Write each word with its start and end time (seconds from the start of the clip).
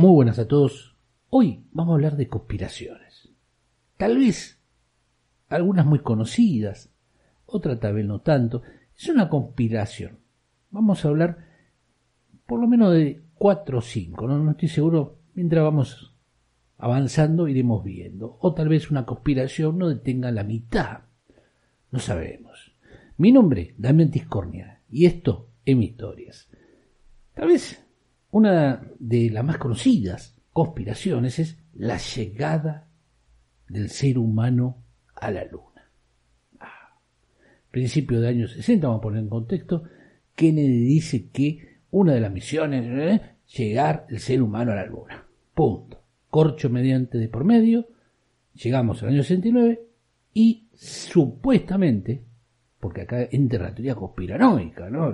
Muy 0.00 0.12
buenas 0.12 0.38
a 0.38 0.48
todos. 0.48 0.96
Hoy 1.28 1.66
vamos 1.72 1.92
a 1.92 1.94
hablar 1.96 2.16
de 2.16 2.26
conspiraciones. 2.26 3.28
Tal 3.98 4.16
vez 4.16 4.58
algunas 5.50 5.84
muy 5.84 5.98
conocidas, 5.98 6.88
otras 7.44 7.78
tal 7.80 7.92
vez 7.92 8.06
no 8.06 8.22
tanto. 8.22 8.62
Es 8.96 9.10
una 9.10 9.28
conspiración. 9.28 10.20
Vamos 10.70 11.04
a 11.04 11.08
hablar 11.08 11.44
por 12.46 12.60
lo 12.60 12.66
menos 12.66 12.94
de 12.94 13.20
cuatro 13.34 13.80
o 13.80 13.82
cinco, 13.82 14.26
no, 14.26 14.38
no 14.38 14.52
estoy 14.52 14.68
seguro. 14.68 15.18
Mientras 15.34 15.62
vamos 15.62 16.16
avanzando 16.78 17.46
iremos 17.46 17.84
viendo. 17.84 18.38
O 18.40 18.54
tal 18.54 18.70
vez 18.70 18.90
una 18.90 19.04
conspiración 19.04 19.76
no 19.76 19.90
detenga 19.90 20.30
la 20.30 20.44
mitad. 20.44 21.00
No 21.90 21.98
sabemos. 21.98 22.72
Mi 23.18 23.32
nombre, 23.32 23.74
Damián 23.76 24.10
Tiscornia, 24.10 24.80
y 24.88 25.04
esto 25.04 25.50
es 25.62 25.76
mi 25.76 25.84
historias. 25.84 26.48
Tal 27.34 27.48
vez 27.48 27.84
una 28.30 28.82
de 28.98 29.30
las 29.30 29.44
más 29.44 29.58
conocidas 29.58 30.36
conspiraciones 30.52 31.38
es 31.38 31.58
la 31.74 31.98
llegada 31.98 32.88
del 33.68 33.88
ser 33.88 34.18
humano 34.18 34.76
a 35.14 35.30
la 35.30 35.44
luna. 35.44 35.90
Ah, 36.58 36.96
principio 37.70 38.20
de 38.20 38.28
años 38.28 38.52
60, 38.52 38.86
vamos 38.86 39.00
a 39.00 39.02
poner 39.02 39.22
en 39.22 39.28
contexto, 39.28 39.84
Kennedy 40.34 40.84
dice 40.84 41.28
que 41.32 41.78
una 41.90 42.14
de 42.14 42.20
las 42.20 42.32
misiones 42.32 42.86
es 42.86 43.20
¿eh? 43.20 43.22
llegar 43.56 44.06
el 44.08 44.20
ser 44.20 44.42
humano 44.42 44.72
a 44.72 44.76
la 44.76 44.86
luna. 44.86 45.24
Punto. 45.54 46.00
Corcho 46.28 46.70
mediante 46.70 47.18
de 47.18 47.28
por 47.28 47.44
medio, 47.44 47.88
llegamos 48.54 49.02
al 49.02 49.10
año 49.10 49.22
69 49.22 49.80
y 50.32 50.68
supuestamente, 50.74 52.22
porque 52.78 53.02
acá 53.02 53.28
entra 53.30 53.64
la 53.64 53.74
teoría 53.74 53.96
conspiranoica, 53.96 54.88
¿no? 54.88 55.12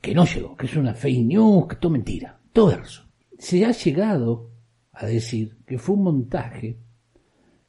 Que 0.00 0.14
no 0.14 0.24
llegó, 0.24 0.56
que 0.56 0.66
es 0.66 0.76
una 0.76 0.94
fake 0.94 1.24
news, 1.24 1.68
que 1.68 1.76
todo 1.76 1.92
mentira, 1.92 2.40
todo 2.52 2.70
eso. 2.72 3.04
Se 3.38 3.64
ha 3.64 3.72
llegado 3.72 4.50
a 4.92 5.06
decir 5.06 5.56
que 5.66 5.78
fue 5.78 5.96
un 5.96 6.04
montaje 6.04 6.78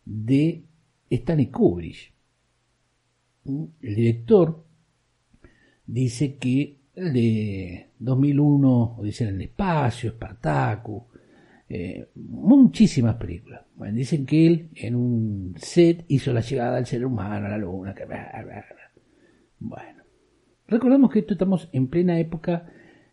de 0.05 0.63
Stanley 1.09 1.47
Kubrick. 1.47 2.13
El 3.45 3.95
director 3.95 4.65
dice 5.85 6.37
que 6.37 6.77
el 6.95 7.13
de 7.13 7.89
2001, 7.99 8.95
Odisea 8.97 9.29
en 9.29 9.35
el 9.35 9.41
Espacio, 9.41 10.11
Spartacus, 10.11 11.03
eh, 11.67 12.09
muchísimas 12.15 13.15
películas. 13.15 13.61
Bueno, 13.75 13.95
dicen 13.95 14.25
que 14.25 14.45
él 14.45 14.69
en 14.75 14.95
un 14.95 15.55
set 15.57 16.05
hizo 16.07 16.31
la 16.31 16.41
llegada 16.41 16.75
del 16.75 16.85
ser 16.85 17.05
humano 17.05 17.47
a 17.47 17.49
la 17.49 17.57
luna. 17.57 17.95
Que... 17.95 18.05
Bueno, 19.59 20.02
Recordemos 20.73 21.11
que 21.11 21.19
esto 21.19 21.33
estamos 21.33 21.69
en 21.71 21.87
plena 21.87 22.19
época 22.19 22.67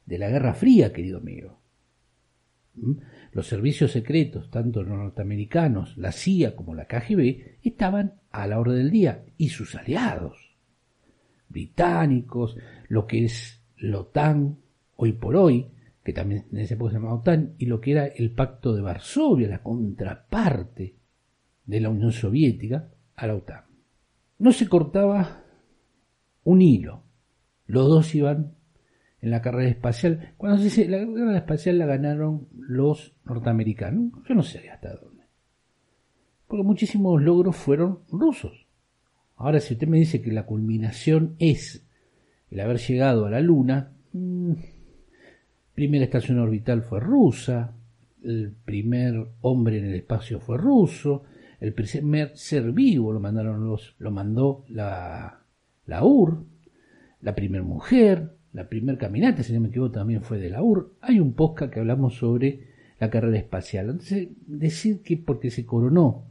de 0.06 0.16
la 0.16 0.30
Guerra 0.30 0.55
Fría, 0.55 0.94
querido 0.94 1.19
amigo. 1.19 1.61
¿Mm? 2.75 2.92
Los 3.33 3.48
servicios 3.48 3.92
secretos, 3.92 4.50
tanto 4.50 4.83
norteamericanos, 4.83 5.94
la 5.98 6.11
CIA 6.11 6.56
como 6.56 6.75
la 6.75 6.86
KGB, 6.86 7.58
estaban 7.62 8.14
a 8.31 8.47
la 8.47 8.58
orden 8.58 8.77
del 8.77 8.91
día 8.91 9.27
y 9.36 9.50
sus 9.50 9.75
aliados, 9.75 10.56
británicos, 11.50 12.56
lo 12.88 13.06
que 13.06 13.27
es 13.27 13.61
la 13.77 13.98
OTAN 13.98 14.56
hoy 14.97 15.12
por 15.12 15.36
hoy, 15.36 15.66
que 16.03 16.14
también 16.14 16.47
en 16.50 16.61
esa 16.61 16.77
época 16.77 16.92
se 16.92 16.97
llamaba 16.97 17.16
OTAN, 17.16 17.56
y 17.58 17.66
lo 17.66 17.78
que 17.78 17.92
era 17.92 18.06
el 18.06 18.31
Pacto 18.31 18.75
de 18.75 18.81
Varsovia, 18.81 19.48
la 19.48 19.62
contraparte 19.62 20.94
de 21.66 21.81
la 21.81 21.91
Unión 21.91 22.12
Soviética 22.12 22.88
a 23.16 23.27
la 23.27 23.34
OTAN. 23.34 23.64
No 24.38 24.50
se 24.50 24.66
cortaba 24.66 25.44
un 26.44 26.62
hilo 26.62 27.09
los 27.71 27.89
dos 27.89 28.15
iban 28.15 28.55
en 29.23 29.31
la 29.31 29.43
carrera 29.43 29.71
espacial. 29.71 30.33
Cuando 30.37 30.59
se 30.59 30.65
dice 30.65 30.89
la 30.89 30.99
carrera 30.99 31.39
espacial 31.39 31.79
la 31.79 31.87
ganaron 31.87 32.49
los 32.59 33.15
norteamericanos, 33.25 34.12
yo 34.29 34.35
no 34.35 34.43
sé 34.43 34.69
hasta 34.71 34.95
dónde. 34.95 35.25
Porque 36.47 36.65
muchísimos 36.65 37.23
logros 37.23 37.57
fueron 37.57 38.01
rusos. 38.11 38.67
Ahora, 39.37 39.61
si 39.61 39.75
usted 39.75 39.89
me 39.89 39.99
dice 39.99 40.21
que 40.21 40.33
la 40.33 40.44
culminación 40.44 41.37
es 41.39 41.87
el 42.50 42.61
haber 42.61 42.78
llegado 42.78 43.25
a 43.25 43.31
la 43.31 43.41
Luna, 43.41 43.93
mmm, 44.12 44.53
primera 45.75 46.05
estación 46.05 46.39
orbital 46.39 46.83
fue 46.83 47.00
rusa, 47.00 47.73
el 48.23 48.53
primer 48.65 49.28
hombre 49.41 49.78
en 49.78 49.87
el 49.87 49.94
espacio 49.94 50.41
fue 50.41 50.59
ruso, 50.59 51.23
el 51.61 51.73
primer 51.73 52.37
ser 52.37 52.73
vivo 52.73 53.12
lo 53.12 53.21
mandaron 53.21 53.65
los, 53.65 53.94
lo 53.99 54.11
mandó 54.11 54.65
la, 54.69 55.41
la 55.87 56.05
UR, 56.05 56.44
la 57.22 57.34
primera 57.34 57.64
mujer, 57.64 58.32
la 58.53 58.69
primera 58.69 58.98
caminata, 58.98 59.42
si 59.42 59.53
no 59.53 59.60
me 59.60 59.69
equivoco, 59.69 59.92
también 59.92 60.22
fue 60.22 60.38
de 60.38 60.50
la 60.50 60.62
UR. 60.62 60.92
Hay 61.00 61.20
un 61.20 61.34
podcast 61.34 61.72
que 61.72 61.81
hablamos 61.81 62.14
sobre 62.14 62.69
la 62.98 63.10
carrera 63.10 63.38
espacial. 63.38 63.91
Entonces, 63.91 64.28
decir 64.47 65.03
que 65.03 65.16
porque 65.16 65.50
se 65.50 65.64
coronó 65.64 66.25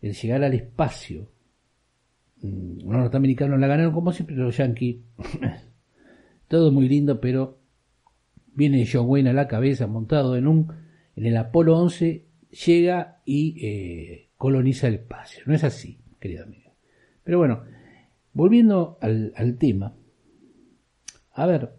el 0.00 0.14
llegar 0.14 0.44
al 0.44 0.54
espacio, 0.54 1.28
mm, 2.42 2.78
los 2.84 2.96
norteamericanos 2.98 3.58
la 3.58 3.66
ganaron 3.66 3.92
como 3.92 4.12
siempre, 4.12 4.36
los 4.36 4.56
yankees, 4.56 4.96
todo 6.48 6.70
muy 6.70 6.88
lindo, 6.88 7.20
pero 7.20 7.58
viene 8.54 8.88
John 8.90 9.06
Wayne 9.08 9.30
a 9.30 9.34
la 9.34 9.48
cabeza 9.48 9.86
montado 9.86 10.36
en 10.36 10.46
un, 10.46 10.72
en 11.16 11.26
el 11.26 11.36
Apolo 11.36 11.76
11, 11.78 12.24
llega 12.66 13.20
y 13.24 13.66
eh, 13.66 14.28
coloniza 14.36 14.86
el 14.86 14.94
espacio. 14.94 15.42
No 15.46 15.54
es 15.54 15.64
así, 15.64 15.98
querido 16.20 16.44
amigo. 16.44 16.72
Pero 17.24 17.38
bueno, 17.38 17.64
volviendo 18.32 18.98
al, 19.00 19.32
al 19.36 19.58
tema, 19.58 19.94
a 21.38 21.46
ver, 21.46 21.70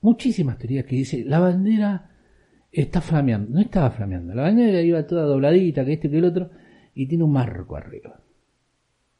muchísimas 0.00 0.56
teorías 0.56 0.86
que 0.86 0.96
dice 0.96 1.24
la 1.26 1.38
bandera 1.38 2.10
está 2.70 3.02
flameando. 3.02 3.50
No 3.50 3.60
estaba 3.60 3.90
flameando. 3.90 4.34
La 4.34 4.44
bandera 4.44 4.80
iba 4.80 5.06
toda 5.06 5.24
dobladita, 5.24 5.84
que 5.84 5.92
este 5.92 6.10
que 6.10 6.18
el 6.18 6.24
otro, 6.24 6.50
y 6.94 7.06
tiene 7.06 7.24
un 7.24 7.32
marco 7.32 7.76
arriba. 7.76 8.20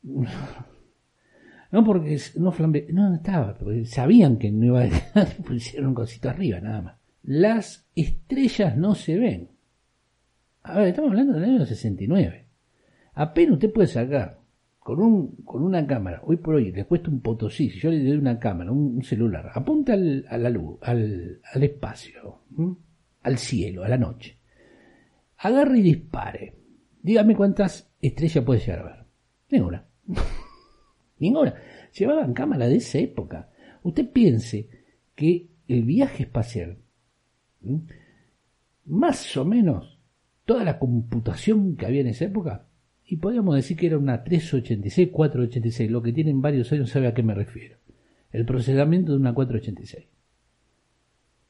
No 1.70 1.82
porque 1.84 2.18
no 2.36 2.52
flambe, 2.52 2.86
no 2.92 3.14
estaba, 3.14 3.56
porque 3.56 3.86
sabían 3.86 4.36
que 4.36 4.52
no 4.52 4.66
iba 4.66 4.82
a 4.82 5.24
pusieron 5.46 5.88
un 5.88 5.94
cosito 5.94 6.28
arriba, 6.28 6.60
nada 6.60 6.82
más. 6.82 6.96
Las 7.22 7.88
estrellas 7.96 8.76
no 8.76 8.94
se 8.94 9.16
ven. 9.16 9.48
A 10.64 10.76
ver, 10.76 10.88
estamos 10.88 11.12
hablando 11.12 11.32
del 11.32 11.44
año 11.44 11.64
69. 11.64 12.46
Apenas 13.14 13.54
usted 13.54 13.72
puede 13.72 13.88
sacar 13.88 14.41
con, 14.82 15.00
un, 15.00 15.36
con 15.44 15.62
una 15.62 15.86
cámara, 15.86 16.20
hoy 16.24 16.36
por 16.36 16.56
hoy, 16.56 16.72
le 16.72 16.84
cuesta 16.84 17.08
un 17.08 17.20
potosí, 17.20 17.70
si 17.70 17.78
yo 17.78 17.90
le 17.90 18.02
doy 18.02 18.16
una 18.16 18.38
cámara, 18.38 18.72
un, 18.72 19.02
celular, 19.04 19.50
apunta 19.54 19.92
al, 19.92 20.24
a 20.28 20.36
la 20.36 20.50
luz, 20.50 20.78
al, 20.82 21.40
al 21.52 21.62
espacio, 21.62 22.40
al 23.22 23.38
cielo, 23.38 23.84
a 23.84 23.88
la 23.88 23.98
noche, 23.98 24.38
agarre 25.38 25.78
y 25.78 25.82
dispare. 25.82 26.56
Dígame 27.00 27.36
cuántas 27.36 27.90
estrellas 28.00 28.44
puede 28.44 28.60
llegar 28.60 28.78
a 28.80 28.84
ver. 28.84 29.04
Ninguna. 29.50 29.84
Ninguna. 31.18 31.54
Llevaban 31.96 32.32
cámara 32.32 32.66
de 32.66 32.76
esa 32.76 32.98
época. 32.98 33.50
Usted 33.82 34.10
piense 34.10 34.68
que 35.14 35.48
el 35.68 35.82
viaje 35.84 36.24
espacial, 36.24 36.78
más 38.86 39.36
o 39.36 39.44
menos 39.44 39.98
toda 40.44 40.64
la 40.64 40.78
computación 40.78 41.76
que 41.76 41.86
había 41.86 42.00
en 42.00 42.08
esa 42.08 42.24
época, 42.24 42.66
y 43.12 43.18
podríamos 43.18 43.56
decir 43.56 43.76
que 43.76 43.88
era 43.88 43.98
una 43.98 44.24
386, 44.24 45.10
486. 45.12 45.90
Lo 45.90 46.00
que 46.00 46.14
tienen 46.14 46.40
varios 46.40 46.72
años 46.72 46.88
sabe 46.88 47.08
a 47.08 47.12
qué 47.12 47.22
me 47.22 47.34
refiero. 47.34 47.76
El 48.30 48.46
procesamiento 48.46 49.12
de 49.12 49.18
una 49.18 49.34
486. 49.34 50.08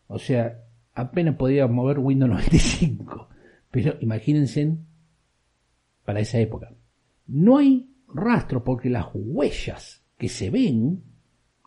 O 0.09 0.19
sea, 0.19 0.61
apenas 0.93 1.37
podía 1.37 1.69
mover 1.69 2.01
Windows 2.01 2.33
95. 2.33 3.29
Pero 3.71 3.95
imagínense 4.01 4.77
para 6.05 6.19
esa 6.19 6.41
época. 6.41 6.75
No 7.29 7.59
hay 7.59 7.95
rastro 8.09 8.65
porque 8.65 8.91
las 8.91 9.07
huellas 9.15 10.03
que 10.19 10.29
se 10.29 10.51
ven, 10.51 11.05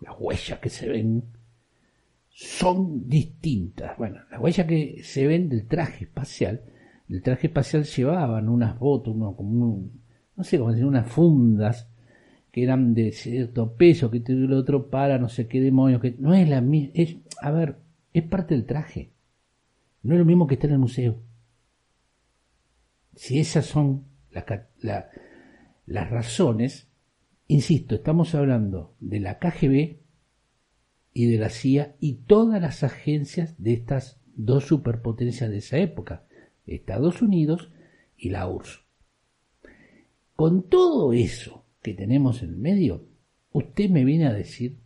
las 0.02 0.16
huellas 0.20 0.60
que 0.60 0.70
se 0.70 0.90
ven, 0.90 1.24
son 2.28 3.08
distintas. 3.08 3.98
Bueno, 3.98 4.20
las 4.30 4.42
huellas 4.42 4.68
que 4.68 5.04
se 5.04 5.26
ven 5.26 5.48
del 5.48 5.70
traje 5.70 6.04
espacial 6.04 6.64
el 7.10 7.22
traje 7.22 7.48
espacial 7.48 7.84
llevaban 7.84 8.50
unas 8.50 8.80
botas, 8.80 9.14
como 9.14 9.90
no 10.36 10.44
sé 10.44 10.58
cómo 10.58 10.72
decir, 10.72 10.86
unas 10.86 11.08
fundas 11.08 11.90
que 12.52 12.64
eran 12.64 12.94
de 12.94 13.12
cierto 13.12 13.74
peso, 13.74 14.10
que 14.10 14.24
el 14.28 14.54
otro 14.54 14.90
para 14.90 15.18
no 15.18 15.30
sé 15.30 15.48
qué 15.48 15.60
demonios, 15.62 16.02
que 16.02 16.16
no 16.20 16.34
es 16.34 16.48
la 16.48 16.62
misma, 16.62 16.92
es, 16.94 17.18
a 17.42 17.52
ver, 17.52 17.78
es 18.14 18.24
parte 18.24 18.56
del 18.56 18.66
traje. 18.66 19.12
No 20.04 20.14
es 20.14 20.20
lo 20.20 20.26
mismo 20.26 20.48
que 20.48 20.56
está 20.56 20.68
en 20.68 20.74
el 20.74 20.80
museo. 20.80 21.20
Si 23.16 23.40
esas 23.40 23.66
son 23.66 24.06
las, 24.32 24.46
las 25.86 26.10
razones, 26.10 26.88
insisto, 27.48 27.96
estamos 27.96 28.36
hablando 28.36 28.96
de 29.00 29.20
la 29.20 29.40
KGB 29.40 29.98
y 31.14 31.26
de 31.32 31.38
la 31.38 31.50
CIA 31.50 31.96
y 32.00 32.16
todas 32.26 32.62
las 32.62 32.84
agencias 32.84 33.56
de 33.58 33.74
estas 33.74 34.20
dos 34.36 34.66
superpotencias 34.66 35.50
de 35.50 35.58
esa 35.58 35.78
época. 35.78 36.24
Estados 36.68 37.22
Unidos 37.22 37.70
y 38.18 38.30
la 38.30 38.48
URSS. 38.48 38.82
Con 40.36 40.64
todo 40.64 41.14
eso 41.14 41.66
que 41.82 41.94
tenemos 41.94 42.42
en 42.44 42.50
el 42.50 42.58
medio, 42.58 43.06
usted 43.52 43.90
me 43.90 44.04
viene 44.04 44.28
a 44.28 44.34
decir 44.34 44.78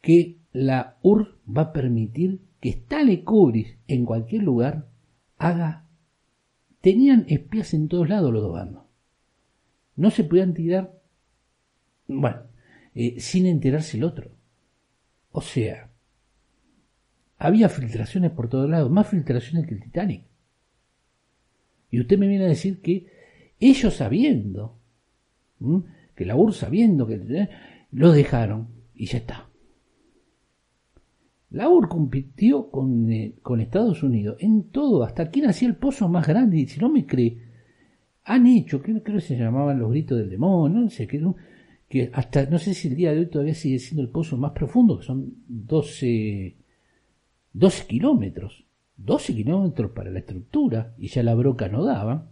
que 0.00 0.38
la 0.52 0.98
URSS 1.02 1.34
va 1.56 1.62
a 1.62 1.72
permitir 1.72 2.40
que 2.60 2.70
Stanley 2.70 3.22
Kubrick 3.22 3.78
en 3.88 4.04
cualquier 4.04 4.42
lugar 4.42 4.88
haga... 5.38 5.86
Tenían 6.80 7.26
espías 7.28 7.74
en 7.74 7.86
todos 7.86 8.08
lados 8.08 8.32
los 8.32 8.42
dos 8.42 8.54
bandos. 8.54 8.82
No 9.94 10.10
se 10.10 10.24
podían 10.24 10.52
tirar, 10.52 11.00
bueno, 12.08 12.42
eh, 12.94 13.20
sin 13.20 13.46
enterarse 13.46 13.98
el 13.98 14.04
otro. 14.04 14.32
O 15.30 15.40
sea, 15.40 15.90
había 17.38 17.68
filtraciones 17.68 18.32
por 18.32 18.48
todos 18.48 18.68
lados, 18.68 18.90
más 18.90 19.06
filtraciones 19.08 19.68
que 19.68 19.74
el 19.74 19.82
Titanic. 19.82 20.24
Y 21.92 22.00
usted 22.00 22.18
me 22.18 22.26
viene 22.26 22.46
a 22.46 22.48
decir 22.48 22.80
que 22.80 23.06
ellos 23.60 23.94
sabiendo, 23.94 24.80
que 26.16 26.24
la 26.24 26.34
URSS 26.34 26.56
sabiendo 26.56 27.06
que 27.06 27.14
eh, 27.14 27.48
lo 27.92 28.12
dejaron 28.12 28.68
y 28.94 29.06
ya 29.06 29.18
está. 29.18 29.50
La 31.50 31.68
URSS 31.68 31.90
compitió 31.90 32.70
con, 32.70 33.12
eh, 33.12 33.34
con, 33.42 33.60
Estados 33.60 34.02
Unidos 34.02 34.38
en 34.40 34.70
todo, 34.70 35.04
hasta 35.04 35.30
quién 35.30 35.44
hacía 35.44 35.68
el 35.68 35.76
pozo 35.76 36.08
más 36.08 36.26
grande, 36.26 36.60
y 36.60 36.66
si 36.66 36.80
no 36.80 36.88
me 36.88 37.04
cree, 37.04 37.36
han 38.24 38.46
hecho, 38.46 38.80
creo 38.80 39.02
que 39.02 39.20
se 39.20 39.36
llamaban 39.36 39.78
los 39.78 39.90
gritos 39.90 40.16
del 40.16 40.30
demonio, 40.30 40.80
no 40.80 40.88
sé, 40.88 41.06
que, 41.06 41.22
que 41.90 42.10
hasta, 42.14 42.46
no 42.46 42.58
sé 42.58 42.72
si 42.72 42.88
el 42.88 42.96
día 42.96 43.12
de 43.12 43.18
hoy 43.18 43.26
todavía 43.26 43.54
sigue 43.54 43.78
siendo 43.78 44.00
el 44.00 44.08
pozo 44.08 44.38
más 44.38 44.52
profundo, 44.52 44.98
que 44.98 45.04
son 45.04 45.34
12, 45.46 46.56
12 47.52 47.86
kilómetros. 47.86 48.64
12 48.96 49.34
kilómetros 49.34 49.92
para 49.92 50.10
la 50.10 50.20
estructura 50.20 50.94
y 50.98 51.08
ya 51.08 51.22
la 51.22 51.34
broca 51.34 51.68
no 51.68 51.84
daba, 51.84 52.30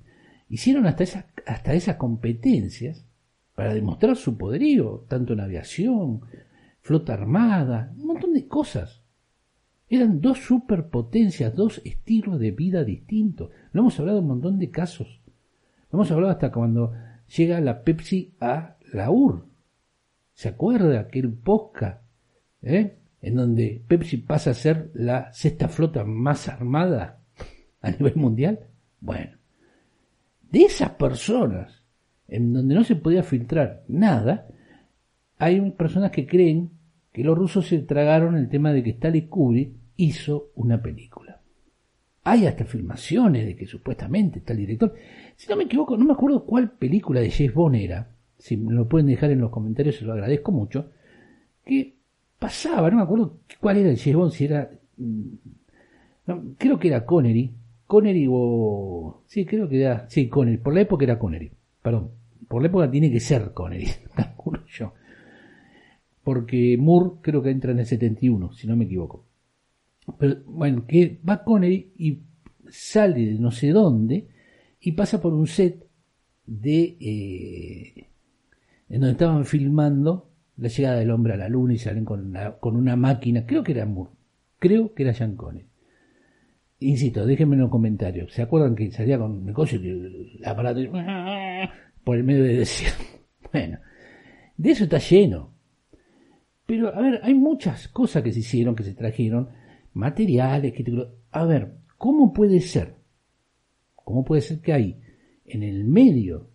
hicieron 0.49 0.87
hasta 0.87 1.05
esas, 1.05 1.25
hasta 1.47 1.75
esas 1.75 1.97
competencias 1.97 3.07
para 3.55 3.75
demostrar 3.75 4.17
su 4.17 4.39
poderío, 4.39 5.05
tanto 5.09 5.33
en 5.33 5.41
aviación, 5.41 6.23
flota 6.81 7.15
armada, 7.15 7.93
un 7.97 8.07
montón 8.07 8.33
de 8.33 8.47
cosas. 8.47 9.03
Eran 9.89 10.21
dos 10.21 10.39
superpotencias, 10.39 11.55
dos 11.55 11.83
estilos 11.85 12.39
de 12.39 12.53
vida 12.53 12.85
distintos. 12.85 13.51
Lo 13.73 13.81
hemos 13.83 13.99
hablado 13.99 14.19
en 14.19 14.25
un 14.25 14.29
montón 14.29 14.59
de 14.59 14.71
casos. 14.71 15.21
Lo 15.91 15.99
hemos 15.99 16.11
hablado 16.13 16.33
hasta 16.33 16.53
cuando 16.53 16.93
llega 17.37 17.61
la 17.61 17.83
Pepsi 17.83 18.35
a 18.41 18.77
la 18.93 19.11
UR. 19.11 19.47
¿Se 20.33 20.49
acuerda 20.49 21.01
aquel 21.01 21.33
posca? 21.33 22.03
¿Eh? 22.63 23.00
En 23.22 23.34
donde 23.34 23.82
Pepsi 23.87 24.19
pasa 24.19 24.50
a 24.50 24.55
ser 24.55 24.90
la 24.94 25.32
sexta 25.32 25.69
flota 25.69 26.05
más 26.05 26.49
armada 26.49 27.20
a 27.82 27.90
nivel 27.90 28.17
mundial. 28.17 28.61
Bueno, 29.00 29.37
de 30.50 30.62
esas 30.62 30.90
personas, 30.90 31.82
en 32.28 32.52
donde 32.52 32.75
no 32.75 32.84
se 32.84 32.96
podía 32.96 33.22
filtrar 33.22 33.84
nada, 33.88 34.49
hay 35.38 35.61
personas 35.72 36.11
que 36.11 36.26
creen 36.26 36.70
que 37.12 37.25
los 37.25 37.37
rusos 37.37 37.67
se 37.67 37.78
tragaron 37.78 38.37
el 38.37 38.49
tema 38.49 38.72
de 38.72 38.82
que 38.82 38.90
Stanley 38.90 39.26
Kubrick 39.26 39.72
hizo 39.96 40.50
una 40.55 40.82
película. 40.82 41.40
Hay 42.22 42.46
hasta 42.46 42.64
filmaciones 42.64 43.46
de 43.46 43.56
que 43.56 43.67
supuestamente 43.67 44.40
está 44.40 44.52
el 44.52 44.61
director. 44.61 44.94
Si 45.37 45.49
no 45.49 45.56
me 45.56 45.64
equivoco, 45.64 45.96
no 45.96 46.05
me 46.05 46.12
acuerdo 46.12 46.44
cuál 46.44 46.70
película 46.72 47.20
de 47.20 47.31
James 47.31 47.55
Bond 47.55 47.76
era. 47.76 48.11
Si 48.38 48.56
me 48.56 48.72
lo 48.72 48.88
pueden 48.88 49.06
dejar 49.06 49.31
en 49.31 49.40
los 49.40 49.50
comentarios, 49.50 49.96
se 49.96 50.05
lo 50.05 50.12
agradezco 50.12 50.52
mucho. 50.52 50.90
Que 51.64 51.96
pasaba, 52.41 52.91
no 52.91 52.97
me 52.97 53.03
acuerdo 53.03 53.37
cuál 53.61 53.77
era 53.77 53.91
el 53.91 53.99
James 53.99 54.35
si 54.35 54.47
era... 54.47 54.69
Mm, 54.97 55.35
creo 56.59 56.79
que 56.79 56.89
era 56.89 57.07
Connery. 57.07 57.55
Connery 57.87 58.27
o... 58.29 59.23
Sí, 59.27 59.45
creo 59.45 59.69
que 59.69 59.81
era... 59.81 60.09
Sí, 60.09 60.29
Connery. 60.29 60.57
Por 60.57 60.75
la 60.75 60.81
época 60.81 61.05
era 61.05 61.19
Connery. 61.19 61.53
Perdón. 61.83 62.11
Por 62.49 62.63
la 62.63 62.69
época 62.69 62.91
tiene 62.91 63.13
que 63.13 63.21
ser 63.21 63.53
Connery. 63.53 63.87
Calculo 64.17 64.65
yo. 64.67 64.95
Porque 66.25 66.77
Moore 66.79 67.19
creo 67.21 67.43
que 67.43 67.51
entra 67.51 67.73
en 67.73 67.81
el 67.81 67.87
71, 67.87 68.53
si 68.55 68.67
no 68.67 68.75
me 68.75 68.87
equivoco. 68.87 69.27
Pero 70.19 70.37
bueno, 70.47 70.87
que 70.87 71.21
va 71.29 71.45
Connery 71.45 71.93
y 71.97 72.21
sale 72.69 73.27
de 73.27 73.35
no 73.35 73.51
sé 73.51 73.69
dónde 73.71 74.29
y 74.81 74.93
pasa 74.93 75.21
por 75.21 75.35
un 75.35 75.47
set 75.47 75.87
de... 76.47 76.97
Eh, 77.01 78.07
en 78.89 79.01
donde 79.01 79.13
estaban 79.13 79.45
filmando 79.45 80.30
la 80.56 80.69
llegada 80.69 80.99
del 80.99 81.11
hombre 81.11 81.35
a 81.35 81.37
la 81.37 81.49
luna 81.49 81.75
y 81.75 81.79
salen 81.79 82.05
con, 82.05 82.35
con 82.61 82.76
una 82.76 82.97
máquina, 82.97 83.47
creo 83.47 83.62
que 83.62 83.73
era 83.73 83.87
Moore, 83.87 84.11
creo 84.58 84.94
que 84.94 85.02
era 85.05 85.12
Jean 85.12 85.37
Insisto, 86.81 87.26
déjenme 87.26 87.56
en 87.56 87.62
los 87.62 87.70
comentarios. 87.70 88.32
¿Se 88.32 88.41
acuerdan 88.41 88.75
que 88.75 88.91
salía 88.91 89.19
con 89.19 89.32
un 89.32 89.44
negocio 89.44 89.79
y 89.79 89.88
el 89.88 90.44
aparato 90.44 90.81
por 92.02 92.17
el 92.17 92.25
medio 92.25 92.44
de 92.44 92.56
desierto? 92.56 93.05
Bueno, 93.52 93.81
de 94.56 94.70
eso 94.70 94.85
está 94.85 94.99
lleno. 94.99 95.52
Pero, 96.64 96.94
a 96.94 97.00
ver, 97.00 97.19
hay 97.25 97.35
muchas 97.35 97.88
cosas 97.88 98.23
que 98.23 98.31
se 98.31 98.38
hicieron, 98.38 98.76
que 98.76 98.85
se 98.85 98.94
trajeron, 98.94 99.49
materiales, 99.93 100.73
que... 100.73 100.85
A 101.32 101.44
ver, 101.46 101.79
¿cómo 101.99 102.32
puede 102.32 102.61
ser? 102.61 102.94
¿Cómo 103.96 104.25
puede 104.25 104.41
ser 104.43 104.61
que 104.61 104.73
hay 104.73 105.00
en 105.44 105.64
el 105.64 105.85
medio, 105.85 106.49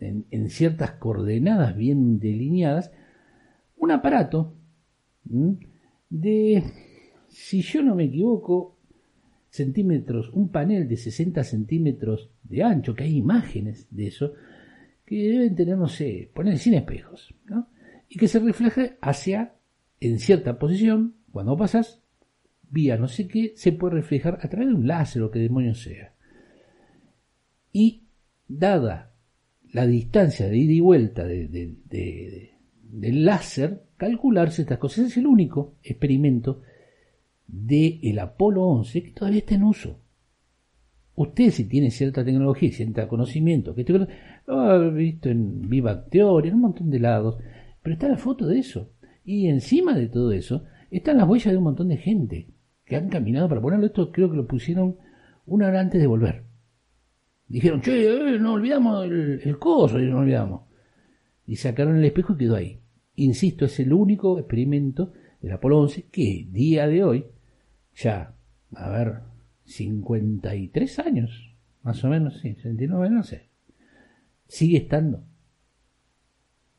en 0.00 0.50
ciertas 0.50 0.92
coordenadas 0.94 1.76
bien 1.76 2.18
delineadas, 2.18 2.90
un 3.78 3.90
aparato 3.90 4.54
de, 6.10 6.62
si 7.28 7.62
yo 7.62 7.82
no 7.82 7.94
me 7.94 8.04
equivoco, 8.04 8.76
centímetros, 9.50 10.30
un 10.32 10.50
panel 10.50 10.88
de 10.88 10.96
60 10.96 11.42
centímetros 11.44 12.30
de 12.42 12.62
ancho, 12.62 12.94
que 12.94 13.04
hay 13.04 13.16
imágenes 13.16 13.86
de 13.90 14.08
eso, 14.08 14.34
que 15.04 15.16
deben 15.16 15.54
tener, 15.54 15.78
no 15.78 15.88
sé, 15.88 16.30
poner 16.34 16.58
sin 16.58 16.74
espejos, 16.74 17.34
¿no? 17.46 17.68
Y 18.08 18.18
que 18.18 18.28
se 18.28 18.38
refleja 18.38 18.96
hacia, 19.00 19.54
en 20.00 20.18
cierta 20.18 20.58
posición, 20.58 21.14
cuando 21.32 21.56
pasas, 21.56 22.00
vía 22.70 22.96
no 22.96 23.08
sé 23.08 23.26
qué, 23.26 23.52
se 23.56 23.72
puede 23.72 23.96
reflejar 23.96 24.38
a 24.42 24.48
través 24.48 24.68
de 24.68 24.74
un 24.74 24.86
láser 24.86 25.22
o 25.22 25.30
que 25.30 25.38
demonios 25.38 25.82
sea. 25.82 26.14
Y 27.72 28.04
dada 28.46 29.12
la 29.72 29.86
distancia 29.86 30.48
de 30.48 30.56
ida 30.56 30.72
y 30.72 30.80
vuelta 30.80 31.24
de, 31.24 31.48
de 31.48 32.57
del 32.90 33.24
láser 33.24 33.82
calcularse 33.96 34.62
estas 34.62 34.78
cosas. 34.78 35.06
Es 35.06 35.16
el 35.16 35.26
único 35.26 35.74
experimento 35.82 36.62
del 37.46 38.00
el 38.02 38.18
Apolo 38.18 38.64
11 38.64 39.02
que 39.02 39.10
todavía 39.12 39.40
está 39.40 39.54
en 39.54 39.64
uso. 39.64 39.98
Usted 41.14 41.50
si 41.50 41.64
tiene 41.64 41.90
cierta 41.90 42.24
tecnología 42.24 42.68
y 42.68 42.72
cierto 42.72 43.08
conocimiento, 43.08 43.74
que 43.74 43.84
lo 44.46 44.60
ha 44.60 44.78
visto 44.88 45.28
en 45.28 45.68
Viva 45.68 46.04
Theory, 46.04 46.48
en 46.48 46.54
un 46.54 46.60
montón 46.60 46.90
de 46.90 47.00
lados, 47.00 47.38
pero 47.82 47.94
está 47.94 48.08
la 48.08 48.18
foto 48.18 48.46
de 48.46 48.60
eso. 48.60 48.92
Y 49.24 49.48
encima 49.48 49.94
de 49.94 50.08
todo 50.08 50.30
eso 50.32 50.64
están 50.90 51.18
las 51.18 51.28
huellas 51.28 51.52
de 51.52 51.58
un 51.58 51.64
montón 51.64 51.88
de 51.88 51.96
gente 51.96 52.48
que 52.84 52.96
han 52.96 53.08
caminado 53.08 53.48
para 53.48 53.60
ponerlo. 53.60 53.86
Esto 53.86 54.12
creo 54.12 54.30
que 54.30 54.36
lo 54.36 54.46
pusieron 54.46 54.96
una 55.44 55.66
hora 55.66 55.80
antes 55.80 56.00
de 56.00 56.06
volver. 56.06 56.44
Dijeron, 57.48 57.80
che, 57.80 58.06
eh, 58.06 58.38
no 58.38 58.52
olvidamos 58.52 59.04
el, 59.06 59.40
el 59.42 59.58
coso, 59.58 59.98
y 59.98 60.06
no 60.06 60.18
olvidamos 60.18 60.67
y 61.48 61.56
sacaron 61.56 61.96
el 61.96 62.04
espejo 62.04 62.34
y 62.34 62.36
quedó 62.36 62.56
ahí. 62.56 62.78
Insisto, 63.16 63.64
es 63.64 63.80
el 63.80 63.94
único 63.94 64.38
experimento 64.38 65.14
del 65.40 65.52
Apolo 65.52 65.80
11 65.80 66.04
que 66.12 66.46
día 66.50 66.86
de 66.86 67.02
hoy, 67.02 67.24
ya, 67.96 68.36
a 68.74 68.90
ver, 68.90 69.20
53 69.64 70.98
años, 70.98 71.56
más 71.82 72.04
o 72.04 72.08
menos, 72.08 72.34
sí, 72.34 72.54
69, 72.54 73.08
no 73.10 73.22
sé, 73.22 73.48
sigue 74.46 74.76
estando. 74.76 75.24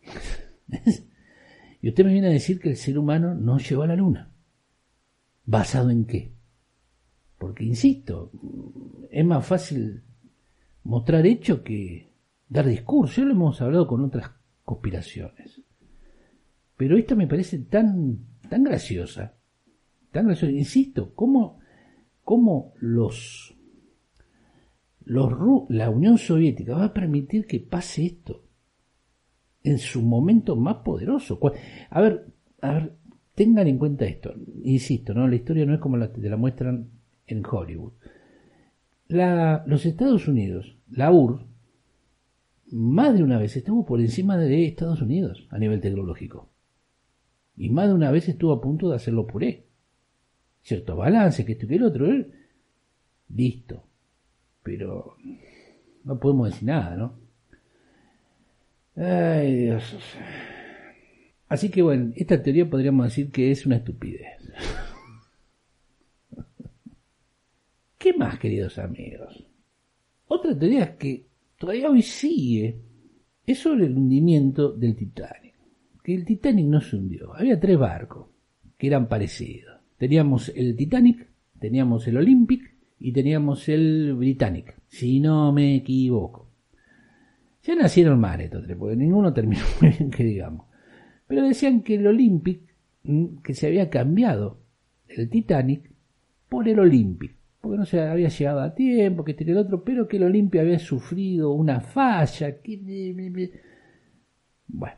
y 1.81 1.89
usted 1.89 2.05
me 2.05 2.13
viene 2.13 2.27
a 2.27 2.31
decir 2.31 2.59
que 2.59 2.69
el 2.69 2.77
ser 2.77 2.99
humano 2.99 3.33
no 3.33 3.57
llegó 3.57 3.81
a 3.81 3.87
la 3.87 3.95
luna. 3.95 4.31
¿Basado 5.45 5.89
en 5.89 6.05
qué? 6.05 6.31
Porque, 7.39 7.63
insisto, 7.63 8.31
es 9.09 9.25
más 9.25 9.43
fácil 9.47 10.03
mostrar 10.83 11.25
hecho 11.25 11.63
que 11.63 12.11
dar 12.47 12.67
discurso. 12.67 13.21
Ya 13.21 13.25
lo 13.25 13.31
hemos 13.31 13.59
hablado 13.61 13.87
con 13.87 14.05
otras 14.05 14.38
conspiraciones. 14.69 15.63
Pero 16.77 16.95
esta 16.95 17.15
me 17.15 17.25
parece 17.25 17.57
tan, 17.57 18.19
tan 18.47 18.63
graciosa, 18.63 19.33
tan 20.11 20.27
graciosa, 20.27 20.53
insisto, 20.53 21.15
cómo, 21.15 21.59
cómo 22.23 22.73
los, 22.79 23.57
los, 25.05 25.31
la 25.69 25.89
Unión 25.89 26.19
Soviética 26.19 26.75
va 26.75 26.85
a 26.85 26.93
permitir 26.93 27.47
que 27.47 27.59
pase 27.59 28.05
esto 28.05 28.45
en 29.63 29.79
su 29.79 30.03
momento 30.03 30.55
más 30.55 30.77
poderoso. 30.85 31.39
A 31.89 31.99
ver, 31.99 32.27
a 32.61 32.73
ver, 32.73 32.95
tengan 33.33 33.67
en 33.67 33.79
cuenta 33.79 34.05
esto, 34.05 34.35
insisto, 34.63 35.15
¿no? 35.15 35.27
la 35.27 35.35
historia 35.35 35.65
no 35.65 35.73
es 35.73 35.79
como 35.79 35.97
la, 35.97 36.13
te 36.13 36.29
la 36.29 36.37
muestran 36.37 36.91
en 37.25 37.43
Hollywood. 37.43 37.93
La, 39.07 39.63
los 39.65 39.87
Estados 39.87 40.27
Unidos, 40.27 40.77
la 40.91 41.11
URSS, 41.11 41.48
más 42.71 43.15
de 43.15 43.23
una 43.23 43.37
vez 43.37 43.55
estuvo 43.55 43.85
por 43.85 43.99
encima 43.99 44.37
de 44.37 44.65
Estados 44.65 45.01
Unidos 45.01 45.47
a 45.49 45.57
nivel 45.57 45.81
tecnológico. 45.81 46.49
Y 47.57 47.69
más 47.69 47.87
de 47.87 47.93
una 47.93 48.11
vez 48.11 48.29
estuvo 48.29 48.53
a 48.53 48.61
punto 48.61 48.89
de 48.89 48.95
hacerlo 48.95 49.27
puré. 49.27 49.65
Cierto 50.61 50.95
balance, 50.95 51.45
que 51.45 51.53
esto 51.53 51.67
que 51.67 51.75
el 51.75 51.83
otro. 51.83 52.11
¿eh? 52.11 52.29
Listo. 53.35 53.83
Pero 54.63 55.15
no 56.03 56.19
podemos 56.19 56.51
decir 56.51 56.67
nada, 56.67 56.95
¿no? 56.95 57.19
Ay, 58.95 59.55
Dios. 59.55 59.95
Así 61.47 61.69
que 61.69 61.81
bueno, 61.81 62.13
esta 62.15 62.41
teoría 62.41 62.69
podríamos 62.69 63.05
decir 63.07 63.31
que 63.31 63.51
es 63.51 63.65
una 63.65 63.77
estupidez. 63.77 64.37
más, 68.19 68.37
queridos 68.37 68.77
amigos? 68.77 69.45
Otra 70.27 70.57
teoría 70.57 70.97
que 70.97 71.28
todavía 71.59 71.91
hoy 71.91 72.01
sigue, 72.01 72.81
es 73.45 73.59
sobre 73.59 73.85
el 73.85 73.95
hundimiento 73.95 74.71
del 74.71 74.95
Titanic. 74.95 75.53
Que 76.03 76.15
el 76.15 76.25
Titanic 76.25 76.65
no 76.65 76.81
se 76.81 76.95
hundió. 76.95 77.35
Había 77.35 77.59
tres 77.59 77.77
barcos 77.77 78.27
que 78.77 78.87
eran 78.87 79.07
parecidos. 79.07 79.79
Teníamos 79.97 80.49
el 80.55 80.75
Titanic, 80.75 81.27
teníamos 81.59 82.07
el 82.07 82.17
Olympic 82.17 82.73
y 82.97 83.11
teníamos 83.11 83.67
el 83.69 84.15
Britannic, 84.15 84.75
si 84.87 85.19
no 85.19 85.51
me 85.51 85.75
equivoco. 85.75 86.49
Ya 87.63 87.75
nacieron 87.75 88.19
mal 88.19 88.39
estos 88.39 88.63
tres, 88.63 88.77
porque 88.77 88.95
ninguno 88.95 89.33
terminó 89.33 89.61
muy 89.81 89.91
bien 89.91 90.09
que 90.09 90.23
digamos. 90.23 90.65
Pero 91.27 91.43
decían 91.43 91.83
que 91.83 91.95
el 91.95 92.07
Olympic, 92.07 92.61
mm, 93.03 93.37
que 93.43 93.53
se 93.53 93.67
había 93.67 93.89
cambiado 93.89 94.61
el 95.07 95.29
Titanic 95.29 95.91
por 96.47 96.67
el 96.67 96.79
Olympic, 96.79 97.38
porque 97.61 97.77
no 97.77 97.85
se 97.85 98.01
había 98.01 98.29
llegado 98.29 98.61
a 98.61 98.73
tiempo, 98.73 99.23
que 99.23 99.33
tenía 99.33 99.53
el 99.53 99.59
otro, 99.59 99.83
pero 99.83 100.07
que 100.07 100.17
el 100.17 100.23
Olympic 100.23 100.61
había 100.61 100.79
sufrido 100.79 101.51
una 101.51 101.81
falla, 101.81 102.61
que... 102.61 103.51
Bueno, 104.67 104.95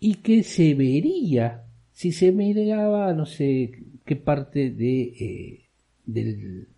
y 0.00 0.14
que 0.16 0.42
se 0.42 0.74
vería, 0.74 1.64
si 1.92 2.12
se 2.12 2.32
miraba, 2.32 3.12
no 3.12 3.26
sé 3.26 3.72
qué 4.04 4.16
parte 4.16 4.70
de, 4.70 5.02
eh, 5.02 5.68
del 6.06 6.68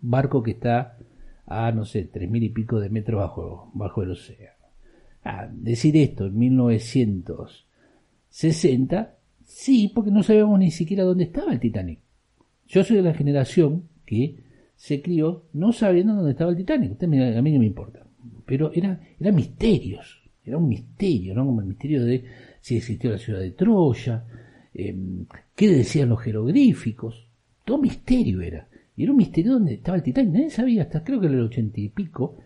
barco 0.00 0.42
que 0.42 0.52
está 0.52 0.96
a, 1.46 1.70
no 1.72 1.84
sé, 1.84 2.04
tres 2.04 2.30
mil 2.30 2.42
y 2.42 2.48
pico 2.50 2.80
de 2.80 2.88
metros 2.90 3.20
bajo, 3.20 3.70
bajo 3.74 4.02
el 4.02 4.12
océano. 4.12 4.56
Ah, 5.24 5.48
decir 5.52 5.96
esto 5.96 6.26
en 6.26 6.38
1960, 6.38 9.16
sí, 9.44 9.90
porque 9.94 10.10
no 10.10 10.22
sabíamos 10.22 10.58
ni 10.58 10.70
siquiera 10.70 11.04
dónde 11.04 11.24
estaba 11.24 11.52
el 11.52 11.60
Titanic. 11.60 12.00
Yo 12.66 12.84
soy 12.84 12.96
de 12.96 13.02
la 13.02 13.14
generación 13.14 13.88
que 14.06 14.36
se 14.76 15.02
crió 15.02 15.44
no 15.52 15.72
sabiendo 15.72 16.14
dónde 16.14 16.30
estaba 16.30 16.50
el 16.50 16.56
Titanic. 16.56 17.02
a 17.02 17.06
mí 17.06 17.52
no 17.52 17.58
me 17.58 17.66
importa. 17.66 18.06
Pero 18.46 18.72
era, 18.72 19.00
era 19.18 19.32
misterios. 19.32 20.22
Era 20.44 20.58
un 20.58 20.68
misterio, 20.68 21.34
¿no? 21.34 21.44
Como 21.44 21.60
el 21.60 21.66
misterio 21.66 22.04
de 22.04 22.24
si 22.60 22.76
existió 22.76 23.10
la 23.10 23.18
ciudad 23.18 23.40
de 23.40 23.50
Troya, 23.50 24.24
em, 24.72 25.26
qué 25.54 25.68
decían 25.68 26.08
los 26.08 26.20
jeroglíficos. 26.20 27.28
Todo 27.64 27.78
misterio 27.78 28.40
era. 28.40 28.68
Y 28.96 29.02
era 29.02 29.12
un 29.12 29.18
misterio 29.18 29.54
donde 29.54 29.74
estaba 29.74 29.96
el 29.96 30.02
Titanic. 30.02 30.32
Nadie 30.32 30.50
sabía, 30.50 30.82
hasta 30.82 31.02
creo 31.02 31.20
que 31.20 31.26
en 31.26 31.34
el 31.34 31.40
ochenta 31.40 31.80
y 31.80 31.88
pico 31.88 32.38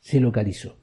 se 0.00 0.20
localizó. 0.20 0.76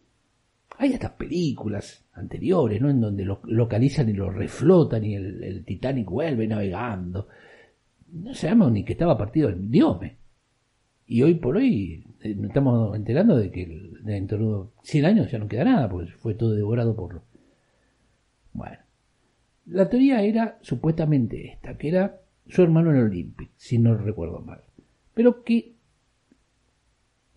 Hay 0.78 0.94
estas 0.94 1.12
películas 1.12 2.06
anteriores, 2.14 2.82
¿no? 2.82 2.90
En 2.90 3.02
donde 3.02 3.26
lo 3.26 3.42
localizan 3.46 4.10
y 4.10 4.14
lo 4.14 4.30
reflotan 4.30 5.04
y 5.04 5.16
el, 5.16 5.64
Titanic 5.66 6.10
vuelve 6.10 6.48
navegando. 6.48 7.28
No 8.16 8.34
sabemos 8.34 8.72
ni 8.72 8.84
que 8.84 8.94
estaba 8.94 9.18
partido 9.18 9.50
el 9.50 9.70
diome. 9.70 10.18
Y 11.08 11.22
hoy 11.22 11.36
por 11.36 11.58
hoy 11.58 12.04
eh, 12.22 12.36
nos 12.36 12.48
estamos 12.48 12.96
enterando 12.96 13.38
de 13.38 13.52
que 13.52 13.92
dentro 14.02 14.74
de 14.82 14.88
100 14.88 15.06
años 15.06 15.32
ya 15.32 15.38
no 15.38 15.48
queda 15.48 15.66
nada, 15.66 15.90
porque 15.90 16.12
fue 16.12 16.34
todo 16.34 16.54
devorado 16.54 16.96
por... 16.96 17.22
Bueno. 18.54 18.78
La 19.68 19.90
teoría 19.90 20.22
era 20.22 20.58
supuestamente 20.62 21.48
esta, 21.48 21.78
que 21.78 21.90
era 21.90 22.22
su 22.48 22.62
hermano 22.62 22.92
en 22.92 22.98
el 22.98 23.04
Olympic, 23.04 23.52
si 23.56 23.80
no 23.80 23.96
recuerdo 23.96 24.40
mal 24.40 24.62
pero 25.16 25.44
que 25.44 25.74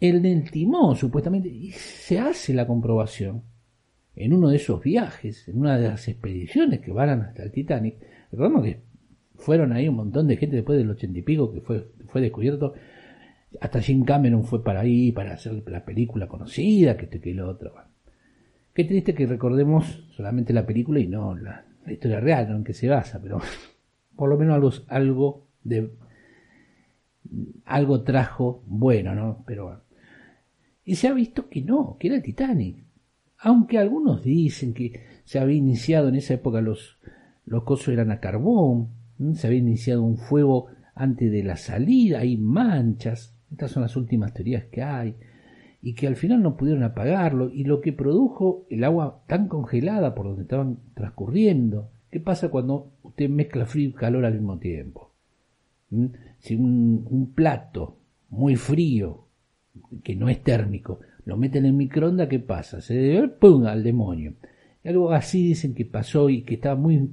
el 0.00 0.20
del 0.20 0.50
timón, 0.50 0.96
supuestamente, 0.96 1.48
y 1.48 1.70
se 1.70 2.18
hace 2.18 2.52
la 2.52 2.66
comprobación 2.66 3.42
en 4.14 4.34
uno 4.34 4.50
de 4.50 4.56
esos 4.56 4.82
viajes, 4.82 5.48
en 5.48 5.60
una 5.60 5.78
de 5.78 5.88
las 5.88 6.06
expediciones 6.08 6.80
que 6.80 6.92
van 6.92 7.22
hasta 7.22 7.44
el 7.44 7.52
Titanic. 7.52 7.96
Recordemos 8.30 8.64
que 8.64 8.80
fueron 9.38 9.72
ahí 9.72 9.88
un 9.88 9.96
montón 9.96 10.26
de 10.26 10.36
gente 10.36 10.56
después 10.56 10.76
del 10.78 10.90
ochenta 10.90 11.18
y 11.18 11.22
pico 11.22 11.52
que 11.52 11.60
fue, 11.60 11.88
fue 12.06 12.20
descubierto. 12.20 12.74
Hasta 13.60 13.80
Jim 13.80 14.04
Cameron 14.04 14.44
fue 14.44 14.62
para 14.62 14.80
ahí 14.80 15.10
para 15.12 15.32
hacer 15.32 15.62
la 15.66 15.84
película 15.84 16.28
conocida, 16.28 16.96
que 16.96 17.04
este 17.04 17.20
que 17.20 17.32
lo 17.32 17.48
otro. 17.48 17.72
Qué 18.74 18.84
triste 18.84 19.14
que 19.14 19.26
recordemos 19.26 20.04
solamente 20.14 20.52
la 20.52 20.66
película 20.66 21.00
y 21.00 21.06
no 21.06 21.34
la, 21.34 21.64
historia 21.86 22.20
real 22.20 22.50
en 22.50 22.64
que 22.64 22.74
se 22.74 22.88
basa, 22.88 23.20
pero 23.22 23.40
por 24.16 24.28
lo 24.28 24.36
menos 24.36 24.54
algo, 24.54 24.70
algo 24.88 25.46
de 25.64 25.90
algo 27.64 28.02
trajo 28.02 28.62
bueno, 28.66 29.14
¿no? 29.14 29.44
Pero 29.46 29.82
Y 30.84 30.96
se 30.96 31.08
ha 31.08 31.12
visto 31.12 31.48
que 31.48 31.62
no, 31.62 31.96
que 31.98 32.08
era 32.08 32.16
el 32.16 32.22
Titanic. 32.22 32.84
Aunque 33.38 33.78
algunos 33.78 34.24
dicen 34.24 34.74
que 34.74 35.00
se 35.24 35.38
había 35.38 35.56
iniciado 35.56 36.08
en 36.08 36.16
esa 36.16 36.34
época 36.34 36.60
los, 36.60 36.98
los 37.44 37.62
cosos 37.64 37.88
eran 37.88 38.10
a 38.10 38.20
carbón, 38.20 38.97
se 39.34 39.46
había 39.46 39.58
iniciado 39.58 40.02
un 40.02 40.16
fuego 40.16 40.66
antes 40.94 41.30
de 41.30 41.42
la 41.42 41.56
salida, 41.56 42.20
hay 42.20 42.36
manchas, 42.36 43.34
estas 43.50 43.70
son 43.70 43.82
las 43.82 43.96
últimas 43.96 44.34
teorías 44.34 44.64
que 44.64 44.82
hay, 44.82 45.14
y 45.80 45.94
que 45.94 46.06
al 46.06 46.16
final 46.16 46.42
no 46.42 46.56
pudieron 46.56 46.82
apagarlo, 46.82 47.50
y 47.50 47.64
lo 47.64 47.80
que 47.80 47.92
produjo 47.92 48.66
el 48.68 48.84
agua 48.84 49.22
tan 49.26 49.48
congelada 49.48 50.14
por 50.14 50.26
donde 50.26 50.42
estaban 50.42 50.78
transcurriendo. 50.94 51.90
¿Qué 52.10 52.20
pasa 52.20 52.48
cuando 52.48 52.92
usted 53.02 53.28
mezcla 53.28 53.66
frío 53.66 53.90
y 53.90 53.92
calor 53.92 54.24
al 54.24 54.34
mismo 54.34 54.58
tiempo? 54.58 55.12
Si 56.38 56.54
un, 56.54 57.32
plato 57.34 57.96
muy 58.30 58.56
frío, 58.56 59.26
que 60.02 60.16
no 60.16 60.28
es 60.28 60.42
térmico, 60.42 61.00
lo 61.24 61.36
meten 61.36 61.64
en 61.64 61.70
el 61.70 61.76
microondas, 61.76 62.28
¿qué 62.28 62.40
pasa? 62.40 62.80
Se 62.80 62.94
debe 62.94 63.28
¡pum! 63.28 63.66
al 63.66 63.84
demonio. 63.84 64.34
algo 64.84 65.12
así 65.12 65.48
dicen 65.48 65.74
que 65.74 65.84
pasó 65.84 66.28
y 66.28 66.42
que 66.42 66.54
estaba 66.54 66.74
muy, 66.74 67.10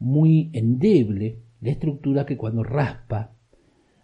muy 0.00 0.50
endeble 0.52 1.38
la 1.60 1.70
estructura 1.70 2.26
que 2.26 2.36
cuando 2.36 2.64
raspa 2.64 3.32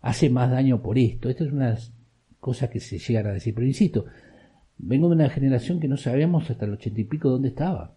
hace 0.03 0.31
más 0.31 0.51
daño 0.51 0.83
por 0.83 0.99
esto. 0.99 1.29
Esto 1.29 1.45
es 1.45 1.53
una 1.53 1.77
cosa 2.39 2.71
que 2.71 2.79
se 2.81 2.99
llegan 2.99 3.27
a 3.27 3.33
decir, 3.33 3.55
pero 3.55 3.67
insisto, 3.67 4.05
vengo 4.79 5.09
de 5.09 5.17
una 5.17 5.31
generación 5.31 5.81
que 5.81 5.89
no 5.89 5.97
sabíamos 5.97 6.49
hasta 6.51 6.67
el 6.67 6.75
ochenta 6.75 7.01
y 7.01 7.05
pico 7.05 7.31
dónde 7.31 7.49
estaba. 7.49 7.97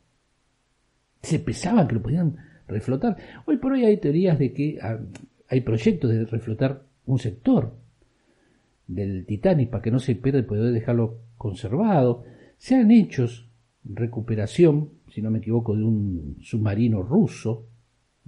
Se 1.22 1.40
pensaban 1.40 1.88
que 1.88 1.96
lo 1.96 2.02
podían 2.02 2.38
reflotar. 2.68 3.18
Hoy 3.46 3.58
por 3.58 3.74
hoy 3.74 3.86
hay 3.86 3.98
teorías 3.98 4.40
de 4.40 4.54
que 4.54 4.80
ah, 4.82 4.98
hay 5.50 5.62
proyectos 5.62 6.10
de 6.12 6.26
reflotar 6.26 6.84
un 7.06 7.20
sector 7.20 7.76
del 8.88 9.26
Titanic 9.26 9.70
para 9.70 9.84
que 9.84 9.92
no 9.92 10.00
se 10.00 10.16
pierda 10.16 10.40
y 10.40 10.44
poder 10.44 10.72
dejarlo 10.72 11.20
conservado. 11.38 12.24
Se 12.58 12.76
han 12.76 12.92
hecho 12.92 13.28
recuperación, 13.84 14.90
si 15.10 15.22
no 15.22 15.32
me 15.32 15.40
equivoco, 15.40 15.76
de 15.76 15.84
un 15.84 16.38
submarino 16.42 17.04
ruso, 17.04 17.66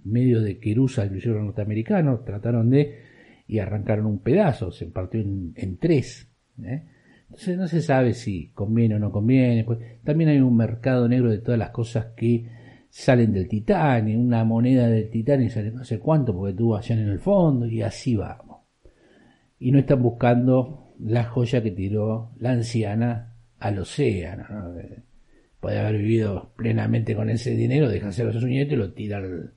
medio 0.04 0.42
de 0.42 0.60
Querusa, 0.60 1.04
el 1.04 1.10
crucero 1.10 1.44
norteamericano, 1.44 2.20
trataron 2.20 2.70
de 2.70 3.00
y 3.48 3.60
arrancaron 3.60 4.06
un 4.06 4.20
pedazo, 4.20 4.72
se 4.72 4.86
partió 4.88 5.20
en, 5.20 5.78
tres. 5.78 6.30
¿eh? 6.64 6.86
Entonces 7.24 7.58
no 7.58 7.68
se 7.68 7.82
sabe 7.82 8.14
si 8.14 8.52
conviene 8.54 8.96
o 8.96 9.00
no 9.00 9.12
conviene. 9.12 9.64
Pues, 9.64 9.80
también 10.04 10.30
hay 10.30 10.40
un 10.40 10.56
mercado 10.56 11.08
negro 11.08 11.30
de 11.30 11.40
todas 11.40 11.60
las 11.60 11.72
cosas 11.72 12.08
que 12.16 12.48
salen 12.90 13.32
del 13.34 13.48
Titanic, 13.48 14.18
una 14.18 14.44
moneda 14.44 14.88
del 14.88 15.10
Titanic 15.10 15.50
sale 15.50 15.72
no 15.72 15.84
sé 15.84 16.00
cuánto 16.00 16.36
porque 16.36 16.54
tuvo 16.54 16.76
allá 16.76 16.96
en 16.96 17.08
el 17.08 17.20
fondo 17.20 17.66
y 17.66 17.82
así 17.82 18.16
vamos. 18.16 18.62
Y 19.60 19.72
no 19.72 19.80
están 19.80 20.02
buscando 20.02 20.94
la 21.00 21.24
joya 21.24 21.64
que 21.64 21.72
tiró 21.72 22.32
la 22.40 22.52
anciana 22.52 23.36
al 23.60 23.80
océano. 23.80 24.46
¿no? 24.50 24.74
Puede 25.60 25.80
haber 25.80 25.98
vivido 25.98 26.52
plenamente 26.56 27.16
con 27.16 27.30
ese 27.30 27.52
dinero, 27.52 27.90
dejarse 27.90 28.24
los 28.24 28.44
nietos 28.44 28.74
y 28.74 28.78
lo 28.78 28.94
tira 28.94 29.18
al... 29.18 29.54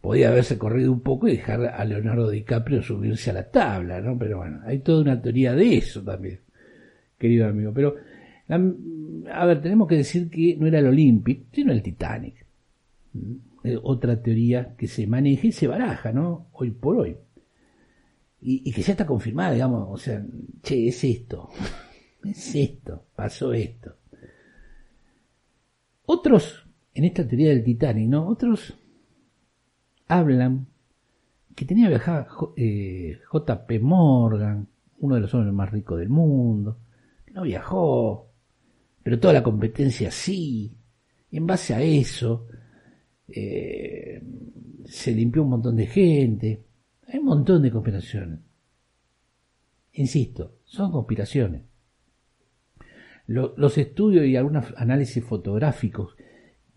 Podía 0.00 0.30
haberse 0.30 0.58
corrido 0.58 0.90
un 0.90 1.00
poco 1.00 1.28
y 1.28 1.36
dejar 1.36 1.64
a 1.64 1.84
Leonardo 1.84 2.28
DiCaprio 2.28 2.82
subirse 2.82 3.30
a 3.30 3.34
la 3.34 3.50
tabla, 3.50 4.00
¿no? 4.00 4.18
Pero 4.18 4.38
bueno, 4.38 4.60
hay 4.64 4.80
toda 4.80 5.00
una 5.00 5.22
teoría 5.22 5.54
de 5.54 5.76
eso 5.76 6.02
también, 6.02 6.40
querido 7.18 7.46
amigo. 7.46 7.72
Pero 7.72 7.94
a 9.32 9.46
ver, 9.46 9.62
tenemos 9.62 9.88
que 9.88 9.96
decir 9.96 10.28
que 10.28 10.56
no 10.56 10.66
era 10.66 10.80
el 10.80 10.86
Olympic, 10.86 11.46
sino 11.52 11.72
el 11.72 11.82
Titanic. 11.82 12.44
Mm, 13.12 13.34
otra 13.82 14.20
teoría 14.20 14.74
que 14.76 14.88
se 14.88 15.06
maneja 15.06 15.46
y 15.46 15.52
se 15.52 15.68
baraja, 15.68 16.12
¿no? 16.12 16.48
Hoy 16.52 16.70
por 16.72 16.96
hoy. 16.96 17.16
Y, 18.44 18.72
que 18.72 18.82
ya 18.82 18.92
está 18.92 19.06
confirmada, 19.06 19.52
digamos, 19.52 19.88
o 19.88 19.96
sea, 19.96 20.20
che, 20.62 20.88
es 20.88 21.04
esto, 21.04 21.48
es 22.24 22.54
esto, 22.56 23.04
pasó 23.14 23.52
esto. 23.52 23.94
Otros, 26.06 26.66
en 26.94 27.04
esta 27.04 27.26
teoría 27.26 27.50
del 27.50 27.64
Titanic, 27.64 28.08
¿no? 28.08 28.28
Otros 28.28 28.74
hablan 30.08 30.66
que 31.54 31.64
tenía 31.64 31.88
viajado 31.88 32.54
eh, 32.56 33.18
JP 33.32 33.80
Morgan, 33.80 34.68
uno 34.98 35.14
de 35.14 35.20
los 35.20 35.34
hombres 35.34 35.54
más 35.54 35.70
ricos 35.70 35.98
del 35.98 36.08
mundo, 36.08 36.78
que 37.24 37.32
no 37.32 37.42
viajó, 37.42 38.30
pero 39.02 39.18
toda 39.18 39.34
la 39.34 39.42
competencia 39.42 40.10
sí. 40.10 40.76
Y 41.30 41.36
en 41.36 41.46
base 41.46 41.74
a 41.74 41.82
eso 41.82 42.46
eh, 43.28 44.22
se 44.84 45.12
limpió 45.12 45.42
un 45.42 45.50
montón 45.50 45.76
de 45.76 45.86
gente. 45.86 46.64
Hay 47.08 47.18
un 47.18 47.26
montón 47.26 47.62
de 47.62 47.70
conspiraciones. 47.70 48.40
Insisto, 49.94 50.58
son 50.64 50.90
conspiraciones. 50.90 51.62
los 53.26 53.78
estudios 53.78 54.26
y 54.26 54.36
algunos 54.36 54.72
análisis 54.76 55.24
fotográficos 55.24 56.16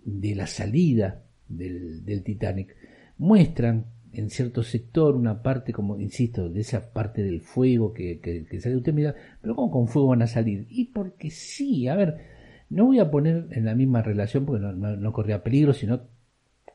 de 0.05 0.35
la 0.35 0.47
salida 0.47 1.23
del, 1.49 2.23
Titanic 2.23 2.75
muestran 3.17 3.87
en 4.13 4.29
cierto 4.29 4.63
sector, 4.63 5.15
una 5.15 5.41
parte, 5.41 5.73
como 5.73 5.99
insisto, 5.99 6.47
de 6.47 6.61
esa 6.61 6.93
parte 6.93 7.21
del 7.21 7.41
fuego 7.41 7.91
que, 7.91 8.21
que, 8.21 8.61
sale. 8.61 8.77
Usted 8.77 8.93
mira, 8.93 9.13
pero 9.41 9.55
¿cómo 9.55 9.71
con 9.71 9.87
fuego 9.89 10.09
van 10.09 10.21
a 10.21 10.27
salir? 10.27 10.67
Y 10.69 10.85
porque 10.85 11.29
sí, 11.29 11.89
a 11.89 11.95
ver, 11.95 12.17
no 12.69 12.85
voy 12.85 12.99
a 12.99 13.11
poner 13.11 13.47
en 13.51 13.65
la 13.65 13.75
misma 13.75 14.01
relación 14.01 14.45
porque 14.45 14.61
no, 14.63 15.11
corría 15.11 15.43
peligro, 15.43 15.73
sino 15.73 16.03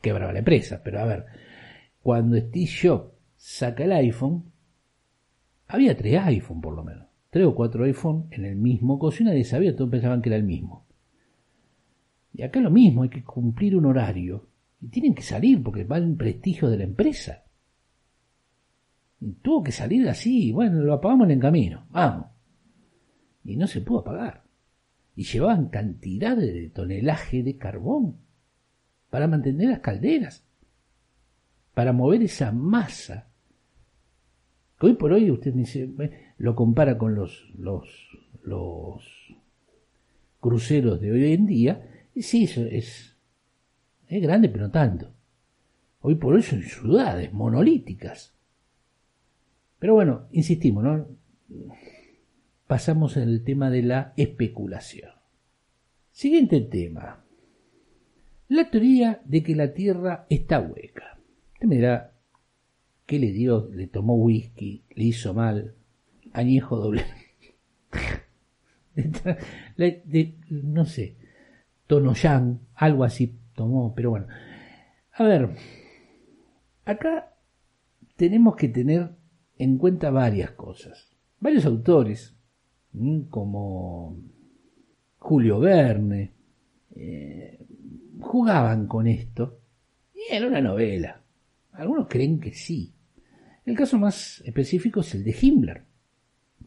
quebraba 0.03 0.35
la 0.35 0.41
empresa. 0.41 0.83
Pero 0.85 1.01
a 1.01 1.07
ver, 1.07 1.27
cuando 2.03 2.37
Steve 2.37 2.69
Jobs 2.83 3.13
saca 3.37 3.85
el 3.85 3.93
iPhone, 3.93 4.45
había 5.67 5.97
tres 5.97 6.21
iPhone 6.21 6.61
por 6.61 6.75
lo 6.75 6.85
menos. 6.85 7.07
Tres 7.31 7.47
o 7.47 7.55
cuatro 7.55 7.85
iPhone 7.85 8.27
en 8.33 8.45
el 8.45 8.57
mismo 8.57 8.99
coso 8.99 9.23
y 9.23 9.27
nadie 9.27 9.45
sabía, 9.45 9.75
todos 9.75 9.91
pensaban 9.91 10.21
que 10.21 10.29
era 10.29 10.37
el 10.37 10.43
mismo. 10.43 10.90
Y 12.33 12.43
acá 12.43 12.61
lo 12.61 12.71
mismo, 12.71 13.03
hay 13.03 13.09
que 13.09 13.25
cumplir 13.25 13.77
un 13.77 13.87
horario 13.87 14.47
y 14.81 14.89
tienen 14.89 15.15
que 15.15 15.23
salir 15.23 15.63
porque 15.63 15.85
va 15.85 15.99
el 15.99 16.15
prestigio 16.17 16.69
de 16.69 16.79
la 16.79 16.85
empresa. 16.85 17.45
Tuvo 19.43 19.63
que 19.63 19.73
salir 19.73 20.09
así, 20.09 20.53
bueno, 20.53 20.81
lo 20.83 20.95
apagamos 20.95 21.27
en 21.27 21.33
el 21.33 21.41
camino, 21.41 21.87
vamos. 21.91 22.27
Y 23.45 23.57
no 23.57 23.67
se 23.67 23.81
pudo 23.81 24.01
apagar. 24.01 24.45
Y 25.17 25.25
llevaban 25.25 25.69
cantidad 25.69 26.37
de 26.37 26.71
tonelaje 26.71 27.43
de 27.43 27.57
carbón 27.57 28.17
para 29.11 29.27
mantener 29.27 29.69
las 29.69 29.81
calderas, 29.81 30.45
para 31.75 31.93
mover 31.93 32.23
esa 32.23 32.53
masa. 32.53 33.29
Que 34.79 34.87
hoy 34.87 34.95
por 34.95 35.13
hoy 35.13 35.31
usted 35.31 35.53
dice, 35.53 35.91
lo 36.39 36.55
compara 36.55 36.97
con 36.97 37.15
los, 37.15 37.51
los, 37.59 37.87
los 38.43 39.05
cruceros 40.39 41.01
de 41.01 41.13
hoy 41.13 41.33
en 41.35 41.45
día, 41.45 42.00
sí, 42.23 42.45
eso 42.45 42.63
es 42.65 43.11
es 44.11 44.21
grande, 44.21 44.49
pero 44.49 44.67
no 44.67 44.73
tanto. 44.73 45.15
Hoy 46.01 46.17
por 46.17 46.35
hoy 46.35 46.43
son 46.43 46.63
ciudades 46.63 47.33
monolíticas. 47.33 48.35
Pero 49.79 49.95
bueno, 49.95 50.27
insistimos, 50.33 50.83
¿no? 50.83 51.07
Pasamos 52.67 53.17
al 53.17 53.45
tema 53.45 53.71
de 53.71 53.83
la 53.83 54.13
especulación. 54.17 55.13
Siguiente 56.11 56.61
tema. 56.61 57.25
La 58.49 58.69
teoría 58.69 59.23
de 59.25 59.45
que 59.45 59.55
la 59.55 59.73
Tierra 59.73 60.27
está 60.29 60.59
hueca. 60.61 61.21
Usted 61.55 61.69
me 61.69 61.77
dirá, 61.77 62.13
¿qué 63.07 63.21
le 63.21 63.31
dio? 63.31 63.71
Le 63.73 63.87
tomó 63.87 64.17
whisky, 64.17 64.83
le 64.97 65.05
hizo 65.05 65.35
mal, 65.35 65.77
añejo 66.33 66.77
doble. 66.77 67.05
no 70.51 70.85
sé, 70.85 71.17
tono 71.91 72.15
yang, 72.15 72.61
algo 72.77 73.03
así 73.03 73.41
pero 73.95 74.11
bueno. 74.11 74.27
A 75.13 75.25
ver, 75.25 75.51
acá 76.85 77.35
tenemos 78.17 78.57
que 78.57 78.69
tener 78.69 79.11
en 79.59 79.77
cuenta 79.77 80.11
varias 80.11 80.53
cosas. 80.53 81.11
Varios 81.41 81.67
autores, 81.67 82.37
como 83.29 84.17
Julio 85.19 85.59
Verne, 85.59 86.33
eh, 86.95 87.67
jugaban 88.21 88.87
con 88.87 89.07
esto 89.07 89.59
y 90.15 90.33
era 90.33 90.47
una 90.47 90.61
novela. 90.61 91.21
Algunos 91.73 92.07
creen 92.09 92.41
que 92.41 92.53
sí. 92.53 92.95
El 93.67 93.77
caso 93.77 93.99
más 93.99 94.43
específico 94.45 95.01
es 95.01 95.15
el 95.15 95.25
de 95.25 95.37
Himmler, 95.41 95.83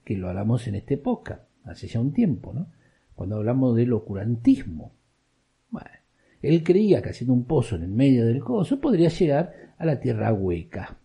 que 0.03 0.17
lo 0.17 0.29
hablamos 0.29 0.67
en 0.67 0.75
este 0.75 0.95
época, 0.95 1.47
hace 1.63 1.87
ya 1.87 1.99
un 1.99 2.13
tiempo, 2.13 2.53
¿no? 2.53 2.67
Cuando 3.15 3.37
hablamos 3.37 3.75
del 3.75 3.93
ocurantismo. 3.93 4.93
Él 6.43 6.61
creía 6.61 7.01
que 7.01 7.09
haciendo 7.09 7.33
un 7.33 7.45
pozo 7.45 7.77
en 7.77 7.83
el 7.83 7.91
medio 7.91 8.25
del 8.25 8.41
coso 8.41 8.79
podría 8.79 9.07
llegar 9.07 9.73
a 9.77 9.85
la 9.85 9.99
tierra 9.99 10.33
hueca. 10.33 10.99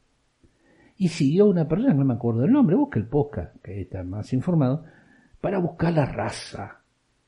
Y 0.97 1.09
siguió 1.09 1.47
una 1.47 1.68
persona, 1.68 1.95
no 1.95 2.04
me 2.04 2.14
acuerdo 2.14 2.45
el 2.45 2.50
nombre, 2.50 2.75
busca 2.75 2.99
el 2.99 3.07
posca, 3.07 3.52
que 3.62 3.83
está 3.83 4.02
más 4.02 4.33
informado, 4.33 4.84
para 5.41 5.60
buscar 5.60 5.93
la 5.93 6.06
raza 6.06 6.82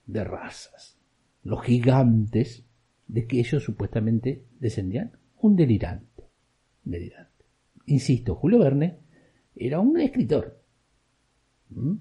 de 0.07 0.25
razas, 0.25 0.99
los 1.45 1.63
gigantes 1.63 2.65
de 3.07 3.29
que 3.29 3.39
ellos 3.39 3.63
supuestamente 3.63 4.45
descendían, 4.59 5.13
un 5.41 5.55
delirante. 5.55 6.25
delirante. 6.83 7.45
Insisto, 7.87 8.35
Julio 8.35 8.59
Verne 8.59 8.99
era 9.55 9.79
un 9.79 10.01
escritor. 10.01 10.61
¿Mm? 11.71 11.95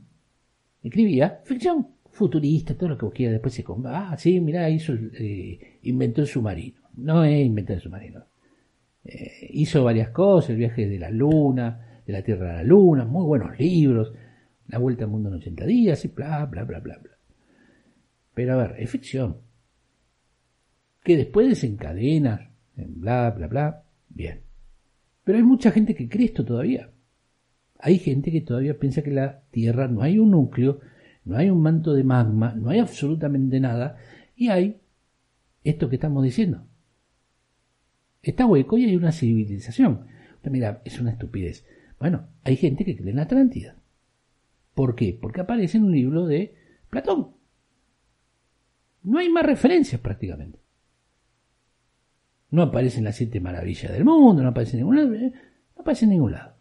Escribía 0.81 1.41
ficción 1.45 1.87
futurista, 2.19 2.75
todo 2.75 2.89
lo 2.89 2.97
que 2.97 3.05
vos 3.05 3.13
quieras, 3.13 3.33
después 3.33 3.53
se 3.53 3.63
ah, 3.85 4.15
sí, 4.17 4.39
mirá, 4.41 4.69
hizo, 4.69 4.93
eh, 4.93 5.79
inventó 5.83 6.21
el 6.21 6.27
submarino. 6.27 6.81
No 6.97 7.23
es 7.23 7.45
inventar 7.45 7.77
el 7.77 7.81
submarino. 7.81 8.25
Eh, 9.05 9.49
hizo 9.51 9.83
varias 9.83 10.09
cosas, 10.09 10.51
el 10.51 10.57
viaje 10.57 10.87
de 10.87 10.99
la 10.99 11.09
luna, 11.09 12.01
de 12.05 12.13
la 12.13 12.21
Tierra 12.21 12.51
a 12.51 12.55
la 12.57 12.63
luna, 12.63 13.05
muy 13.05 13.25
buenos 13.25 13.57
libros, 13.57 14.13
la 14.67 14.77
vuelta 14.77 15.05
al 15.05 15.09
mundo 15.09 15.29
en 15.29 15.35
80 15.35 15.65
días, 15.65 16.03
y 16.03 16.09
bla, 16.09 16.45
bla, 16.45 16.65
bla, 16.65 16.79
bla, 16.79 16.97
bla. 16.97 17.11
Pero 18.33 18.53
a 18.53 18.57
ver, 18.57 18.75
es 18.79 18.89
ficción. 18.89 19.37
Que 21.03 21.15
después 21.15 21.47
desencadena, 21.47 22.51
bla, 22.75 23.31
bla, 23.31 23.47
bla, 23.47 23.83
bien. 24.09 24.41
Pero 25.23 25.37
hay 25.37 25.43
mucha 25.43 25.71
gente 25.71 25.95
que 25.95 26.09
cree 26.09 26.25
esto 26.25 26.43
todavía. 26.43 26.91
Hay 27.79 27.97
gente 27.97 28.29
que 28.29 28.41
todavía 28.41 28.77
piensa 28.77 29.01
que 29.01 29.11
la 29.11 29.41
Tierra 29.51 29.87
no 29.87 30.01
hay 30.01 30.19
un 30.19 30.31
núcleo, 30.31 30.81
no 31.25 31.37
hay 31.37 31.49
un 31.49 31.61
manto 31.61 31.93
de 31.93 32.03
magma, 32.03 32.53
no 32.55 32.69
hay 32.69 32.79
absolutamente 32.79 33.59
nada, 33.59 33.97
y 34.35 34.49
hay 34.49 34.81
esto 35.63 35.89
que 35.89 35.95
estamos 35.95 36.23
diciendo. 36.23 36.65
Está 38.21 38.45
hueco 38.45 38.77
y 38.77 38.85
hay 38.85 38.95
una 38.95 39.11
civilización. 39.11 40.07
mira, 40.43 40.81
es 40.85 40.99
una 40.99 41.11
estupidez. 41.11 41.65
Bueno, 41.99 42.27
hay 42.43 42.55
gente 42.55 42.85
que 42.85 42.95
cree 42.95 43.11
en 43.11 43.17
la 43.17 43.23
Atlántida. 43.23 43.75
¿Por 44.73 44.95
qué? 44.95 45.17
Porque 45.19 45.41
aparece 45.41 45.77
en 45.77 45.85
un 45.85 45.91
libro 45.91 46.25
de 46.25 46.55
Platón. 46.89 47.31
No 49.03 49.19
hay 49.19 49.29
más 49.29 49.45
referencias 49.45 49.99
prácticamente. 50.01 50.59
No 52.51 52.63
aparece 52.63 52.99
en 52.99 53.05
las 53.05 53.15
siete 53.15 53.39
maravillas 53.39 53.91
del 53.91 54.05
mundo, 54.05 54.41
no 54.41 54.49
aparece 54.49 54.73
en 54.73 54.79
ningún 54.79 54.95
lado. 54.95 55.13
Eh, 55.13 55.33
no 55.75 55.81
aparece 55.81 56.05
en 56.05 56.11
ningún 56.11 56.31
lado. 56.31 56.55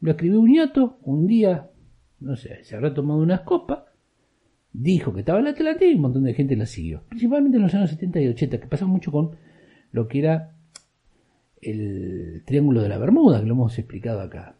Lo 0.00 0.12
escribió 0.12 0.40
un 0.40 0.50
nieto 0.50 0.98
un 1.02 1.26
día 1.26 1.70
no 2.20 2.36
sé, 2.36 2.64
se 2.64 2.76
habrá 2.76 2.94
tomado 2.94 3.20
unas 3.20 3.40
copas, 3.40 3.84
dijo 4.72 5.12
que 5.12 5.20
estaba 5.20 5.38
en 5.38 5.46
la 5.46 5.50
Atlántida 5.50 5.90
y 5.90 5.94
un 5.94 6.02
montón 6.02 6.24
de 6.24 6.34
gente 6.34 6.56
la 6.56 6.66
siguió. 6.66 7.02
Principalmente 7.08 7.56
en 7.56 7.62
los 7.62 7.74
años 7.74 7.90
70 7.90 8.20
y 8.20 8.28
80, 8.28 8.60
que 8.60 8.66
pasaba 8.66 8.90
mucho 8.90 9.10
con 9.12 9.36
lo 9.92 10.08
que 10.08 10.18
era 10.20 10.54
el 11.60 12.42
Triángulo 12.44 12.82
de 12.82 12.88
la 12.88 12.98
Bermuda, 12.98 13.40
que 13.40 13.46
lo 13.46 13.54
hemos 13.54 13.78
explicado 13.78 14.20
acá. 14.20 14.56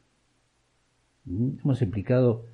Mm, 1.25 1.59
hemos 1.62 1.83
explicado 1.83 2.47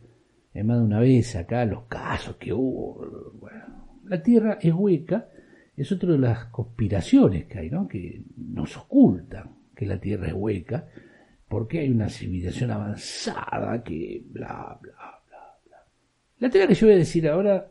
más 0.62 0.78
de 0.78 0.84
una 0.84 1.00
vez 1.00 1.34
acá 1.34 1.64
los 1.64 1.84
casos 1.84 2.36
que 2.36 2.52
hubo. 2.52 3.32
Bueno, 3.40 4.00
la 4.04 4.22
Tierra 4.22 4.58
es 4.60 4.72
hueca, 4.72 5.28
es 5.76 5.90
otra 5.90 6.12
de 6.12 6.18
las 6.18 6.46
conspiraciones 6.46 7.46
que 7.46 7.58
hay, 7.58 7.70
¿no? 7.70 7.88
Que 7.88 8.22
nos 8.36 8.76
ocultan 8.76 9.56
que 9.74 9.86
la 9.86 9.98
Tierra 9.98 10.28
es 10.28 10.34
hueca 10.34 10.86
porque 11.48 11.80
hay 11.80 11.90
una 11.90 12.08
civilización 12.08 12.70
avanzada 12.70 13.82
que 13.82 14.22
bla, 14.26 14.78
bla. 14.80 14.93
La 16.38 16.50
teoría 16.50 16.68
que 16.68 16.74
yo 16.74 16.86
voy 16.86 16.94
a 16.94 16.98
decir 16.98 17.28
ahora 17.28 17.68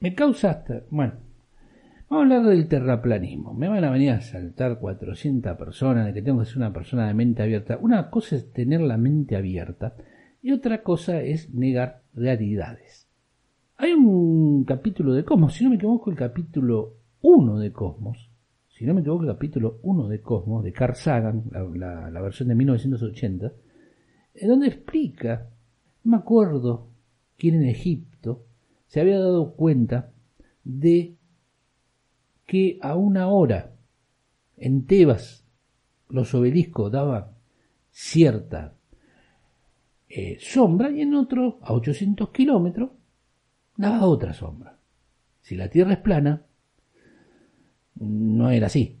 me 0.00 0.14
causa 0.14 0.50
hasta... 0.50 0.84
Bueno, 0.90 1.14
vamos 2.08 2.22
a 2.32 2.36
hablar 2.36 2.50
del 2.50 2.68
terraplanismo. 2.68 3.54
Me 3.54 3.68
van 3.68 3.84
a 3.84 3.90
venir 3.90 4.10
a 4.10 4.20
saltar 4.20 4.78
400 4.78 5.56
personas 5.56 6.06
de 6.06 6.14
que 6.14 6.22
tengo 6.22 6.40
que 6.40 6.46
ser 6.46 6.58
una 6.58 6.72
persona 6.72 7.06
de 7.06 7.14
mente 7.14 7.42
abierta. 7.42 7.78
Una 7.80 8.10
cosa 8.10 8.36
es 8.36 8.52
tener 8.52 8.80
la 8.80 8.96
mente 8.96 9.36
abierta 9.36 9.94
y 10.42 10.52
otra 10.52 10.82
cosa 10.82 11.20
es 11.22 11.52
negar 11.54 12.02
realidades. 12.14 13.08
Hay 13.76 13.92
un 13.92 14.64
capítulo 14.64 15.14
de 15.14 15.24
Cosmos, 15.24 15.54
si 15.54 15.64
no 15.64 15.70
me 15.70 15.76
equivoco, 15.76 16.10
el 16.10 16.16
capítulo 16.16 16.94
1 17.22 17.58
de 17.58 17.72
Cosmos, 17.72 18.30
si 18.68 18.84
no 18.86 18.94
me 18.94 19.00
equivoco, 19.00 19.22
el 19.22 19.30
capítulo 19.30 19.78
1 19.82 20.08
de 20.08 20.20
Cosmos, 20.20 20.64
de 20.64 20.72
Carl 20.72 20.94
Sagan, 20.94 21.44
la, 21.52 22.20
versión 22.20 22.48
de 22.48 22.54
1980, 22.54 23.52
en 24.34 24.48
donde 24.48 24.66
explica, 24.66 25.48
no 26.04 26.10
me 26.10 26.16
acuerdo 26.18 26.88
quién 27.36 27.56
en 27.56 27.68
Egipto 27.68 28.44
se 28.86 29.00
había 29.00 29.18
dado 29.18 29.54
cuenta 29.54 30.12
de 30.62 31.16
que 32.46 32.78
a 32.80 32.94
una 32.94 33.28
hora 33.28 33.72
en 34.56 34.86
Tebas 34.86 35.44
los 36.08 36.34
obeliscos 36.34 36.92
daban 36.92 37.26
cierta 37.90 38.74
eh, 40.08 40.38
sombra 40.40 40.90
y 40.90 41.00
en 41.00 41.14
otro, 41.14 41.58
a 41.62 41.72
800 41.72 42.30
kilómetros, 42.30 42.90
daba 43.76 44.06
otra 44.06 44.32
sombra. 44.32 44.78
Si 45.40 45.56
la 45.56 45.68
Tierra 45.68 45.94
es 45.94 45.98
plana, 45.98 46.42
no 47.96 48.50
era 48.50 48.66
así. 48.66 48.98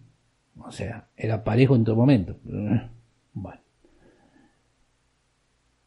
O 0.58 0.72
sea, 0.72 1.08
era 1.16 1.44
parejo 1.44 1.76
en 1.76 1.84
todo 1.84 1.96
momento. 1.96 2.36
Bueno. 3.32 3.63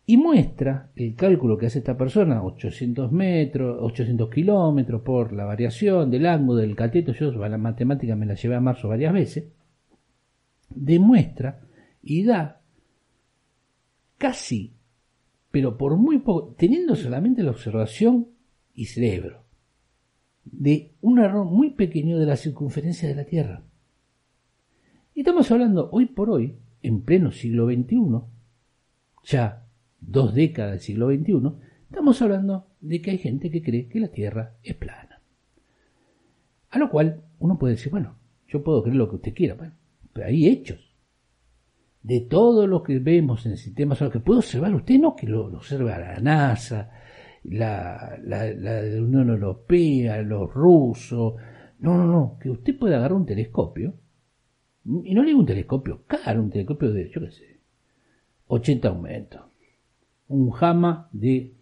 Y 0.09 0.15
muestra 0.15 0.89
el 0.95 1.15
cálculo 1.15 1.57
que 1.57 1.65
hace 1.65 1.79
esta 1.79 1.97
persona, 1.97 2.41
800 2.41 3.11
metros, 3.11 3.77
800 3.81 4.29
kilómetros 4.29 5.01
por 5.01 5.33
la 5.33 5.43
variación 5.43 6.09
del 6.09 6.25
ángulo 6.27 6.61
del 6.61 6.77
cateto. 6.77 7.11
Yo 7.11 7.29
la 7.33 7.57
matemática 7.57 8.15
me 8.15 8.25
la 8.25 8.35
llevé 8.35 8.55
a 8.55 8.61
marzo 8.61 8.87
varias 8.87 9.11
veces. 9.11 9.51
demuestra 10.69 11.59
y 12.01 12.23
da 12.23 12.61
casi, 14.17 14.73
pero 15.51 15.77
por 15.77 15.97
muy 15.97 16.19
poco, 16.19 16.55
teniendo 16.57 16.95
solamente 16.95 17.43
la 17.43 17.51
observación 17.51 18.29
y 18.73 18.85
cerebro, 18.85 19.43
de 20.45 20.93
un 21.01 21.19
error 21.19 21.45
muy 21.45 21.71
pequeño 21.71 22.17
de 22.17 22.25
la 22.25 22.37
circunferencia 22.37 23.09
de 23.09 23.15
la 23.15 23.25
Tierra. 23.25 23.61
Y 25.13 25.19
estamos 25.19 25.51
hablando 25.51 25.89
hoy 25.91 26.05
por 26.05 26.29
hoy, 26.29 26.55
en 26.81 27.01
pleno 27.01 27.33
siglo 27.33 27.65
XXI, 27.65 28.21
ya 29.25 29.66
dos 29.99 30.33
décadas 30.33 30.71
del 30.71 30.79
siglo 30.81 31.09
XXI, 31.09 31.51
estamos 31.89 32.21
hablando 32.21 32.67
de 32.81 33.01
que 33.01 33.11
hay 33.11 33.17
gente 33.17 33.49
que 33.49 33.61
cree 33.61 33.87
que 33.87 33.99
la 33.99 34.09
Tierra 34.09 34.55
es 34.63 34.75
plana. 34.75 35.21
A 36.69 36.79
lo 36.79 36.89
cual 36.89 37.23
uno 37.39 37.57
puede 37.57 37.75
decir, 37.75 37.91
bueno, 37.91 38.17
yo 38.47 38.63
puedo 38.63 38.83
creer 38.83 38.97
lo 38.97 39.09
que 39.09 39.15
usted 39.15 39.33
quiera, 39.33 39.57
pero 40.13 40.27
hay 40.27 40.47
hechos. 40.47 40.95
De 42.01 42.21
todo 42.21 42.67
lo 42.67 42.83
que 42.83 42.99
vemos 42.99 43.45
en 43.45 43.53
el 43.53 43.57
sistema 43.57 43.95
solar, 43.95 44.13
que 44.13 44.19
puede 44.19 44.39
observar 44.39 44.73
usted, 44.73 44.99
no 44.99 45.15
que 45.15 45.27
lo, 45.27 45.47
observa 45.47 45.97
la 45.97 46.19
NASA, 46.19 46.91
la, 47.43 48.17
la, 48.23 48.51
la 48.51 49.01
Unión 49.01 49.29
Europea, 49.29 50.21
los 50.21 50.53
rusos, 50.53 51.35
no, 51.79 51.97
no, 51.97 52.07
no, 52.07 52.37
que 52.39 52.49
usted 52.49 52.77
puede 52.77 52.95
agarrar 52.95 53.17
un 53.17 53.25
telescopio, 53.25 53.93
y 54.85 55.13
no 55.13 55.21
le 55.21 55.27
digo 55.27 55.39
un 55.39 55.45
telescopio 55.45 56.03
caro, 56.07 56.41
un 56.41 56.49
telescopio 56.49 56.91
de, 56.91 57.09
yo 57.09 57.21
qué 57.21 57.31
sé, 57.31 57.59
80 58.47 58.87
aumentos, 58.87 59.41
un 60.29 60.51
jama 60.51 61.09
de 61.11 61.53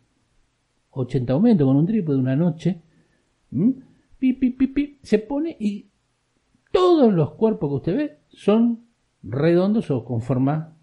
80 0.91 1.33
aumentos 1.33 1.65
con 1.67 1.75
un 1.75 1.85
trípode 1.85 2.17
de 2.17 2.21
una 2.21 2.35
noche, 2.35 2.81
pi, 4.17 4.99
se 5.01 5.19
pone 5.19 5.55
y 5.59 5.89
todos 6.71 7.13
los 7.13 7.33
cuerpos 7.33 7.69
que 7.69 7.75
usted 7.75 7.95
ve 7.95 8.19
son 8.29 8.85
redondos 9.23 9.89
o 9.91 10.03
con 10.03 10.21
forma 10.21 10.75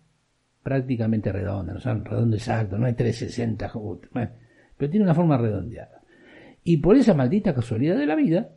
prácticamente 0.63 1.33
redonda, 1.33 1.75
no 1.75 1.81
son 1.81 2.05
redondos 2.05 2.41
exactos, 2.41 2.79
no 2.79 2.87
hay 2.87 2.95
360, 2.95 3.73
pero 4.77 4.91
tiene 4.91 5.05
una 5.05 5.15
forma 5.15 5.37
redondeada. 5.37 6.03
Y 6.65 6.77
por 6.77 6.97
esa 6.97 7.15
maldita 7.15 7.55
casualidad 7.55 7.97
de 7.97 8.07
la 8.07 8.15
vida, 8.15 8.51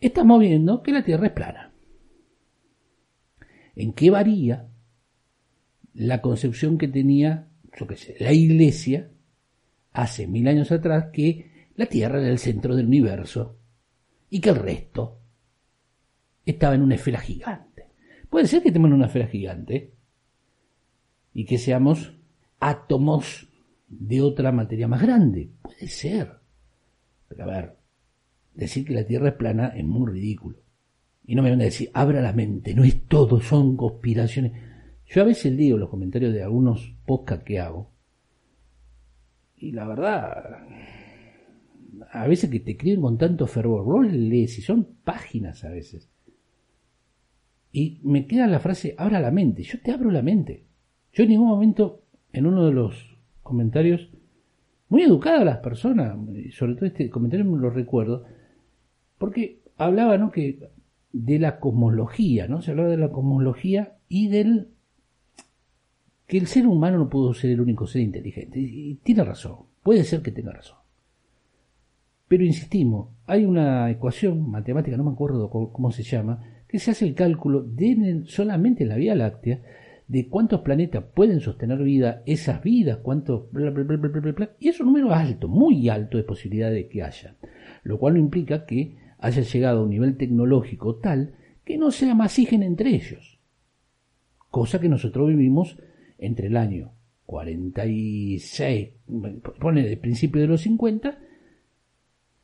estamos 0.00 0.40
viendo 0.40 0.82
que 0.82 0.92
la 0.92 1.02
Tierra 1.02 1.28
es 1.28 1.32
plana. 1.32 1.72
¿En 3.74 3.92
qué 3.92 4.10
varía 4.10 4.68
la 5.94 6.20
concepción 6.20 6.76
que 6.76 6.88
tenía, 6.88 7.48
yo 7.76 7.86
qué 7.86 7.96
sé, 7.96 8.16
la 8.20 8.32
Iglesia 8.32 9.10
hace 9.92 10.26
mil 10.26 10.46
años 10.48 10.70
atrás 10.72 11.06
que 11.12 11.68
la 11.76 11.86
Tierra 11.86 12.20
era 12.20 12.28
el 12.28 12.38
centro 12.38 12.76
del 12.76 12.86
universo 12.86 13.58
y 14.30 14.40
que 14.40 14.50
el 14.50 14.56
resto 14.56 15.20
estaba 16.44 16.74
en 16.74 16.82
una 16.82 16.94
esfera 16.94 17.20
gigante. 17.20 17.88
Puede 18.28 18.46
ser 18.46 18.62
que 18.62 18.68
estemos 18.68 18.88
en 18.88 18.94
una 18.94 19.06
esfera 19.06 19.26
gigante 19.26 19.94
y 21.32 21.44
que 21.44 21.58
seamos 21.58 22.14
átomos 22.60 23.48
de 23.88 24.20
otra 24.20 24.52
materia 24.52 24.88
más 24.88 25.02
grande. 25.02 25.50
Puede 25.62 25.88
ser. 25.88 26.32
Pero 27.28 27.44
a 27.44 27.46
ver, 27.46 27.76
decir 28.54 28.84
que 28.84 28.94
la 28.94 29.06
Tierra 29.06 29.30
es 29.30 29.34
plana 29.34 29.68
es 29.68 29.84
muy 29.84 30.10
ridículo. 30.10 30.58
Y 31.26 31.34
no 31.34 31.42
me 31.42 31.50
van 31.50 31.60
a 31.60 31.64
decir, 31.64 31.90
abra 31.94 32.20
la 32.20 32.32
mente, 32.32 32.74
no 32.74 32.84
es 32.84 33.06
todo, 33.06 33.40
son 33.40 33.76
conspiraciones. 33.76 34.52
Yo 35.06 35.22
a 35.22 35.24
veces 35.24 35.52
leo 35.52 35.76
los 35.76 35.90
comentarios 35.90 36.32
de 36.32 36.42
algunos 36.42 36.94
podcasts 37.06 37.44
que 37.44 37.60
hago. 37.60 37.90
Y 39.56 39.72
la 39.72 39.86
verdad, 39.86 40.66
a 42.10 42.26
veces 42.26 42.50
que 42.50 42.60
te 42.60 42.72
escriben 42.72 43.02
con 43.02 43.18
tanto 43.18 43.46
fervor, 43.46 43.84
vos 43.84 44.06
lees 44.06 44.58
y 44.58 44.62
son 44.62 44.84
páginas 45.04 45.64
a 45.64 45.70
veces. 45.70 46.08
Y 47.72 48.00
me 48.02 48.26
queda 48.26 48.46
la 48.46 48.60
frase, 48.60 48.94
abra 48.98 49.20
la 49.20 49.30
mente. 49.30 49.62
Yo 49.62 49.80
te 49.80 49.90
abro 49.90 50.10
la 50.10 50.22
mente. 50.22 50.64
Yo 51.12 51.24
en 51.24 51.30
ningún 51.30 51.48
momento, 51.48 52.02
en 52.32 52.46
uno 52.46 52.66
de 52.66 52.72
los 52.72 53.16
comentarios, 53.42 54.10
muy 54.88 55.02
educadas 55.02 55.44
las 55.44 55.58
personas, 55.58 56.16
sobre 56.52 56.74
todo 56.74 56.86
este 56.86 57.10
comentario 57.10 57.44
me 57.44 57.58
lo 57.58 57.70
recuerdo, 57.70 58.24
porque 59.18 59.60
hablaba, 59.76 60.18
¿no? 60.18 60.30
Que 60.30 60.70
de 61.12 61.38
la 61.38 61.58
cosmología, 61.58 62.46
¿no? 62.48 62.62
Se 62.62 62.72
hablaba 62.72 62.88
de 62.88 62.96
la 62.96 63.10
cosmología 63.10 63.96
y 64.08 64.28
del 64.28 64.68
que 66.26 66.38
el 66.38 66.46
ser 66.46 66.66
humano 66.66 66.98
no 66.98 67.08
pudo 67.08 67.34
ser 67.34 67.50
el 67.50 67.60
único 67.60 67.86
ser 67.86 68.02
inteligente. 68.02 68.58
Y 68.58 68.94
tiene 69.02 69.24
razón, 69.24 69.58
puede 69.82 70.04
ser 70.04 70.22
que 70.22 70.32
tenga 70.32 70.52
razón. 70.52 70.78
Pero 72.28 72.44
insistimos, 72.44 73.10
hay 73.26 73.44
una 73.44 73.90
ecuación 73.90 74.50
matemática, 74.50 74.96
no 74.96 75.04
me 75.04 75.12
acuerdo 75.12 75.50
cómo 75.50 75.90
se 75.92 76.02
llama, 76.02 76.42
que 76.66 76.78
se 76.78 76.90
hace 76.90 77.06
el 77.06 77.14
cálculo 77.14 77.62
de 77.62 78.22
solamente 78.26 78.82
en 78.82 78.88
la 78.88 78.96
Vía 78.96 79.14
Láctea 79.14 79.60
de 80.08 80.28
cuántos 80.28 80.60
planetas 80.60 81.04
pueden 81.14 81.40
sostener 81.40 81.78
vida, 81.82 82.22
esas 82.26 82.62
vidas, 82.62 82.98
cuántos, 83.02 83.50
bla, 83.52 83.70
bla, 83.70 83.82
bla, 83.84 84.50
y 84.58 84.68
es 84.68 84.80
un 84.80 84.86
número 84.86 85.12
alto, 85.12 85.48
muy 85.48 85.88
alto 85.88 86.18
de 86.18 86.24
posibilidad 86.24 86.70
de 86.70 86.88
que 86.88 87.02
haya, 87.02 87.36
lo 87.84 87.98
cual 87.98 88.14
no 88.14 88.20
implica 88.20 88.66
que 88.66 88.96
haya 89.18 89.42
llegado 89.42 89.80
a 89.80 89.82
un 89.84 89.90
nivel 89.90 90.16
tecnológico 90.16 90.96
tal 90.96 91.34
que 91.64 91.78
no 91.78 91.90
sea 91.90 92.14
masígen 92.14 92.62
entre 92.62 92.90
ellos, 92.90 93.38
cosa 94.50 94.80
que 94.80 94.88
nosotros 94.88 95.28
vivimos 95.28 95.78
entre 96.26 96.48
el 96.48 96.56
año 96.56 96.92
46, 97.26 98.88
pone 99.60 99.82
de 99.82 99.96
principio 99.96 100.40
de 100.40 100.48
los 100.48 100.62
50, 100.62 101.18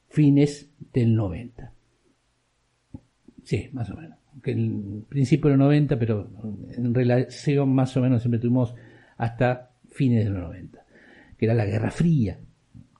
fines 0.08 0.70
del 0.92 1.14
90. 1.14 1.72
Sí, 3.42 3.68
más 3.72 3.90
o 3.90 3.96
menos 3.96 4.20
que 4.42 4.52
el 4.52 5.04
principio 5.08 5.50
de 5.50 5.56
los 5.56 5.66
90, 5.66 5.98
pero 5.98 6.28
en 6.76 6.94
relación 6.94 7.74
más 7.74 7.96
o 7.96 8.00
menos 8.00 8.22
siempre 8.22 8.40
tuvimos 8.40 8.74
hasta 9.16 9.72
fines 9.90 10.24
de 10.24 10.30
los 10.30 10.42
90, 10.42 10.84
que 11.36 11.44
era 11.44 11.54
la 11.54 11.66
Guerra 11.66 11.90
Fría. 11.90 12.38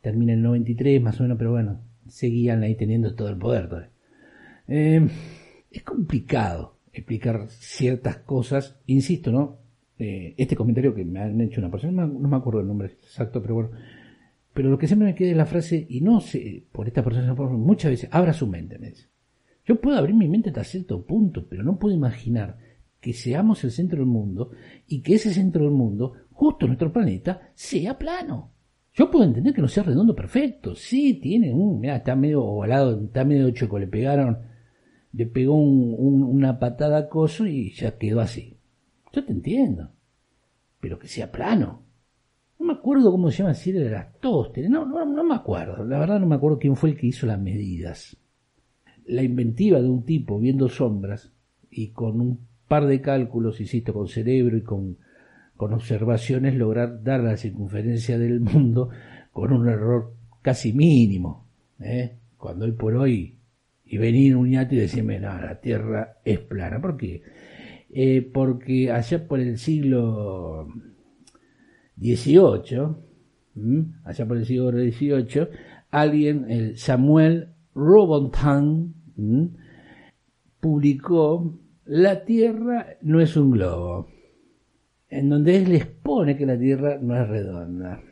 Termina 0.03 0.33
en 0.33 0.39
el 0.39 0.45
93 0.45 1.01
más 1.01 1.21
o 1.21 1.25
menos, 1.25 1.39
pero 1.39 1.53
bueno, 1.53 1.81
seguían 2.09 2.63
ahí 2.63 2.75
teniendo 2.75 3.15
todo 3.15 3.29
el 3.29 3.37
poder. 3.37 3.91
Eh, 4.67 5.07
es 5.71 5.83
complicado 5.83 6.79
explicar 6.93 7.47
ciertas 7.49 8.19
cosas, 8.19 8.79
insisto, 8.87 9.31
¿no? 9.31 9.60
Eh, 10.03 10.35
este 10.39 10.57
comentario 10.57 10.95
que 10.95 11.05
me 11.05 11.21
han 11.21 11.39
hecho 11.43 11.61
una 11.61 11.71
persona, 11.71 12.07
no, 12.07 12.27
me 12.27 12.37
acuerdo 12.37 12.61
el 12.61 12.67
nombre 12.67 12.89
exacto, 12.89 13.43
pero 13.43 13.55
bueno, 13.55 13.71
pero 14.55 14.71
lo 14.71 14.79
que 14.79 14.87
siempre 14.87 15.09
me 15.09 15.15
queda 15.15 15.31
es 15.33 15.37
la 15.37 15.45
frase, 15.45 15.87
y 15.91 16.01
no 16.01 16.21
sé, 16.21 16.65
por 16.73 16.89
esta 16.89 17.05
persona, 17.05 17.35
muchas 17.35 17.91
veces, 17.91 18.09
abra 18.11 18.33
su 18.33 18.47
mente, 18.47 18.79
me 18.79 18.89
dice. 18.89 19.09
Yo 19.67 19.79
puedo 19.79 19.99
abrir 19.99 20.17
mi 20.17 20.27
mente 20.27 20.49
hasta 20.49 20.65
cierto 20.65 21.05
punto, 21.05 21.47
pero 21.47 21.63
no 21.63 21.79
puedo 21.79 21.95
imaginar 21.95 22.57
que 22.99 23.13
seamos 23.13 23.63
el 23.63 23.73
centro 23.73 23.99
del 23.99 24.07
mundo 24.07 24.53
y 24.89 25.03
que 25.03 25.17
ese 25.17 25.35
centro 25.35 25.65
del 25.65 25.75
mundo, 25.75 26.15
justo 26.33 26.67
nuestro 26.67 26.91
planeta, 26.91 27.51
sea 27.55 27.99
plano. 27.99 28.53
Yo 28.95 29.11
puedo 29.11 29.27
entender 29.27 29.53
que 29.53 29.61
no 29.61 29.69
sea 29.69 29.83
redondo 29.83 30.17
perfecto. 30.17 30.75
Sí, 30.75 31.21
tiene 31.21 31.53
un, 31.53 31.79
mira, 31.79 31.97
está 31.97 32.17
medio 32.17 32.43
ovalado, 32.43 33.05
está 33.05 33.23
medio 33.25 33.51
choco, 33.51 33.79
le 33.79 33.87
pegaron, 33.87 34.39
le 35.13 35.27
pegó 35.27 35.57
una 35.57 36.59
patada 36.59 36.99
a 36.99 37.09
coso 37.11 37.47
y 37.47 37.71
ya 37.73 37.99
quedó 37.99 38.21
así. 38.21 38.60
Yo 39.13 39.25
te 39.25 39.33
entiendo. 39.33 39.91
Pero 40.81 40.99
que 40.99 41.09
sea 41.09 41.31
plano. 41.31 41.83
No 42.59 42.67
me 42.67 42.73
acuerdo 42.75 43.11
cómo 43.11 43.31
se 43.31 43.39
llama 43.39 43.55
si 43.55 43.71
era 43.71 43.81
de 43.81 43.91
las 43.91 44.19
tósteres. 44.19 44.71
No, 44.71 44.85
no, 44.85 45.05
no 45.05 45.25
me 45.25 45.35
acuerdo. 45.35 45.85
La 45.85 45.99
verdad 45.99 46.21
no 46.21 46.27
me 46.27 46.37
acuerdo 46.37 46.59
quién 46.59 46.77
fue 46.77 46.91
el 46.91 46.97
que 46.97 47.07
hizo 47.09 47.27
las 47.27 47.41
medidas 47.41 48.17
la 49.11 49.23
inventiva 49.23 49.81
de 49.81 49.89
un 49.89 50.05
tipo 50.05 50.39
viendo 50.39 50.69
sombras 50.69 51.33
y 51.71 51.89
con 51.89 52.21
un 52.21 52.47
par 52.69 52.87
de 52.87 53.01
cálculos, 53.01 53.61
insisto, 53.61 53.93
con 53.93 54.09
cerebro 54.09 54.57
y 54.57 54.63
con, 54.63 54.99
con 55.57 55.73
observaciones, 55.75 56.55
lograr 56.55 57.03
dar 57.03 57.21
la 57.21 57.37
circunferencia 57.37 58.19
del 58.19 58.41
mundo 58.41 58.91
con 59.33 59.53
un 59.53 59.69
error 59.69 60.15
casi 60.43 60.73
mínimo. 60.73 61.47
¿eh? 61.81 62.17
Cuando 62.37 62.65
hoy 62.65 62.73
por 62.73 62.95
hoy, 62.97 63.37
y 63.85 63.99
venir 63.99 64.37
un 64.37 64.49
ñato 64.49 64.77
y 64.77 64.79
decirme, 64.79 65.19
no, 65.19 65.41
la 65.41 65.61
Tierra 65.61 66.19
es 66.25 66.39
plana. 66.39 66.81
¿Por 66.81 66.97
qué? 66.97 67.23
Eh, 67.93 68.23
porque 68.33 68.93
allá 68.93 69.27
por 69.27 69.41
el 69.41 69.59
siglo 69.59 70.69
XVIII, 71.99 72.97
allá 74.05 74.29
por 74.29 74.37
el 74.37 74.47
siglo 74.47 74.71
XVIII, 74.71 75.49
alguien, 75.91 76.49
el 76.49 76.79
Samuel 76.79 77.49
Robontan, 77.75 78.95
publicó 80.61 81.59
La 81.85 82.25
Tierra 82.25 82.97
no 83.03 83.21
es 83.21 83.37
un 83.37 83.51
globo, 83.51 84.09
en 85.09 85.29
donde 85.29 85.57
él 85.57 85.75
expone 85.75 86.37
que 86.37 86.47
la 86.47 86.59
Tierra 86.59 86.99
no 87.01 87.21
es 87.21 87.29
redonda. 87.29 88.03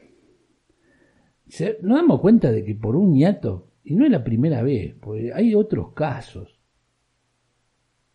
Nos 1.82 1.98
damos 1.98 2.20
cuenta 2.20 2.50
de 2.50 2.64
que 2.64 2.74
por 2.74 2.96
un 2.96 3.14
ñato, 3.14 3.70
y 3.84 3.94
no 3.94 4.04
es 4.04 4.10
la 4.10 4.24
primera 4.24 4.62
vez, 4.62 4.96
porque 5.00 5.32
hay 5.32 5.54
otros 5.54 5.92
casos 5.92 6.58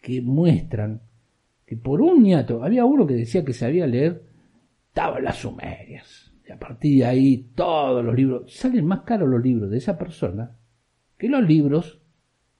que 0.01 0.21
muestran 0.21 1.01
que 1.65 1.77
por 1.77 2.01
un 2.01 2.23
ñato, 2.23 2.63
había 2.63 2.85
uno 2.85 3.07
que 3.07 3.15
decía 3.15 3.43
que 3.43 3.53
sabía 3.53 3.87
leer 3.87 4.23
tablas 4.93 5.37
sumerias. 5.37 6.31
Y 6.47 6.51
a 6.51 6.59
partir 6.59 6.99
de 6.99 7.05
ahí 7.05 7.49
todos 7.55 8.03
los 8.03 8.15
libros, 8.15 8.53
salen 8.53 8.85
más 8.85 9.01
caros 9.01 9.29
los 9.29 9.41
libros 9.41 9.69
de 9.69 9.77
esa 9.77 9.97
persona 9.97 10.57
que 11.17 11.29
los 11.29 11.47
libros 11.47 12.01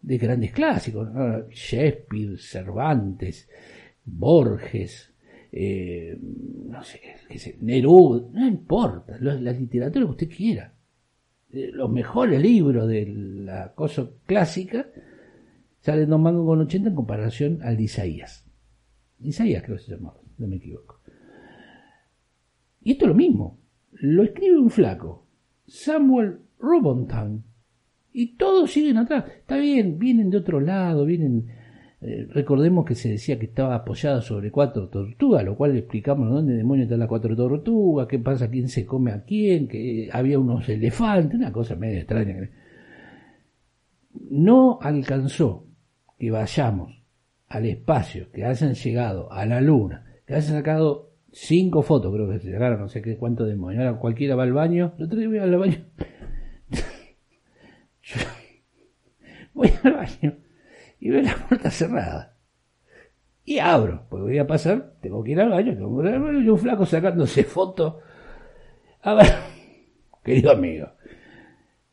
de 0.02 0.18
grandes 0.18 0.52
clásicos, 0.52 1.10
Shakespeare, 1.50 2.38
Cervantes, 2.38 3.50
Borges, 4.06 5.14
eh, 5.52 6.18
no 6.20 6.84
sé, 6.84 7.00
Neruda, 7.62 8.28
no 8.32 8.48
importa, 8.48 9.18
la 9.20 9.52
literatura 9.52 10.06
que 10.06 10.12
usted 10.12 10.30
quiera. 10.30 10.74
Eh, 11.52 11.70
los 11.72 11.90
mejores 11.90 12.42
libros 12.42 12.88
de 12.88 13.06
la 13.06 13.74
cosa 13.74 14.10
clásica 14.26 14.88
salen 15.82 16.10
dos 16.10 16.20
mangos 16.20 16.46
con 16.48 16.62
80 16.62 16.90
en 16.90 16.96
comparación 16.96 17.60
al 17.62 17.78
de 17.78 17.84
Isaías. 17.84 18.43
Isaías 19.20 19.64
creo 19.64 19.78
que 19.78 19.84
se 19.84 19.92
llamaba, 19.92 20.20
no 20.38 20.48
me 20.48 20.58
equivoco. 20.58 21.00
Y 22.82 22.92
esto 22.92 23.06
es 23.06 23.10
lo 23.10 23.16
mismo, 23.16 23.60
lo 23.92 24.24
escribe 24.24 24.58
un 24.58 24.70
flaco, 24.70 25.28
Samuel 25.66 26.40
Robontan, 26.60 27.44
y 28.12 28.36
todos 28.36 28.72
siguen 28.72 28.98
atrás. 28.98 29.26
Está 29.40 29.58
bien, 29.58 29.98
vienen 29.98 30.30
de 30.30 30.38
otro 30.38 30.60
lado, 30.60 31.06
vienen 31.06 31.48
eh, 32.06 32.28
recordemos 32.30 32.86
que 32.86 32.96
se 32.96 33.12
decía 33.12 33.40
que 33.40 33.46
estaba 33.46 33.76
apoyada 33.76 34.22
sobre 34.22 34.52
cuatro 34.52 34.90
tortugas, 34.90 35.46
lo 35.46 35.56
cual 35.56 35.78
explicamos 35.78 36.30
dónde 36.30 36.54
demonios 36.54 36.88
están 36.88 37.00
las 37.00 37.08
cuatro 37.08 37.34
tortugas, 37.34 38.08
qué 38.08 38.20
pasa, 38.20 38.50
quién 38.50 38.68
se 38.68 38.86
come 38.86 39.14
a 39.14 39.24
quién, 39.24 39.70
que 39.70 40.10
había 40.12 40.38
unos 40.38 40.68
elefantes, 40.68 41.40
una 41.40 41.54
cosa 41.54 41.78
medio 41.78 42.00
extraña. 42.00 42.50
No 44.30 44.80
alcanzó 44.82 45.66
que 46.20 46.30
vayamos 46.30 47.03
al 47.54 47.68
espacio, 47.68 48.32
que 48.32 48.46
hayan 48.46 48.74
llegado 48.74 49.32
a 49.32 49.46
la 49.46 49.62
luna, 49.62 50.06
que 50.26 50.34
hayan 50.34 50.56
sacado 50.56 51.12
cinco 51.32 51.84
fotos, 51.84 52.12
creo 52.12 52.28
que 52.28 52.40
se 52.40 52.52
sacaron, 52.52 52.80
no 52.80 52.90
sé 52.90 53.04
qué 53.04 53.16
cuánto 53.16 53.46
demonios. 53.46 53.86
Ahora 53.86 54.00
cualquiera 54.00 54.36
va 54.36 54.42
al 54.42 54.54
baño, 54.54 54.96
el 54.98 55.06
otro 55.06 55.20
día 55.20 55.28
voy 55.28 55.38
al 55.38 55.56
baño. 55.56 55.86
voy 59.54 59.72
al 59.84 59.94
baño 59.94 60.38
y 61.00 61.12
veo 61.12 61.22
la 61.22 61.36
puerta 61.48 61.70
cerrada. 61.70 62.36
Y 63.46 63.60
abro, 63.60 64.08
porque 64.10 64.24
voy 64.24 64.40
a 64.40 64.48
pasar, 64.48 64.96
tengo 65.00 65.24
que 65.24 65.34
ir 65.34 65.40
al 65.40 65.52
baño, 65.52 65.76
tengo 65.76 66.02
que 66.02 66.10
ir 66.10 66.16
al 66.16 66.22
baño, 66.22 66.42
y 66.42 66.50
un 66.50 66.58
flaco 66.58 66.88
sacándose 66.88 67.44
fotos. 67.44 67.98
A 69.04 69.14
ver, 69.14 69.28
querido 70.24 70.52
amigo, 70.52 70.88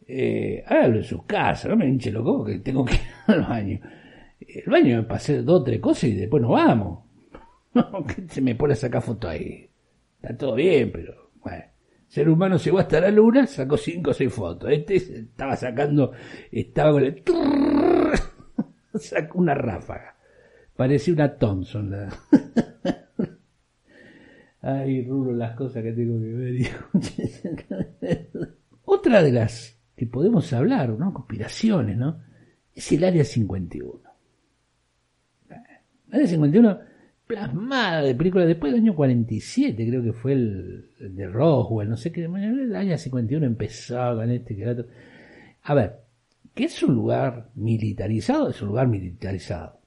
eh, 0.07 0.65
hágalo 0.67 0.97
en 0.97 1.05
su 1.05 1.27
casa, 1.27 1.69
no 1.69 1.77
me 1.77 1.87
hinche 1.87 2.11
loco 2.11 2.47
que 2.47 2.61
tengo 2.61 2.83
que 2.83 2.95
ir 2.95 3.01
al 3.27 3.43
baño. 3.43 3.79
El 4.55 4.71
baño 4.71 4.97
me 4.97 5.03
pasé 5.05 5.43
dos 5.43 5.61
o 5.61 5.65
tres 5.65 5.81
cosas 5.81 6.05
y 6.05 6.15
después 6.15 6.43
nos 6.43 6.53
vamos. 6.53 7.05
que 8.07 8.29
se 8.29 8.41
me 8.41 8.55
pone 8.55 8.73
a 8.73 8.77
sacar 8.77 9.03
fotos 9.03 9.31
ahí. 9.31 9.69
Está 10.21 10.37
todo 10.37 10.55
bien, 10.55 10.91
pero 10.93 11.31
bueno. 11.41 11.65
Ser 12.09 12.29
humano 12.29 12.57
llegó 12.57 12.81
hasta 12.81 13.01
la 13.01 13.11
luna, 13.11 13.47
sacó 13.47 13.77
cinco 13.77 14.11
o 14.11 14.15
seis 14.15 14.33
fotos. 14.33 14.71
Este 14.73 14.97
estaba 14.97 15.55
sacando, 15.55 16.13
estaba 16.51 16.93
con 16.93 17.05
el 17.05 17.23
Sacó 18.95 19.39
una 19.39 19.55
ráfaga. 19.55 20.17
Parecía 20.77 21.15
una 21.15 21.39
Thompson. 21.39 21.91
La... 21.91 22.09
Ay, 24.63 25.05
Rulo, 25.05 25.33
las 25.33 25.57
cosas 25.57 25.83
que 25.83 25.93
tengo 25.93 26.21
que 26.21 26.33
ver. 26.33 26.71
Otra 28.85 29.23
de 29.23 29.33
las 29.33 29.81
que 29.97 30.07
podemos 30.07 30.53
hablar, 30.53 30.91
¿no? 30.91 31.15
Conspiraciones, 31.15 31.97
¿no? 31.97 32.23
Es 32.75 32.93
el 32.93 33.05
Área 33.05 33.25
51. 33.25 34.10
Área 36.13 36.27
51 36.27 36.79
plasmada 37.27 38.03
de 38.03 38.15
películas 38.15 38.49
después 38.49 38.73
del 38.73 38.83
año 38.83 38.97
47, 38.97 39.87
creo 39.87 40.03
que 40.03 40.13
fue 40.13 40.33
el, 40.33 40.91
de 40.99 41.29
Roswell, 41.29 41.89
no 41.89 41.97
sé 41.97 42.11
qué. 42.11 42.25
El 42.25 42.75
Área 42.75 42.99
51 42.99 43.47
empezaba 43.47 44.17
con 44.17 44.31
este 44.31 44.57
que 44.57 44.85
A 45.63 45.75
ver, 45.75 46.01
¿Que 46.55 46.65
es 46.65 46.83
un 46.83 46.95
lugar 46.95 47.51
militarizado? 47.55 48.51
Es 48.51 48.61
un 48.61 48.69
lugar 48.69 48.89
militarizado. 48.89 49.81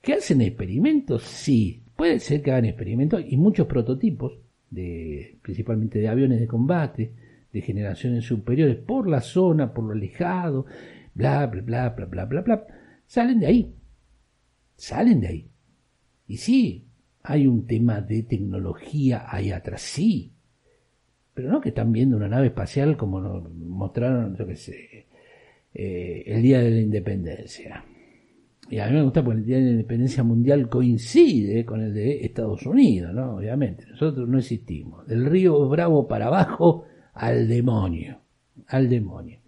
¿Que 0.00 0.14
hacen 0.14 0.40
experimentos? 0.40 1.22
Sí. 1.22 1.82
Puede 1.96 2.18
ser 2.18 2.42
que 2.42 2.50
hagan 2.50 2.66
experimentos 2.66 3.22
y 3.26 3.36
muchos 3.36 3.66
prototipos, 3.66 4.32
de, 4.70 5.38
principalmente 5.42 6.00
de 6.00 6.08
aviones 6.08 6.40
de 6.40 6.48
combate, 6.48 7.12
de 7.52 7.60
generaciones 7.60 8.24
superiores, 8.24 8.76
por 8.76 9.08
la 9.08 9.20
zona, 9.20 9.72
por 9.72 9.84
lo 9.84 9.92
alejado, 9.92 10.66
bla, 11.14 11.46
bla, 11.46 11.62
bla, 11.62 11.88
bla, 11.90 12.06
bla, 12.06 12.24
bla, 12.24 12.40
bla, 12.40 12.66
salen 13.06 13.38
de 13.40 13.46
ahí. 13.46 13.74
Salen 14.76 15.20
de 15.20 15.28
ahí. 15.28 15.50
Y 16.26 16.36
sí, 16.36 16.84
hay 17.22 17.46
un 17.46 17.66
tema 17.66 18.00
de 18.00 18.22
tecnología 18.22 19.26
ahí 19.28 19.50
atrás, 19.50 19.80
sí. 19.82 20.32
Pero 21.32 21.50
no 21.50 21.60
que 21.60 21.70
están 21.70 21.92
viendo 21.92 22.16
una 22.16 22.28
nave 22.28 22.48
espacial 22.48 22.96
como 22.96 23.20
nos 23.20 23.50
mostraron, 23.52 24.36
yo 24.36 24.46
qué 24.46 24.56
sé, 24.56 25.06
eh, 25.72 26.22
el 26.26 26.42
Día 26.42 26.60
de 26.60 26.70
la 26.70 26.80
Independencia. 26.80 27.84
Y 28.70 28.78
a 28.78 28.86
mí 28.86 28.94
me 28.94 29.02
gusta 29.02 29.22
porque 29.22 29.40
el 29.40 29.46
Día 29.46 29.56
de 29.56 29.64
la 29.64 29.70
Independencia 29.72 30.22
Mundial 30.22 30.68
coincide 30.68 31.64
con 31.64 31.80
el 31.80 31.92
de 31.92 32.24
Estados 32.24 32.64
Unidos, 32.66 33.12
¿no? 33.12 33.36
Obviamente, 33.36 33.86
nosotros 33.86 34.28
no 34.28 34.38
existimos. 34.38 35.06
Del 35.06 35.26
río 35.26 35.68
Bravo 35.68 36.06
para 36.06 36.26
abajo 36.26 36.84
al 37.14 37.48
demonio, 37.48 38.20
al 38.68 38.88
demonio. 38.88 39.40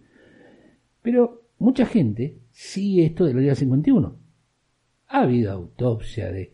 Pero 1.01 1.43
mucha 1.59 1.85
gente 1.85 2.37
sigue 2.51 3.05
esto 3.05 3.25
del 3.25 3.39
Día 3.39 3.55
51. 3.55 4.26
Ha 5.07 5.21
habido 5.21 5.51
autopsia 5.51 6.31
de, 6.31 6.51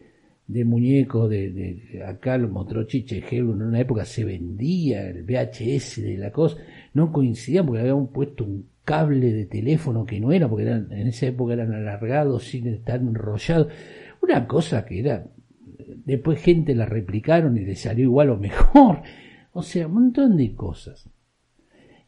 muñecos, 0.66 1.30
de, 1.30 2.04
acá 2.06 2.38
lo 2.38 2.50
mostró 2.50 2.86
en 2.92 3.62
una 3.62 3.80
época 3.80 4.06
se 4.06 4.24
vendía 4.24 5.10
el 5.10 5.24
VHS 5.24 6.02
de 6.02 6.18
la 6.18 6.32
cosa, 6.32 6.58
no 6.94 7.12
coincidían 7.12 7.66
porque 7.66 7.82
habían 7.82 8.08
puesto 8.08 8.44
un 8.44 8.68
cable 8.84 9.32
de 9.34 9.46
teléfono 9.46 10.06
que 10.06 10.20
no 10.20 10.32
era, 10.32 10.50
porque 10.50 10.70
en 10.70 11.08
esa 11.08 11.28
época 11.28 11.54
eran 11.54 11.74
alargados 11.74 12.44
sin 12.44 12.68
estar 12.68 13.00
enrollados. 13.00 13.68
Una 14.22 14.48
cosa 14.48 14.86
que 14.86 15.00
era. 15.00 15.26
Después 16.06 16.42
gente 16.42 16.76
la 16.76 16.86
replicaron 16.86 17.58
y 17.58 17.62
le 17.62 17.76
salió 17.76 18.06
igual 18.06 18.30
o 18.30 18.38
mejor. 18.38 19.02
O 19.54 19.62
sea, 19.62 19.88
un 19.88 19.94
montón 19.94 20.38
de 20.38 20.54
cosas. 20.56 21.10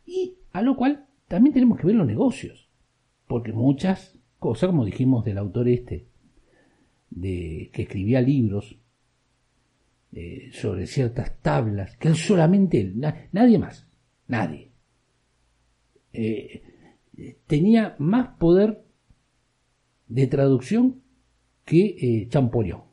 Y 0.06 0.36
a 0.52 0.62
lo 0.62 0.76
cual 0.76 1.06
también 1.28 1.54
tenemos 1.54 1.80
que 1.80 1.88
ver 1.88 1.96
los 1.96 2.08
negocios. 2.08 2.70
Porque 3.28 3.54
muchas 3.54 4.18
cosas, 4.40 4.70
como 4.70 4.86
dijimos 4.86 5.24
del 5.26 5.38
autor 5.38 5.68
este, 5.68 6.08
de, 7.10 7.70
que 7.74 7.84
escribía 7.84 8.22
libros 8.22 8.78
eh, 10.12 10.50
sobre 10.54 10.88
ciertas 10.88 11.42
tablas, 11.42 11.98
que 11.98 12.08
él 12.08 12.16
solamente 12.16 12.80
él, 12.80 13.00
nadie 13.32 13.60
más, 13.60 13.88
nadie. 14.28 14.72
Eh, 16.14 16.64
tenía 17.48 17.96
más 18.00 18.38
poder 18.38 18.86
de 20.08 20.28
traducción 20.28 21.02
que 21.66 21.98
eh, 22.00 22.28
Champollion. 22.30 22.84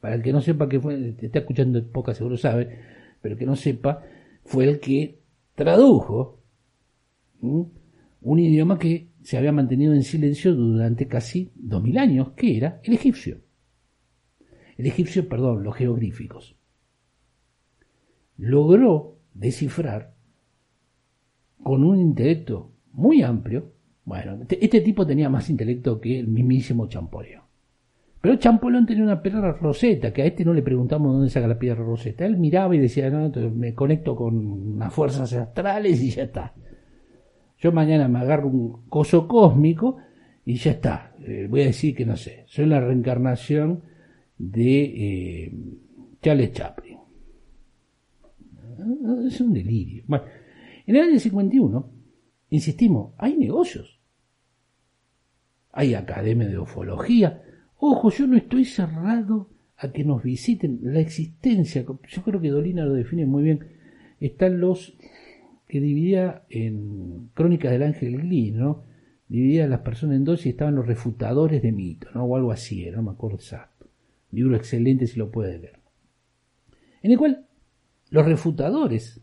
Para 0.00 0.14
el 0.14 0.22
que 0.22 0.32
no 0.32 0.40
sepa 0.40 0.68
que 0.68 0.80
fue, 0.80 1.16
está 1.20 1.40
escuchando 1.40 1.84
poca 1.90 2.14
seguro 2.14 2.36
sabe, 2.36 2.78
pero 3.20 3.36
que 3.36 3.46
no 3.46 3.56
sepa, 3.56 4.02
fue 4.44 4.64
el 4.64 4.80
que 4.80 5.20
tradujo 5.54 6.40
un 8.24 8.38
idioma 8.38 8.78
que 8.78 9.10
se 9.22 9.36
había 9.36 9.52
mantenido 9.52 9.92
en 9.94 10.02
silencio 10.02 10.54
durante 10.54 11.06
casi 11.06 11.52
dos 11.54 11.82
mil 11.82 11.98
años, 11.98 12.30
que 12.32 12.56
era 12.56 12.80
el 12.82 12.94
egipcio. 12.94 13.40
El 14.76 14.86
egipcio, 14.86 15.28
perdón, 15.28 15.62
los 15.62 15.76
geográficos. 15.76 16.56
Logró 18.38 19.18
descifrar 19.34 20.14
con 21.62 21.84
un 21.84 22.00
intelecto 22.00 22.72
muy 22.92 23.22
amplio. 23.22 23.72
Bueno, 24.04 24.38
este, 24.40 24.64
este, 24.64 24.80
tipo 24.80 25.06
tenía 25.06 25.28
más 25.28 25.48
intelecto 25.50 26.00
que 26.00 26.18
el 26.18 26.26
mismísimo 26.26 26.88
Champollion. 26.88 27.42
Pero 28.22 28.36
Champollion 28.36 28.86
tenía 28.86 29.04
una 29.04 29.22
piedra 29.22 29.52
roseta, 29.52 30.12
que 30.12 30.22
a 30.22 30.26
este 30.26 30.46
no 30.46 30.54
le 30.54 30.62
preguntamos 30.62 31.12
dónde 31.12 31.28
saca 31.28 31.46
la 31.46 31.58
piedra 31.58 31.84
roseta. 31.84 32.24
Él 32.24 32.38
miraba 32.38 32.74
y 32.74 32.78
decía, 32.78 33.10
no, 33.10 33.30
me 33.52 33.74
conecto 33.74 34.16
con 34.16 34.34
unas 34.34 34.92
fuerzas 34.92 35.30
astrales 35.34 36.02
y 36.02 36.10
ya 36.10 36.22
está. 36.22 36.54
Yo 37.64 37.72
mañana 37.72 38.08
me 38.08 38.18
agarro 38.18 38.48
un 38.48 38.82
coso 38.90 39.26
cósmico 39.26 39.96
y 40.44 40.56
ya 40.56 40.72
está. 40.72 41.16
Eh, 41.26 41.46
voy 41.48 41.62
a 41.62 41.66
decir 41.66 41.96
que 41.96 42.04
no 42.04 42.14
sé, 42.14 42.44
soy 42.46 42.66
la 42.66 42.78
reencarnación 42.78 43.82
de 44.36 44.82
eh, 44.84 45.52
Charles 46.20 46.52
Chaplin. 46.52 46.98
Es 49.26 49.40
un 49.40 49.54
delirio. 49.54 50.04
Bueno, 50.06 50.26
en 50.86 50.96
el 50.96 51.02
año 51.08 51.18
51 51.18 51.90
Insistimos, 52.50 53.14
hay 53.16 53.38
negocios. 53.38 53.98
Hay 55.72 55.94
academia 55.94 56.46
de 56.46 56.58
ufología. 56.58 57.42
Ojo, 57.78 58.10
yo 58.10 58.26
no 58.26 58.36
estoy 58.36 58.66
cerrado 58.66 59.48
a 59.78 59.90
que 59.90 60.04
nos 60.04 60.22
visiten 60.22 60.80
la 60.82 61.00
existencia. 61.00 61.82
Yo 61.82 62.22
creo 62.22 62.42
que 62.42 62.50
Dolina 62.50 62.84
lo 62.84 62.92
define 62.92 63.24
muy 63.24 63.42
bien. 63.42 63.66
Están 64.20 64.60
los 64.60 64.98
que 65.74 65.80
dividía 65.80 66.44
en 66.50 67.30
Crónicas 67.34 67.72
del 67.72 67.82
Ángel 67.82 68.16
Glynn, 68.18 68.58
¿no? 68.58 68.84
Dividía 69.26 69.64
a 69.64 69.66
las 69.66 69.80
personas 69.80 70.14
en 70.18 70.24
dos 70.24 70.46
y 70.46 70.50
estaban 70.50 70.76
los 70.76 70.86
refutadores 70.86 71.62
de 71.62 71.72
mitos, 71.72 72.14
¿no? 72.14 72.22
O 72.22 72.36
algo 72.36 72.52
así, 72.52 72.88
no 72.92 73.02
me 73.02 73.10
acuerdo 73.10 73.38
exacto. 73.38 73.88
Libro 74.30 74.54
excelente 74.54 75.08
si 75.08 75.18
lo 75.18 75.32
puede 75.32 75.58
leer. 75.58 75.80
En 77.02 77.10
el 77.10 77.18
cual 77.18 77.48
los 78.10 78.24
refutadores 78.24 79.20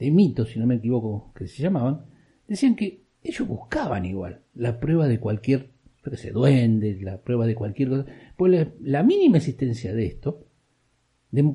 de 0.00 0.10
mitos, 0.10 0.48
si 0.48 0.58
no 0.58 0.66
me 0.66 0.74
equivoco, 0.74 1.32
que 1.32 1.46
se 1.46 1.62
llamaban, 1.62 2.06
decían 2.48 2.74
que 2.74 3.04
ellos 3.22 3.46
buscaban 3.46 4.04
igual 4.04 4.42
la 4.56 4.80
prueba 4.80 5.06
de 5.06 5.20
cualquier 5.20 5.70
yo 6.04 6.10
qué 6.10 6.30
duendes, 6.32 7.00
la 7.02 7.22
prueba 7.22 7.46
de 7.46 7.54
cualquier 7.54 7.88
cosa. 7.88 8.06
Pues 8.36 8.66
la, 8.80 9.04
mínima 9.04 9.36
existencia 9.36 9.94
de 9.94 10.06
esto 10.06 10.44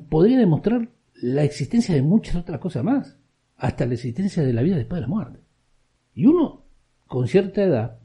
podría 0.08 0.38
demostrar 0.38 0.88
la 1.12 1.44
existencia 1.44 1.94
de 1.94 2.00
muchas 2.00 2.36
otras 2.36 2.58
cosas 2.58 2.84
más, 2.84 3.18
hasta 3.56 3.86
la 3.86 3.94
existencia 3.94 4.42
de 4.42 4.52
la 4.52 4.62
vida 4.62 4.76
después 4.76 4.98
de 4.98 5.02
la 5.02 5.08
muerte. 5.08 5.40
Y 6.14 6.26
uno, 6.26 6.64
con 7.06 7.28
cierta 7.28 7.62
edad, 7.62 7.98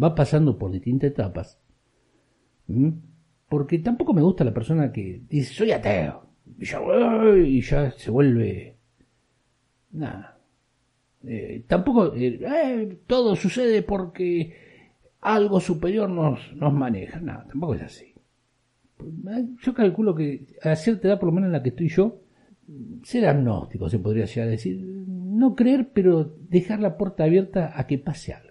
va 0.00 0.14
pasando 0.14 0.58
por 0.58 0.70
distintas 0.70 1.10
etapas, 1.10 1.60
porque 3.48 3.78
tampoco 3.78 4.14
me 4.14 4.22
gusta 4.22 4.44
la 4.44 4.54
persona 4.54 4.92
que 4.92 5.22
dice, 5.28 5.54
soy 5.54 5.72
ateo, 5.72 6.26
y 6.58 6.64
ya, 6.64 6.80
y 7.36 7.60
ya 7.62 7.90
se 7.92 8.10
vuelve... 8.10 8.76
Nada. 9.92 10.38
Eh, 11.26 11.64
tampoco 11.66 12.14
eh, 12.14 12.40
eh, 12.40 12.98
todo 13.06 13.36
sucede 13.36 13.82
porque 13.82 14.54
algo 15.20 15.60
superior 15.60 16.08
nos, 16.08 16.54
nos 16.54 16.72
maneja. 16.72 17.20
No, 17.20 17.44
tampoco 17.48 17.74
es 17.74 17.82
así. 17.82 18.14
Yo 19.62 19.74
calculo 19.74 20.14
que 20.14 20.46
a 20.62 20.76
cierta 20.76 21.08
edad, 21.08 21.18
por 21.18 21.28
lo 21.28 21.32
menos 21.32 21.48
en 21.48 21.52
la 21.52 21.62
que 21.62 21.70
estoy 21.70 21.88
yo, 21.88 22.20
ser 23.02 23.26
agnóstico 23.26 23.88
se 23.88 23.98
podría 23.98 24.26
llegar 24.26 24.48
a 24.48 24.52
decir. 24.52 24.80
No 24.80 25.54
creer, 25.54 25.90
pero 25.92 26.36
dejar 26.48 26.80
la 26.80 26.96
puerta 26.96 27.24
abierta 27.24 27.72
a 27.74 27.86
que 27.86 27.98
pase 27.98 28.32
algo. 28.32 28.50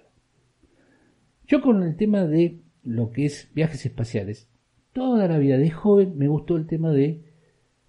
Yo 1.48 1.62
con 1.62 1.84
el 1.84 1.96
tema 1.96 2.26
de 2.26 2.60
lo 2.84 3.12
que 3.12 3.26
es 3.26 3.50
viajes 3.54 3.86
espaciales, 3.86 4.48
toda 4.94 5.28
la 5.28 5.38
vida 5.38 5.58
de 5.58 5.70
joven 5.70 6.18
me 6.18 6.28
gustó 6.28 6.58
el 6.58 6.68
tema 6.68 6.92
de 6.92 7.24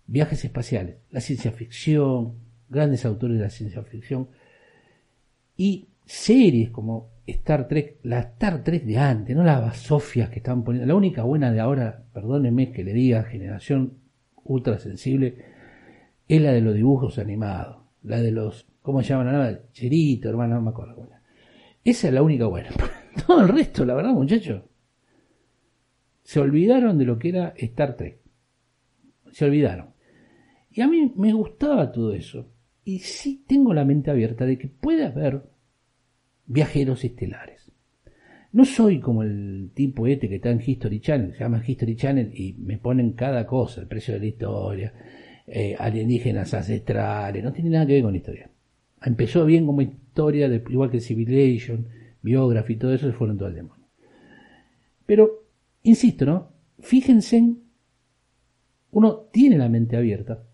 viajes 0.06 0.44
espaciales, 0.44 0.96
la 1.10 1.20
ciencia 1.20 1.52
ficción, 1.52 2.34
grandes 2.68 3.04
autores 3.04 3.36
de 3.38 3.44
la 3.44 3.50
ciencia 3.50 3.82
ficción 3.82 4.28
y 5.56 5.88
series 6.04 6.70
como 6.70 7.10
Star 7.26 7.68
Trek, 7.68 7.98
la 8.02 8.20
Star 8.20 8.64
Trek 8.64 8.84
de 8.84 8.98
antes, 8.98 9.36
no 9.36 9.44
las 9.44 9.60
basofias 9.60 10.30
que 10.30 10.38
estaban 10.38 10.64
poniendo, 10.64 10.88
la 10.88 10.96
única 10.96 11.22
buena 11.22 11.52
de 11.52 11.60
ahora, 11.60 12.04
perdónenme 12.12 12.72
que 12.72 12.82
le 12.82 12.92
diga, 12.92 13.22
generación 13.24 13.98
ultra 14.42 14.78
sensible, 14.78 15.44
es 16.30 16.40
la 16.40 16.52
de 16.52 16.60
los 16.60 16.74
dibujos 16.74 17.18
animados, 17.18 17.78
la 18.04 18.20
de 18.20 18.30
los, 18.30 18.64
¿cómo 18.82 19.02
se 19.02 19.08
llaman 19.08 19.34
ahora? 19.34 19.62
Cherito, 19.72 20.28
hermano, 20.28 20.54
no 20.54 20.62
me 20.62 20.70
acuerdo. 20.70 21.08
Esa 21.82 22.06
es 22.08 22.14
la 22.14 22.22
única 22.22 22.46
buena. 22.46 22.70
Todo 23.26 23.42
el 23.42 23.48
resto, 23.48 23.84
la 23.84 23.94
verdad, 23.94 24.12
muchachos, 24.12 24.62
se 26.22 26.38
olvidaron 26.38 26.98
de 26.98 27.04
lo 27.04 27.18
que 27.18 27.30
era 27.30 27.52
Star 27.56 27.96
Trek. 27.96 28.20
Se 29.32 29.44
olvidaron. 29.44 29.90
Y 30.70 30.82
a 30.82 30.86
mí 30.86 31.12
me 31.16 31.32
gustaba 31.32 31.90
todo 31.90 32.14
eso. 32.14 32.52
Y 32.84 33.00
sí 33.00 33.44
tengo 33.48 33.74
la 33.74 33.84
mente 33.84 34.12
abierta 34.12 34.46
de 34.46 34.56
que 34.56 34.68
puede 34.68 35.04
haber 35.04 35.42
viajeros 36.46 37.04
estelares. 37.04 37.72
No 38.52 38.64
soy 38.64 39.00
como 39.00 39.24
el 39.24 39.72
tipo 39.74 40.06
este 40.06 40.28
que 40.28 40.36
está 40.36 40.50
en 40.50 40.62
History 40.64 41.00
Channel, 41.00 41.32
se 41.32 41.40
llama 41.40 41.62
History 41.66 41.96
Channel 41.96 42.30
y 42.32 42.54
me 42.54 42.78
ponen 42.78 43.12
cada 43.12 43.46
cosa, 43.46 43.80
el 43.80 43.88
precio 43.88 44.14
de 44.14 44.20
la 44.20 44.26
historia, 44.26 44.92
eh, 45.46 45.76
alienígenas 45.78 46.52
ancestrales, 46.54 47.42
no 47.42 47.52
tiene 47.52 47.70
nada 47.70 47.86
que 47.86 47.94
ver 47.94 48.02
con 48.02 48.14
historia. 48.14 48.50
Empezó 49.02 49.44
bien 49.44 49.66
como 49.66 49.82
historia, 49.82 50.48
de, 50.48 50.62
igual 50.68 50.90
que 50.90 51.00
Civilization, 51.00 51.88
Biography, 52.22 52.76
todo 52.76 52.92
eso 52.92 53.06
se 53.06 53.12
fueron 53.12 53.38
todo 53.38 53.48
al 53.48 53.54
demonio. 53.54 53.86
Pero, 55.06 55.46
insisto, 55.82 56.26
¿no? 56.26 56.52
Fíjense, 56.80 57.54
uno 58.92 59.16
tiene 59.32 59.58
la 59.58 59.68
mente 59.68 59.96
abierta. 59.96 60.44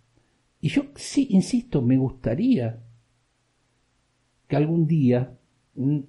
Y 0.61 0.69
yo 0.69 0.85
sí, 0.95 1.29
insisto, 1.31 1.83
me 1.83 1.97
gustaría 1.97 2.83
que 4.49 4.57
algún 4.57 4.87
día 4.87 5.37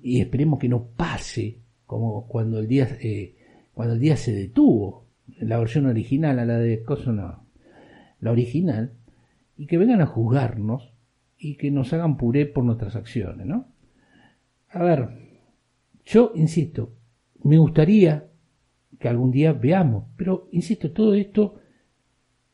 y 0.02 0.22
esperemos 0.22 0.60
que 0.60 0.70
no 0.70 0.88
pase 0.96 1.60
como 1.86 2.28
cuando 2.28 2.60
el 2.60 2.68
día 2.68 2.88
eh, 3.02 3.36
cuando 3.74 3.96
el 3.96 4.00
día 4.00 4.16
se 4.16 4.32
detuvo 4.32 5.06
la 5.40 5.60
versión 5.60 5.88
original 5.88 6.40
a 6.40 6.46
la 6.46 6.58
de 6.58 6.84
cosa 6.84 7.12
no 7.12 7.47
la 8.20 8.32
original 8.32 8.94
y 9.58 9.68
que 9.68 9.78
vengan 9.78 10.02
a 10.02 10.06
juzgarnos 10.06 10.94
y 11.38 11.56
que 11.56 11.72
nos 11.72 11.94
hagan 11.94 12.18
puré 12.18 12.46
por 12.46 12.64
nuestras 12.64 12.96
acciones 12.96 13.46
no 13.46 13.68
a 14.70 14.84
ver 14.84 15.10
yo 16.06 16.32
insisto 16.36 16.94
me 17.44 17.58
gustaría 17.58 18.28
que 19.00 19.08
algún 19.08 19.32
día 19.32 19.54
veamos 19.54 20.06
pero 20.16 20.48
insisto 20.52 20.92
todo 20.92 21.14
esto 21.14 21.60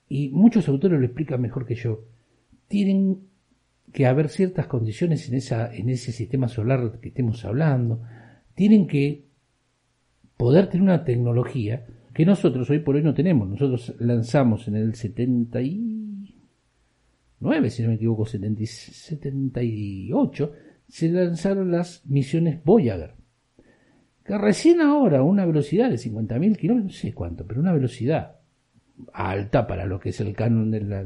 y 0.09 0.29
muchos 0.29 0.67
autores 0.67 0.99
lo 0.99 1.05
explican 1.05 1.41
mejor 1.41 1.65
que 1.65 1.75
yo 1.75 2.05
tienen 2.67 3.33
que 3.93 4.07
haber 4.07 4.29
ciertas 4.29 4.67
condiciones 4.67 5.29
en, 5.29 5.35
esa, 5.35 5.73
en 5.73 5.89
ese 5.89 6.11
sistema 6.11 6.47
solar 6.47 6.99
que 6.99 7.09
estemos 7.09 7.45
hablando. 7.45 8.01
Tienen 8.55 8.87
que 8.87 9.25
poder 10.35 10.67
tener 10.67 10.81
una 10.81 11.05
tecnología 11.05 11.85
que 12.13 12.25
nosotros 12.25 12.69
hoy 12.69 12.79
por 12.79 12.95
hoy 12.95 13.03
no 13.03 13.13
tenemos. 13.13 13.49
Nosotros 13.49 13.95
lanzamos 13.99 14.67
en 14.67 14.75
el 14.75 14.95
79, 14.95 17.69
si 17.69 17.83
no 17.83 17.89
me 17.89 17.95
equivoco, 17.95 18.25
78, 18.25 20.51
se 20.87 21.09
lanzaron 21.09 21.71
las 21.71 22.05
misiones 22.05 22.63
Voyager. 22.63 23.15
Que 24.23 24.37
recién 24.37 24.79
ahora, 24.81 25.23
una 25.23 25.45
velocidad 25.45 25.89
de 25.89 25.95
50.000 25.95 26.57
kilómetros, 26.57 26.93
no 26.93 26.97
sé 26.97 27.13
cuánto, 27.13 27.45
pero 27.45 27.59
una 27.59 27.73
velocidad 27.73 28.37
alta 29.11 29.67
para 29.67 29.85
lo 29.85 29.99
que 29.99 30.09
es 30.09 30.21
el 30.21 30.33
canon 30.33 30.71
de 30.71 30.81
la... 30.81 31.05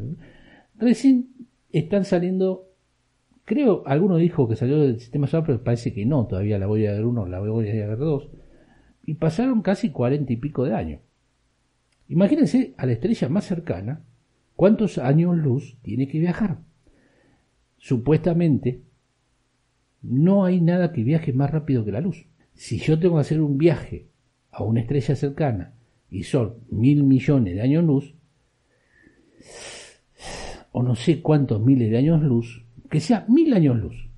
Recién 0.75 1.29
están 1.71 2.05
saliendo 2.05 2.67
Creo, 3.47 3.83
alguno 3.85 4.17
dijo 4.17 4.45
que 4.45 4.57
salió 4.57 4.81
del 4.81 4.99
sistema 4.99 5.25
solar, 5.25 5.45
pero 5.45 5.63
parece 5.63 5.93
que 5.93 6.05
no, 6.05 6.27
todavía 6.27 6.59
la 6.59 6.67
voy 6.67 6.85
a 6.85 6.91
ver 6.91 7.05
uno, 7.05 7.25
la 7.25 7.39
voy 7.39 7.69
a 7.69 7.87
ver 7.87 7.97
dos. 7.97 8.27
Y 9.07 9.13
pasaron 9.13 9.61
casi 9.61 9.89
cuarenta 9.89 10.33
y 10.33 10.35
pico 10.35 10.65
de 10.65 10.75
años. 10.75 10.99
Imagínense 12.09 12.73
a 12.75 12.85
la 12.85 12.91
estrella 12.91 13.29
más 13.29 13.45
cercana 13.45 14.03
cuántos 14.57 14.97
años 14.97 15.37
luz 15.37 15.77
tiene 15.81 16.09
que 16.09 16.19
viajar. 16.19 16.59
Supuestamente, 17.77 18.81
no 20.01 20.43
hay 20.43 20.59
nada 20.59 20.91
que 20.91 21.05
viaje 21.05 21.31
más 21.31 21.51
rápido 21.51 21.85
que 21.85 21.93
la 21.93 22.01
luz. 22.01 22.25
Si 22.53 22.79
yo 22.79 22.99
tengo 22.99 23.15
que 23.15 23.21
hacer 23.21 23.41
un 23.41 23.57
viaje 23.57 24.07
a 24.51 24.63
una 24.63 24.81
estrella 24.81 25.15
cercana 25.15 25.73
y 26.11 26.23
son 26.23 26.55
mil 26.69 27.03
millones 27.03 27.55
de 27.55 27.61
años 27.61 27.85
luz, 27.85 28.13
o 30.73 30.83
no 30.83 30.95
sé 30.95 31.21
cuántos 31.21 31.61
miles 31.61 31.89
de 31.89 31.97
años 31.97 32.21
luz, 32.21 32.65
que 32.89 32.99
sea 32.99 33.25
mil 33.29 33.53
años 33.53 33.77
luz. 33.77 34.09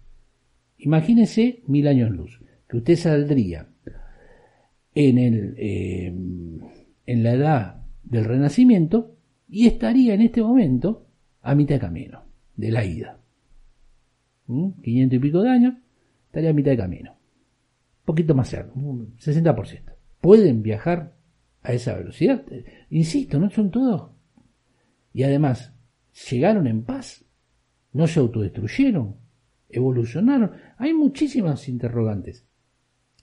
Imagínese 0.79 1.61
mil 1.67 1.87
años 1.87 2.09
luz, 2.09 2.41
que 2.67 2.77
usted 2.77 2.95
saldría 2.95 3.68
en, 5.07 5.17
el, 5.17 5.55
eh, 5.57 6.07
en 7.05 7.23
la 7.23 7.33
edad 7.33 7.83
del 8.03 8.25
Renacimiento 8.25 9.15
y 9.47 9.67
estaría 9.67 10.13
en 10.13 10.21
este 10.21 10.41
momento 10.41 11.07
a 11.41 11.55
mitad 11.55 11.75
de 11.75 11.81
camino 11.81 12.23
de 12.55 12.71
la 12.71 12.83
ida. 12.83 13.19
¿Mm? 14.47 14.81
500 14.81 15.15
y 15.15 15.19
pico 15.19 15.41
de 15.41 15.49
años, 15.49 15.75
estaría 16.25 16.49
a 16.49 16.53
mitad 16.53 16.71
de 16.71 16.77
camino. 16.77 17.11
Un 17.11 18.05
poquito 18.05 18.35
más 18.35 18.49
cerca, 18.49 18.71
un 18.75 19.15
60%. 19.17 19.81
Pueden 20.19 20.61
viajar 20.61 21.15
a 21.61 21.73
esa 21.73 21.95
velocidad. 21.95 22.43
Insisto, 22.89 23.39
no 23.39 23.49
son 23.49 23.71
todos. 23.71 24.11
Y 25.13 25.23
además, 25.23 25.73
llegaron 26.29 26.67
en 26.67 26.83
paz 26.83 27.25
no 27.91 28.07
se 28.07 28.19
autodestruyeron, 28.19 29.15
evolucionaron. 29.69 30.51
Hay 30.77 30.93
muchísimas 30.93 31.67
interrogantes. 31.69 32.45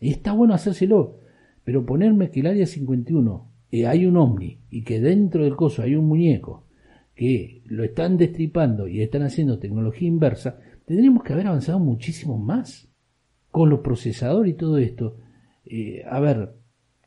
Y 0.00 0.10
está 0.10 0.32
bueno 0.32 0.54
hacérselo, 0.54 1.20
pero 1.66 1.84
ponerme 1.84 2.30
que 2.30 2.38
el 2.38 2.46
área 2.46 2.64
51 2.64 3.52
eh, 3.72 3.88
hay 3.88 4.06
un 4.06 4.16
ovni 4.16 4.60
y 4.70 4.84
que 4.84 5.00
dentro 5.00 5.42
del 5.42 5.56
coso 5.56 5.82
hay 5.82 5.96
un 5.96 6.06
muñeco 6.06 6.68
que 7.12 7.64
lo 7.66 7.82
están 7.82 8.16
destripando 8.16 8.86
y 8.86 9.02
están 9.02 9.22
haciendo 9.22 9.58
tecnología 9.58 10.06
inversa, 10.06 10.60
tendríamos 10.84 11.24
que 11.24 11.32
haber 11.32 11.48
avanzado 11.48 11.80
muchísimo 11.80 12.38
más 12.38 12.88
con 13.50 13.68
los 13.68 13.80
procesadores 13.80 14.54
y 14.54 14.56
todo 14.56 14.78
esto. 14.78 15.16
Eh, 15.64 16.04
a 16.08 16.20
ver, 16.20 16.54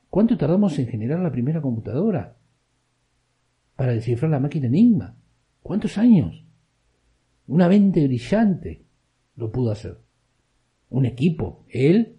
¿cuánto 0.10 0.36
tardamos 0.38 0.78
en 0.78 0.88
generar 0.88 1.22
la 1.22 1.32
primera 1.32 1.62
computadora? 1.62 2.36
Para 3.78 3.94
descifrar 3.94 4.30
la 4.30 4.42
máquina 4.42 4.68
Enigma. 4.68 5.16
¿Cuántos 5.64 5.98
años? 5.98 6.44
Una 7.48 7.70
mente 7.70 8.06
brillante 8.06 8.84
lo 9.38 9.54
pudo 9.54 9.72
hacer. 9.72 10.00
Un 10.90 11.06
equipo, 11.06 11.64
él, 11.70 12.18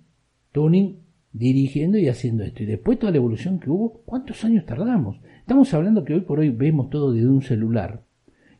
Tony, 0.52 1.00
dirigiendo 1.32 1.98
y 1.98 2.08
haciendo 2.08 2.44
esto. 2.44 2.62
Y 2.62 2.66
después 2.66 2.98
toda 2.98 3.12
la 3.12 3.18
evolución 3.18 3.58
que 3.60 3.70
hubo, 3.70 4.02
¿cuántos 4.04 4.44
años 4.44 4.66
tardamos? 4.66 5.20
Estamos 5.40 5.72
hablando 5.74 6.04
que 6.04 6.14
hoy 6.14 6.20
por 6.22 6.40
hoy 6.40 6.50
vemos 6.50 6.90
todo 6.90 7.12
desde 7.12 7.28
un 7.28 7.42
celular 7.42 8.02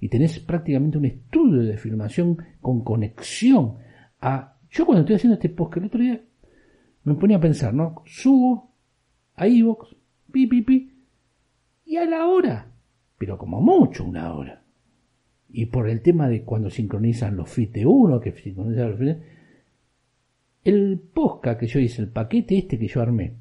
y 0.01 0.09
tenés 0.09 0.39
prácticamente 0.41 0.99
un 0.99 1.05
estudio 1.05 1.63
de 1.63 1.77
filmación 1.77 2.39
con 2.61 2.83
conexión 2.83 3.77
a... 4.21 4.57
Yo 4.71 4.87
cuando 4.87 5.01
estoy 5.01 5.17
haciendo 5.17 5.35
este 5.35 5.49
post 5.49 5.77
el 5.77 5.85
otro 5.85 6.01
día 6.01 6.21
me 7.05 7.15
ponía 7.15 7.39
a 7.39 7.41
pensar, 7.41 7.75
¿no? 7.75 8.03
Subo 8.07 8.71
a 9.35 9.47
Evox, 9.47 9.97
pi, 10.31 10.47
pi, 10.47 10.93
y 11.87 11.97
a 11.97 12.05
la 12.05 12.27
hora, 12.27 12.71
pero 13.19 13.37
como 13.37 13.61
mucho 13.61 14.05
una 14.05 14.33
hora 14.35 14.61
y 15.53 15.67
por 15.67 15.89
el 15.89 16.01
tema 16.01 16.29
de 16.29 16.45
cuando 16.45 16.71
sincronizan 16.71 17.37
los 17.37 17.51
FIT 17.51 17.73
de 17.73 17.87
uno, 17.87 18.21
que 18.21 18.33
sincronizan 18.33 18.91
los 18.91 18.99
El 20.65 20.99
posca 20.99 21.57
que 21.57 21.67
yo 21.67 21.81
hice, 21.81 22.03
el 22.03 22.09
paquete 22.09 22.59
este 22.59 22.79
que 22.79 22.89
yo 22.89 23.01
armé, 23.01 23.37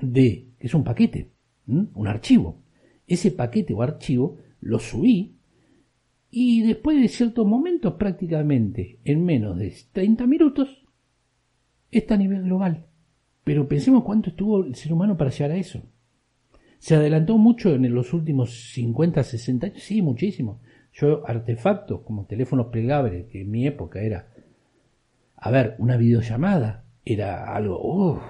de, 0.00 0.48
que 0.58 0.66
es 0.66 0.74
un 0.74 0.84
paquete, 0.84 1.30
un 1.66 2.06
archivo. 2.06 2.62
Ese 3.06 3.30
paquete 3.30 3.74
o 3.74 3.82
archivo 3.82 4.38
lo 4.60 4.78
subí 4.78 5.40
y 6.30 6.62
después 6.62 7.00
de 7.00 7.08
ciertos 7.08 7.46
momentos, 7.46 7.94
prácticamente 7.94 9.00
en 9.04 9.24
menos 9.24 9.58
de 9.58 9.74
30 9.92 10.26
minutos, 10.26 10.86
está 11.90 12.14
a 12.14 12.18
nivel 12.18 12.42
global. 12.42 12.86
Pero 13.42 13.66
pensemos 13.66 14.04
cuánto 14.04 14.30
estuvo 14.30 14.64
el 14.64 14.76
ser 14.76 14.92
humano 14.92 15.16
para 15.16 15.30
llegar 15.30 15.50
a 15.50 15.56
eso. 15.56 15.82
Se 16.78 16.94
adelantó 16.94 17.36
mucho 17.36 17.74
en 17.74 17.92
los 17.94 18.14
últimos 18.14 18.72
50, 18.72 19.22
60 19.22 19.66
años, 19.66 19.82
sí, 19.82 20.02
muchísimo. 20.02 20.60
Yo, 20.92 21.26
artefactos 21.26 22.02
como 22.02 22.26
teléfonos 22.26 22.68
plegables, 22.68 23.26
que 23.26 23.42
en 23.42 23.50
mi 23.50 23.66
época 23.66 24.00
era, 24.00 24.29
a 25.40 25.50
ver, 25.50 25.74
una 25.78 25.96
videollamada, 25.96 26.84
era 27.04 27.54
algo, 27.54 27.80
uff, 27.82 28.22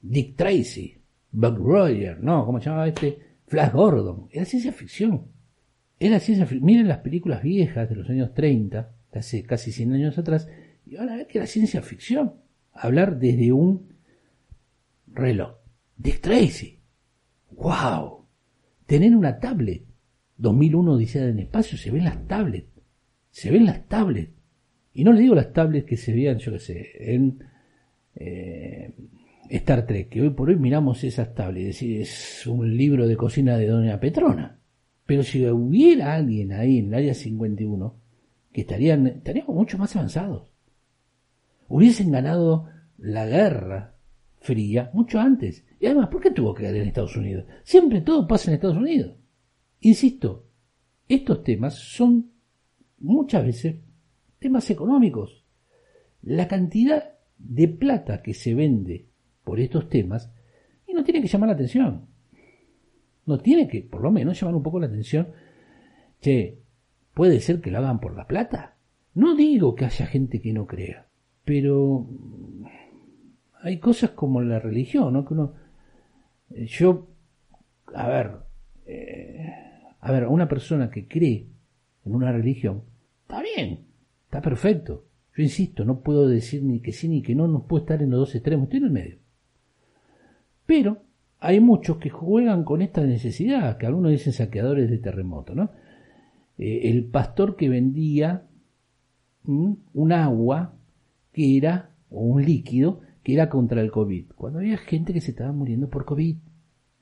Dick 0.00 0.34
Tracy, 0.36 0.96
Buck 1.30 1.58
Roger, 1.58 2.22
no, 2.22 2.46
¿cómo 2.46 2.58
se 2.58 2.66
llamaba 2.66 2.88
este? 2.88 3.18
Flash 3.46 3.72
Gordon, 3.72 4.28
era 4.30 4.44
ciencia 4.44 4.72
ficción. 4.72 5.26
Era 5.98 6.18
ciencia 6.18 6.46
ficción. 6.46 6.64
Miren 6.64 6.88
las 6.88 6.98
películas 6.98 7.42
viejas 7.42 7.88
de 7.88 7.96
los 7.96 8.08
años 8.08 8.32
30, 8.32 8.92
hace 9.12 9.42
casi 9.42 9.72
100 9.72 9.92
años 9.92 10.18
atrás, 10.18 10.48
y 10.86 10.96
ahora 10.96 11.16
ver 11.16 11.26
que 11.26 11.38
era 11.38 11.46
ciencia 11.46 11.82
ficción. 11.82 12.34
Hablar 12.72 13.18
desde 13.18 13.52
un 13.52 13.92
reloj. 15.08 15.56
Dick 15.96 16.20
Tracy. 16.20 16.78
¡Wow! 17.50 18.24
Tener 18.86 19.14
una 19.14 19.38
tablet. 19.38 19.84
2001 20.38 20.92
Odisea 20.92 21.28
en 21.28 21.40
espacio, 21.40 21.76
se 21.76 21.90
ven 21.90 22.04
las 22.04 22.26
tablets. 22.26 22.70
Se 23.30 23.50
ven 23.50 23.66
las 23.66 23.86
tablets. 23.86 24.32
Y 24.92 25.04
no 25.04 25.12
le 25.12 25.20
digo 25.20 25.34
las 25.34 25.52
tablets 25.52 25.86
que 25.86 25.96
se 25.96 26.12
vean, 26.12 26.38
yo 26.38 26.52
qué 26.52 26.58
sé, 26.58 26.90
en 26.98 27.44
eh, 28.16 28.92
Star 29.48 29.86
Trek, 29.86 30.08
que 30.08 30.22
hoy 30.22 30.30
por 30.30 30.48
hoy 30.48 30.56
miramos 30.56 31.04
esas 31.04 31.34
tablets, 31.34 31.82
es 31.82 32.46
un 32.46 32.76
libro 32.76 33.06
de 33.06 33.16
cocina 33.16 33.56
de 33.56 33.68
Doña 33.68 34.00
Petrona. 34.00 34.58
Pero 35.06 35.22
si 35.22 35.44
hubiera 35.46 36.14
alguien 36.14 36.52
ahí 36.52 36.78
en 36.78 36.88
el 36.88 36.94
área 36.94 37.14
51, 37.14 38.00
que 38.52 38.60
estarían, 38.62 39.06
estaríamos 39.06 39.54
mucho 39.54 39.78
más 39.78 39.94
avanzados. 39.96 40.52
Hubiesen 41.68 42.12
ganado 42.12 42.66
la 42.98 43.26
guerra 43.26 43.96
fría 44.40 44.90
mucho 44.92 45.20
antes. 45.20 45.64
Y 45.78 45.86
además, 45.86 46.08
¿por 46.08 46.20
qué 46.20 46.30
tuvo 46.30 46.54
que 46.54 46.64
caer 46.64 46.76
en 46.76 46.88
Estados 46.88 47.16
Unidos? 47.16 47.44
Siempre 47.62 48.00
todo 48.00 48.26
pasa 48.26 48.50
en 48.50 48.54
Estados 48.54 48.76
Unidos. 48.76 49.16
Insisto, 49.80 50.46
estos 51.08 51.42
temas 51.42 51.74
son 51.74 52.30
muchas 52.98 53.44
veces 53.44 53.76
temas 54.40 54.68
económicos. 54.70 55.44
La 56.22 56.48
cantidad 56.48 57.14
de 57.38 57.68
plata 57.68 58.22
que 58.22 58.34
se 58.34 58.54
vende 58.54 59.06
por 59.44 59.60
estos 59.60 59.88
temas 59.88 60.32
y 60.86 60.92
no 60.92 61.04
tiene 61.04 61.22
que 61.22 61.28
llamar 61.28 61.50
la 61.50 61.54
atención. 61.54 62.06
No 63.26 63.38
tiene 63.38 63.68
que, 63.68 63.82
por 63.82 64.02
lo 64.02 64.10
menos, 64.10 64.40
llamar 64.40 64.56
un 64.56 64.62
poco 64.62 64.80
la 64.80 64.86
atención. 64.86 65.28
Che, 66.20 66.58
¿puede 67.14 67.40
ser 67.40 67.60
que 67.60 67.70
lo 67.70 67.78
hagan 67.78 68.00
por 68.00 68.16
la 68.16 68.26
plata? 68.26 68.76
No 69.14 69.36
digo 69.36 69.74
que 69.74 69.84
haya 69.84 70.06
gente 70.06 70.40
que 70.40 70.52
no 70.52 70.66
crea, 70.66 71.06
pero 71.44 72.06
hay 73.62 73.78
cosas 73.78 74.10
como 74.10 74.40
la 74.40 74.58
religión, 74.58 75.12
¿no? 75.12 75.24
Que 75.24 75.34
uno, 75.34 75.54
eh, 76.50 76.66
yo, 76.66 77.08
a 77.94 78.08
ver, 78.08 78.32
eh, 78.86 79.52
a 80.00 80.12
ver, 80.12 80.26
una 80.26 80.48
persona 80.48 80.90
que 80.90 81.06
cree 81.06 81.46
en 82.04 82.14
una 82.14 82.32
religión, 82.32 82.82
está 83.22 83.42
bien, 83.42 83.89
está 84.30 84.40
perfecto. 84.40 85.06
Yo 85.36 85.42
insisto, 85.42 85.84
no 85.84 86.02
puedo 86.02 86.28
decir 86.28 86.62
ni 86.62 86.80
que 86.80 86.92
sí 86.92 87.08
ni 87.08 87.20
que 87.20 87.34
no, 87.34 87.48
no 87.48 87.66
puedo 87.66 87.82
estar 87.82 88.00
en 88.00 88.10
los 88.10 88.20
dos 88.20 88.34
extremos, 88.36 88.64
estoy 88.64 88.78
en 88.78 88.84
el 88.84 88.92
medio. 88.92 89.18
Pero 90.66 91.02
hay 91.40 91.58
muchos 91.58 91.96
que 91.98 92.10
juegan 92.10 92.62
con 92.62 92.80
esta 92.80 93.04
necesidad, 93.04 93.76
que 93.76 93.86
algunos 93.86 94.12
dicen 94.12 94.32
saqueadores 94.32 94.88
de 94.88 94.98
terremoto, 94.98 95.56
¿no? 95.56 95.72
Eh, 96.58 96.90
el 96.90 97.06
pastor 97.06 97.56
que 97.56 97.68
vendía 97.68 98.46
un 99.42 100.12
agua 100.12 100.76
que 101.32 101.56
era, 101.56 101.90
o 102.08 102.20
un 102.20 102.44
líquido, 102.44 103.00
que 103.24 103.34
era 103.34 103.48
contra 103.48 103.80
el 103.80 103.90
COVID, 103.90 104.26
cuando 104.36 104.60
había 104.60 104.78
gente 104.78 105.12
que 105.12 105.20
se 105.20 105.32
estaba 105.32 105.50
muriendo 105.50 105.88
por 105.88 106.04
COVID. 106.04 106.36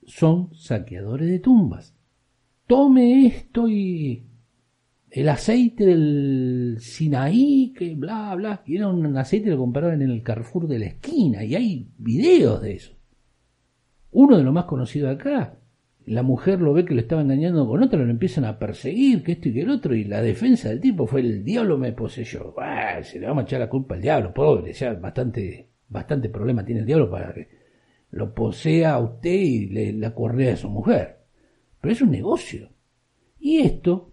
Son 0.05 0.51
saqueadores 0.55 1.29
de 1.29 1.39
tumbas. 1.39 1.95
Tome 2.65 3.27
esto 3.27 3.67
y 3.67 4.28
el 5.11 5.29
aceite 5.29 5.85
del 5.85 6.77
Sinaí, 6.79 7.73
que 7.75 7.95
bla, 7.95 8.35
bla, 8.35 8.61
y 8.65 8.77
era 8.77 8.87
un 8.87 9.17
aceite 9.17 9.45
que 9.45 9.51
lo 9.51 9.57
compraban 9.57 10.01
en 10.01 10.11
el 10.11 10.23
Carrefour 10.23 10.67
de 10.67 10.79
la 10.79 10.85
esquina, 10.85 11.43
y 11.43 11.55
hay 11.55 11.87
videos 11.97 12.61
de 12.61 12.73
eso. 12.73 12.93
Uno 14.11 14.37
de 14.37 14.43
los 14.43 14.53
más 14.53 14.65
conocidos 14.65 15.15
acá, 15.15 15.57
la 16.05 16.23
mujer 16.23 16.59
lo 16.61 16.73
ve 16.73 16.85
que 16.85 16.95
lo 16.95 17.01
estaba 17.01 17.21
engañando 17.21 17.67
con 17.67 17.83
otro, 17.83 18.03
lo 18.03 18.09
empiezan 18.09 18.45
a 18.45 18.57
perseguir, 18.57 19.23
que 19.23 19.33
esto 19.33 19.49
y 19.49 19.53
que 19.53 19.61
el 19.61 19.69
otro, 19.69 19.95
y 19.95 20.03
la 20.03 20.21
defensa 20.21 20.69
del 20.69 20.79
tipo 20.79 21.05
fue 21.05 21.21
el 21.21 21.43
diablo 21.43 21.77
me 21.77 21.91
poseyó. 21.91 22.53
se 23.03 23.19
le 23.19 23.27
vamos 23.27 23.43
a 23.43 23.45
echar 23.45 23.59
la 23.59 23.69
culpa 23.69 23.95
al 23.95 24.01
diablo, 24.01 24.33
pobre, 24.33 24.73
ya 24.73 24.93
bastante 24.93 25.69
bastante 25.89 26.29
problema 26.29 26.63
tiene 26.63 26.81
el 26.81 26.87
diablo 26.87 27.09
para 27.09 27.33
que 27.33 27.49
lo 28.11 28.33
posea 28.33 28.93
a 28.93 28.99
usted 28.99 29.33
y 29.33 29.65
le, 29.67 29.93
la 29.93 30.13
correa 30.13 30.53
a 30.53 30.57
su 30.57 30.69
mujer. 30.69 31.17
Pero 31.81 31.91
es 31.91 32.01
un 32.01 32.11
negocio. 32.11 32.69
Y 33.39 33.59
esto, 33.59 34.08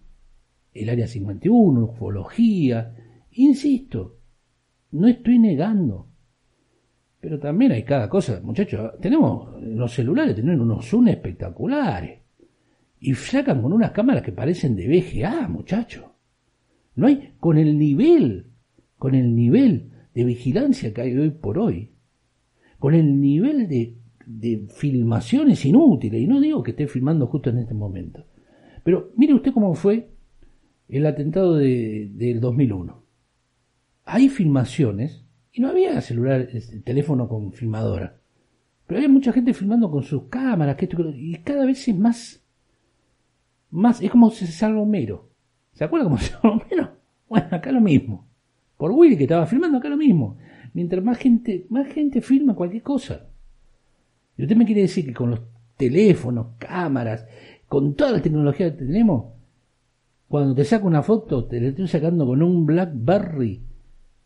el 0.82 0.88
área 0.90 1.06
51, 1.06 1.84
ufología, 1.84 2.94
insisto, 3.32 4.18
no 4.92 5.08
estoy 5.08 5.38
negando. 5.38 6.08
Pero 7.20 7.38
también 7.38 7.72
hay 7.72 7.82
cada 7.82 8.08
cosa, 8.08 8.40
muchachos, 8.42 8.92
tenemos 9.00 9.60
los 9.62 9.92
celulares, 9.92 10.34
tienen 10.34 10.60
unos 10.60 10.86
zoom 10.86 11.08
espectaculares. 11.08 12.20
Y 13.00 13.14
sacan 13.14 13.62
con 13.62 13.72
unas 13.72 13.90
cámaras 13.90 14.22
que 14.22 14.32
parecen 14.32 14.76
de 14.76 14.86
VGA, 14.88 15.48
muchachos. 15.48 16.04
No 16.94 17.06
hay, 17.06 17.34
con 17.38 17.58
el 17.58 17.78
nivel, 17.78 18.52
con 18.96 19.14
el 19.14 19.34
nivel 19.34 19.90
de 20.14 20.24
vigilancia 20.24 20.94
que 20.94 21.02
hay 21.02 21.16
hoy 21.16 21.30
por 21.30 21.58
hoy, 21.58 21.92
con 22.78 22.94
el 22.94 23.20
nivel 23.20 23.68
de, 23.68 23.98
de 24.24 24.66
filmaciones 24.68 25.64
inútiles, 25.64 26.20
y 26.20 26.26
no 26.26 26.40
digo 26.40 26.62
que 26.62 26.70
esté 26.70 26.86
filmando 26.86 27.26
justo 27.26 27.50
en 27.50 27.58
este 27.58 27.74
momento, 27.74 28.24
pero 28.82 29.12
mire 29.16 29.34
usted 29.34 29.52
cómo 29.52 29.74
fue 29.74 30.15
el 30.88 31.06
atentado 31.06 31.56
de, 31.56 32.10
del 32.12 32.40
2001. 32.40 33.02
Hay 34.04 34.28
filmaciones, 34.28 35.24
y 35.52 35.60
no 35.60 35.68
había 35.68 36.00
celular, 36.00 36.48
este, 36.52 36.80
teléfono 36.80 37.28
con 37.28 37.52
filmadora, 37.52 38.18
pero 38.86 38.98
había 38.98 39.08
mucha 39.08 39.32
gente 39.32 39.54
filmando 39.54 39.90
con 39.90 40.02
sus 40.02 40.24
cámaras, 40.24 40.76
que 40.76 40.88
y 41.16 41.34
cada 41.38 41.66
vez 41.66 41.88
es 41.88 41.96
más, 41.96 42.42
más, 43.70 44.00
es 44.00 44.10
como 44.10 44.30
salga 44.30 44.80
Homero. 44.80 45.28
¿Se 45.72 45.84
acuerda 45.84 46.04
cómo 46.04 46.18
se 46.18 46.30
salga 46.30 46.50
Homero? 46.50 46.96
Bueno, 47.28 47.48
acá 47.50 47.72
lo 47.72 47.80
mismo 47.80 48.26
por 48.76 48.90
Willy 48.90 49.16
que 49.16 49.24
estaba 49.24 49.46
filmando 49.46 49.78
acá 49.78 49.88
lo 49.88 49.96
mismo. 49.96 50.36
Mientras 50.74 51.02
más 51.02 51.18
gente, 51.18 51.66
más 51.70 51.88
gente 51.88 52.20
filma 52.20 52.54
cualquier 52.54 52.82
cosa. 52.82 53.26
Y 54.36 54.42
usted 54.42 54.56
me 54.56 54.66
quiere 54.66 54.82
decir 54.82 55.06
que 55.06 55.14
con 55.14 55.30
los 55.30 55.40
teléfonos, 55.76 56.48
cámaras, 56.58 57.26
con 57.68 57.94
toda 57.94 58.12
la 58.12 58.22
tecnología 58.22 58.70
que 58.70 58.84
tenemos, 58.84 59.32
cuando 60.28 60.54
te 60.54 60.64
saco 60.64 60.86
una 60.86 61.02
foto, 61.02 61.44
te 61.46 61.60
la 61.60 61.68
estoy 61.68 61.86
sacando 61.86 62.26
con 62.26 62.42
un 62.42 62.66
BlackBerry 62.66 63.62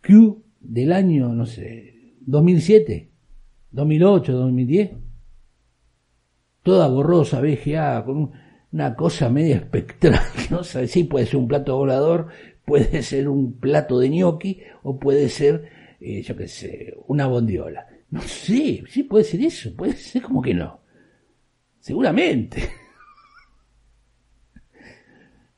Q 0.03 0.43
del 0.61 0.93
año, 0.93 1.29
no 1.35 1.45
sé, 1.47 2.15
2007, 2.21 3.11
2008, 3.71 4.33
2010. 4.33 4.91
Toda 6.63 6.89
borrosa, 6.89 7.41
VGA, 7.41 8.05
con 8.05 8.31
una 8.73 8.95
cosa 8.95 9.29
media 9.31 9.57
espectral, 9.57 10.21
no 10.51 10.63
sé 10.65 10.87
si 10.87 11.05
puede 11.05 11.27
ser 11.27 11.37
un 11.37 11.49
plato 11.49 11.77
volador, 11.77 12.29
puede 12.65 13.03
ser 13.03 13.29
un 13.29 13.59
plato 13.59 13.99
de 13.99 14.11
gnocchi 14.11 14.61
o 14.83 14.99
puede 14.99 15.29
ser, 15.29 15.69
eh, 16.01 16.23
yo 16.23 16.37
qué 16.37 16.49
sé, 16.49 16.95
una 17.09 17.27
bondiola. 17.27 17.87
No 18.11 18.21
sé, 18.23 18.83
sí 18.89 19.03
puede 19.05 19.25
ser 19.25 19.43
eso, 19.43 19.75
puede 19.77 19.93
ser 19.95 20.23
como 20.23 20.43
que 20.43 20.55
no. 20.55 20.81
Seguramente. 21.79 22.63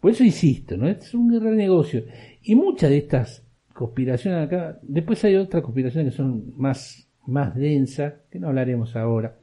Por 0.03 0.11
eso 0.11 0.25
insisto, 0.25 0.77
¿no? 0.77 0.89
es 0.89 1.15
un 1.15 1.29
gran 1.29 1.57
negocio. 1.57 2.03
Y 2.43 2.57
muchas 2.57 2.91
de 2.91 2.97
estas 2.97 3.47
conspiraciones 3.73 4.49
acá, 4.49 4.81
después 4.83 5.25
hay 5.25 5.37
otras 5.37 5.63
conspiraciones 5.63 6.13
que 6.13 6.17
son 6.17 6.55
más, 6.57 7.09
más 7.25 7.55
densas, 7.55 8.15
que 8.29 8.41
no 8.41 8.49
hablaremos 8.49 8.97
ahora. 8.97 9.39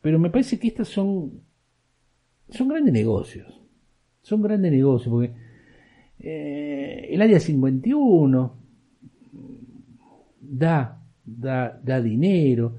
Pero 0.00 0.20
me 0.20 0.30
parece 0.30 0.60
que 0.60 0.68
estas 0.68 0.86
son, 0.86 1.40
son 2.50 2.68
grandes 2.68 2.94
negocios. 2.94 3.60
Son 4.22 4.40
grandes 4.42 4.70
negocios, 4.70 5.10
porque 5.10 5.34
eh, 6.20 7.08
el 7.10 7.20
área 7.20 7.40
51 7.40 8.56
da, 10.40 11.02
da, 11.24 11.80
da 11.82 12.00
dinero. 12.00 12.76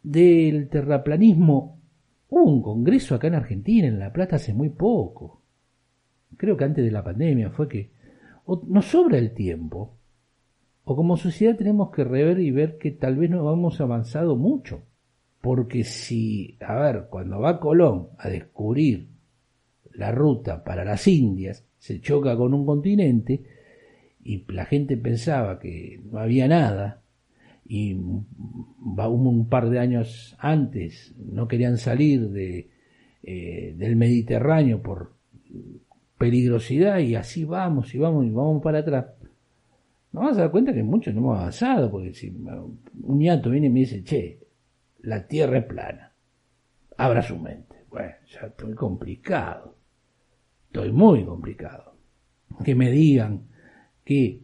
Del 0.00 0.68
terraplanismo 0.68 1.80
hubo 2.28 2.44
un 2.44 2.62
congreso 2.62 3.16
acá 3.16 3.26
en 3.26 3.34
Argentina, 3.34 3.88
en 3.88 3.98
La 3.98 4.12
Plata, 4.12 4.36
hace 4.36 4.54
muy 4.54 4.68
poco. 4.68 5.41
Creo 6.42 6.56
que 6.56 6.64
antes 6.64 6.84
de 6.84 6.90
la 6.90 7.04
pandemia 7.04 7.50
fue 7.50 7.68
que 7.68 7.92
nos 8.66 8.86
sobra 8.86 9.16
el 9.16 9.32
tiempo 9.32 9.96
o 10.82 10.96
como 10.96 11.16
sociedad 11.16 11.54
tenemos 11.54 11.92
que 11.92 12.02
rever 12.02 12.40
y 12.40 12.50
ver 12.50 12.78
que 12.78 12.90
tal 12.90 13.14
vez 13.14 13.30
no 13.30 13.52
hemos 13.52 13.80
avanzado 13.80 14.34
mucho. 14.34 14.82
Porque 15.40 15.84
si, 15.84 16.56
a 16.58 16.74
ver, 16.80 17.06
cuando 17.10 17.38
va 17.38 17.60
Colón 17.60 18.08
a 18.18 18.28
descubrir 18.28 19.06
la 19.92 20.10
ruta 20.10 20.64
para 20.64 20.84
las 20.84 21.06
Indias, 21.06 21.64
se 21.78 22.00
choca 22.00 22.36
con 22.36 22.54
un 22.54 22.66
continente 22.66 23.44
y 24.24 24.44
la 24.52 24.64
gente 24.64 24.96
pensaba 24.96 25.60
que 25.60 26.02
no 26.10 26.18
había 26.18 26.48
nada 26.48 27.04
y 27.64 27.94
un 27.94 29.46
par 29.48 29.70
de 29.70 29.78
años 29.78 30.34
antes 30.40 31.14
no 31.16 31.46
querían 31.46 31.78
salir 31.78 32.30
de, 32.30 32.68
eh, 33.22 33.74
del 33.78 33.94
Mediterráneo 33.94 34.82
por 34.82 35.21
peligrosidad 36.22 37.00
y 37.00 37.16
así 37.16 37.44
vamos 37.44 37.92
y 37.96 37.98
vamos 37.98 38.24
y 38.24 38.30
vamos 38.30 38.62
para 38.62 38.78
atrás. 38.78 39.06
Nos 40.12 40.22
vamos 40.22 40.38
a 40.38 40.42
dar 40.42 40.52
cuenta 40.52 40.72
que 40.72 40.84
muchos 40.84 41.12
no 41.12 41.20
hemos 41.20 41.38
avanzado, 41.40 41.90
porque 41.90 42.14
si 42.14 42.28
un 42.28 43.18
ñato 43.18 43.50
viene 43.50 43.66
y 43.66 43.70
me 43.70 43.80
dice, 43.80 44.04
che, 44.04 44.38
la 45.00 45.26
tierra 45.26 45.58
es 45.58 45.64
plana, 45.64 46.12
abra 46.96 47.22
su 47.22 47.36
mente. 47.36 47.74
Bueno, 47.90 48.12
ya 48.28 48.46
estoy 48.46 48.72
complicado, 48.74 49.76
estoy 50.66 50.92
muy 50.92 51.24
complicado. 51.24 51.96
Que 52.64 52.76
me 52.76 52.92
digan 52.92 53.48
que 54.04 54.42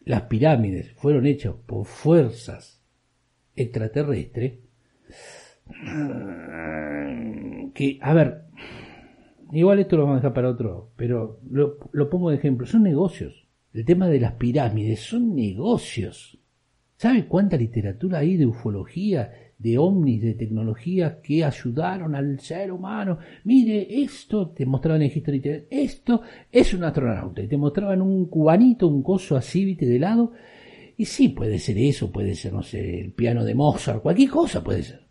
las 0.00 0.22
pirámides 0.22 0.92
fueron 0.94 1.24
hechas 1.26 1.54
por 1.54 1.86
fuerzas 1.86 2.82
extraterrestres, 3.54 4.58
que, 7.74 7.98
a 8.02 8.12
ver, 8.12 8.42
igual 9.52 9.78
esto 9.78 9.96
lo 9.96 10.02
vamos 10.02 10.16
a 10.16 10.20
dejar 10.20 10.34
para 10.34 10.50
otro, 10.50 10.90
pero 10.96 11.40
lo, 11.50 11.78
lo 11.92 12.10
pongo 12.10 12.30
de 12.30 12.36
ejemplo, 12.36 12.66
son 12.66 12.82
negocios. 12.82 13.46
El 13.72 13.84
tema 13.84 14.08
de 14.08 14.20
las 14.20 14.32
pirámides 14.34 15.00
son 15.00 15.34
negocios. 15.34 16.38
¿Sabe 16.96 17.26
cuánta 17.26 17.56
literatura 17.56 18.18
hay 18.18 18.36
de 18.36 18.46
ufología, 18.46 19.32
de 19.58 19.76
ovnis, 19.76 20.22
de 20.22 20.34
tecnologías 20.34 21.16
que 21.22 21.44
ayudaron 21.44 22.14
al 22.14 22.38
ser 22.38 22.70
humano? 22.70 23.18
Mire, 23.44 24.02
esto 24.02 24.50
te 24.50 24.66
mostraban 24.66 25.02
en 25.02 25.10
History 25.12 25.66
esto 25.68 26.22
es 26.52 26.74
un 26.74 26.84
astronauta. 26.84 27.42
Y 27.42 27.48
te 27.48 27.56
mostraban 27.56 28.02
un 28.02 28.26
cubanito, 28.26 28.86
un 28.86 29.02
coso 29.02 29.36
así, 29.36 29.64
viste, 29.64 29.86
de 29.86 29.98
lado. 29.98 30.32
Y 30.96 31.06
sí, 31.06 31.30
puede 31.30 31.58
ser 31.58 31.78
eso, 31.78 32.12
puede 32.12 32.34
ser, 32.36 32.52
no 32.52 32.62
sé, 32.62 33.00
el 33.00 33.12
piano 33.12 33.44
de 33.44 33.54
Mozart, 33.54 34.02
cualquier 34.02 34.30
cosa 34.30 34.62
puede 34.62 34.84
ser. 34.84 35.02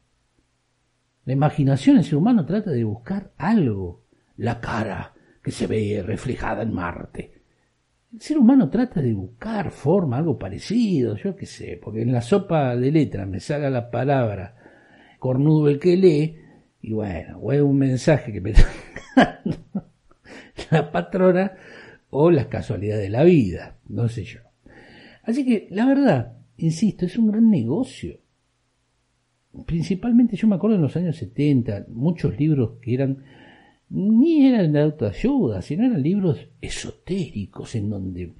La 1.26 1.34
imaginación 1.34 1.98
del 1.98 2.06
ser 2.06 2.16
humano 2.16 2.46
trata 2.46 2.72
de 2.72 2.84
buscar 2.84 3.34
algo. 3.38 4.01
La 4.42 4.60
cara 4.60 5.14
que 5.44 5.52
se 5.52 5.68
ve 5.68 6.04
reflejada 6.06 6.64
en 6.64 6.74
Marte 6.74 7.42
el 8.14 8.20
ser 8.20 8.38
humano 8.38 8.70
trata 8.70 9.02
de 9.02 9.14
buscar 9.14 9.72
forma, 9.72 10.18
algo 10.18 10.38
parecido, 10.38 11.16
yo 11.16 11.34
qué 11.34 11.46
sé, 11.46 11.80
porque 11.82 12.02
en 12.02 12.12
la 12.12 12.22
sopa 12.22 12.76
de 12.76 12.92
letras 12.92 13.26
me 13.26 13.40
salga 13.40 13.70
la 13.70 13.90
palabra 13.90 14.58
cornudo 15.18 15.70
el 15.70 15.80
que 15.80 15.96
lee, 15.96 16.36
y 16.82 16.92
bueno, 16.92 17.38
o 17.38 17.54
es 17.54 17.62
un 17.62 17.78
mensaje 17.78 18.34
que 18.34 18.42
me 18.42 18.50
está 19.16 19.42
la 20.72 20.92
patrona, 20.92 21.54
o 22.10 22.32
las 22.32 22.48
casualidades 22.48 23.04
de 23.04 23.10
la 23.10 23.24
vida, 23.24 23.78
no 23.88 24.10
sé 24.10 24.26
yo. 24.26 24.42
Así 25.24 25.46
que, 25.46 25.68
la 25.70 25.86
verdad, 25.86 26.34
insisto, 26.58 27.06
es 27.06 27.18
un 27.18 27.32
gran 27.32 27.50
negocio. 27.50 28.20
Principalmente 29.66 30.36
yo 30.36 30.50
me 30.50 30.56
acuerdo 30.56 30.76
en 30.76 30.82
los 30.82 30.98
años 30.98 31.16
70, 31.16 31.86
muchos 31.90 32.38
libros 32.38 32.80
que 32.82 32.94
eran 32.94 33.24
ni 33.92 34.48
eran 34.48 34.72
de 34.72 34.82
autoayuda, 34.82 35.62
sino 35.62 35.86
eran 35.86 36.02
libros 36.02 36.48
esotéricos 36.60 37.76
en 37.76 37.90
donde 37.90 38.34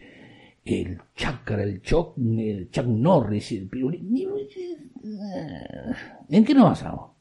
el 0.64 0.98
chakra, 1.16 1.64
el 1.64 1.82
Chuck, 1.82 2.18
el 2.18 2.70
Chuck 2.70 2.86
Norris, 2.86 3.52
el 3.52 3.70
¿En 6.30 6.46
qué 6.46 6.54
nos 6.54 6.64
basamos? 6.64 7.12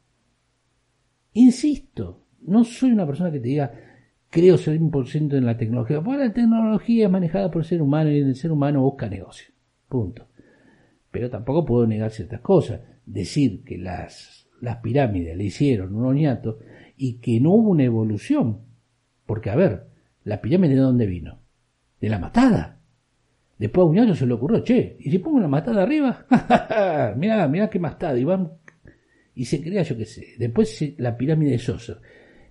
Insisto, 1.33 2.25
no 2.41 2.63
soy 2.63 2.91
una 2.91 3.05
persona 3.05 3.31
que 3.31 3.39
te 3.39 3.47
diga 3.47 3.71
creo 4.31 4.57
ser 4.57 4.79
100% 4.79 5.37
en 5.37 5.45
la 5.45 5.57
tecnología, 5.57 6.01
porque 6.01 6.25
la 6.25 6.33
tecnología 6.33 7.05
es 7.05 7.11
manejada 7.11 7.51
por 7.51 7.61
el 7.61 7.67
ser 7.67 7.81
humano 7.81 8.09
y 8.09 8.19
el 8.19 8.35
ser 8.35 8.51
humano 8.51 8.81
busca 8.81 9.09
negocio. 9.09 9.53
Punto. 9.89 10.27
Pero 11.11 11.29
tampoco 11.29 11.65
puedo 11.65 11.85
negar 11.85 12.11
ciertas 12.11 12.39
cosas. 12.39 12.79
Decir 13.05 13.63
que 13.65 13.77
las, 13.77 14.47
las 14.61 14.77
pirámides 14.77 15.35
le 15.35 15.43
hicieron 15.43 15.93
un 15.93 16.05
oñato 16.05 16.59
y 17.01 17.13
que 17.13 17.39
no 17.39 17.49
hubo 17.55 17.71
una 17.71 17.83
evolución. 17.83 18.59
Porque, 19.25 19.49
a 19.49 19.55
ver, 19.55 19.87
la 20.23 20.39
pirámide 20.39 20.75
de 20.75 20.81
dónde 20.81 21.07
vino? 21.07 21.39
De 21.99 22.09
la 22.09 22.19
matada. 22.19 22.79
Después 23.57 23.85
a 23.85 23.89
un 23.89 23.97
año 23.97 24.13
se 24.13 24.27
le 24.27 24.33
ocurrió, 24.33 24.63
che, 24.63 24.97
¿y 24.99 25.09
si 25.09 25.17
pongo 25.17 25.39
la 25.39 25.47
matada 25.47 25.81
arriba? 25.81 26.27
mirá, 27.17 27.47
mirá 27.47 27.71
qué 27.71 27.79
matada. 27.79 28.19
Y, 28.19 28.23
van, 28.23 28.51
y 29.33 29.45
se 29.45 29.63
crea, 29.63 29.81
yo 29.81 29.97
qué 29.97 30.05
sé. 30.05 30.35
Después 30.37 30.93
la 30.99 31.17
pirámide 31.17 31.53
de 31.53 31.57
Sosa. 31.57 31.99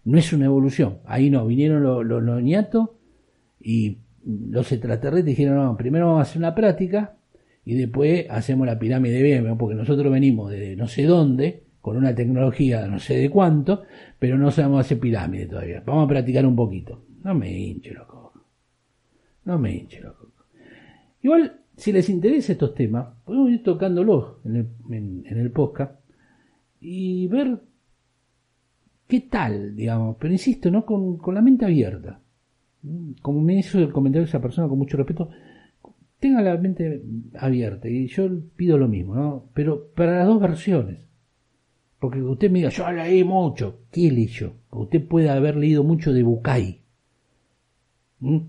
No 0.04 0.18
es 0.18 0.32
una 0.32 0.46
evolución. 0.46 0.98
Ahí 1.04 1.30
no, 1.30 1.46
vinieron 1.46 1.84
los, 1.84 2.04
los, 2.04 2.42
y 3.60 3.98
los 4.26 4.72
extraterrestres 4.72 5.26
dijeron, 5.26 5.58
no, 5.58 5.76
primero 5.76 6.06
vamos 6.06 6.18
a 6.18 6.22
hacer 6.22 6.38
una 6.38 6.56
práctica 6.56 7.18
y 7.64 7.76
después 7.76 8.26
hacemos 8.28 8.66
la 8.66 8.80
pirámide 8.80 9.22
bien, 9.22 9.56
porque 9.56 9.76
nosotros 9.76 10.10
venimos 10.10 10.50
de 10.50 10.74
no 10.74 10.88
sé 10.88 11.04
dónde 11.04 11.69
con 11.80 11.96
una 11.96 12.14
tecnología 12.14 12.86
no 12.86 12.98
sé 12.98 13.16
de 13.16 13.30
cuánto, 13.30 13.84
pero 14.18 14.36
no 14.36 14.50
sabemos 14.50 14.80
hacer 14.80 15.00
pirámide 15.00 15.46
todavía. 15.46 15.82
Vamos 15.84 16.04
a 16.04 16.08
practicar 16.08 16.46
un 16.46 16.56
poquito. 16.56 17.04
No 17.24 17.34
me 17.34 17.50
hinche 17.50 17.92
loco. 17.92 18.32
No 19.44 19.58
me 19.58 19.74
hinche 19.74 20.00
loco. 20.00 20.30
Igual, 21.22 21.60
si 21.76 21.92
les 21.92 22.08
interesa 22.08 22.52
estos 22.52 22.74
temas, 22.74 23.08
podemos 23.24 23.50
ir 23.50 23.62
tocándolos 23.62 24.36
en 24.44 24.56
el, 24.56 24.68
en, 24.90 25.38
el 25.38 25.50
podcast 25.50 25.98
y 26.80 27.26
ver 27.28 27.60
qué 29.06 29.20
tal, 29.22 29.74
digamos. 29.74 30.16
Pero 30.18 30.32
insisto, 30.32 30.70
¿no? 30.70 30.84
Con, 30.84 31.16
con 31.18 31.34
la 31.34 31.42
mente 31.42 31.64
abierta. 31.64 32.20
Como 33.20 33.40
me 33.40 33.58
hizo 33.58 33.78
el 33.78 33.92
comentario 33.92 34.26
esa 34.26 34.40
persona 34.40 34.68
con 34.68 34.78
mucho 34.78 34.96
respeto, 34.96 35.30
tenga 36.18 36.42
la 36.42 36.56
mente 36.56 37.02
abierta. 37.38 37.88
Y 37.88 38.06
yo 38.08 38.28
pido 38.56 38.78
lo 38.78 38.88
mismo, 38.88 39.14
¿no? 39.14 39.44
Pero 39.54 39.88
para 39.94 40.18
las 40.18 40.26
dos 40.26 40.40
versiones 40.40 41.09
porque 42.00 42.22
usted 42.22 42.50
me 42.50 42.60
diga, 42.60 42.70
yo 42.70 42.90
leí 42.90 43.22
mucho. 43.24 43.80
¿Qué 43.92 44.10
leyó? 44.10 44.54
Usted 44.70 45.06
puede 45.06 45.28
haber 45.28 45.56
leído 45.56 45.84
mucho 45.84 46.14
de 46.14 46.22
Bucay. 46.22 46.80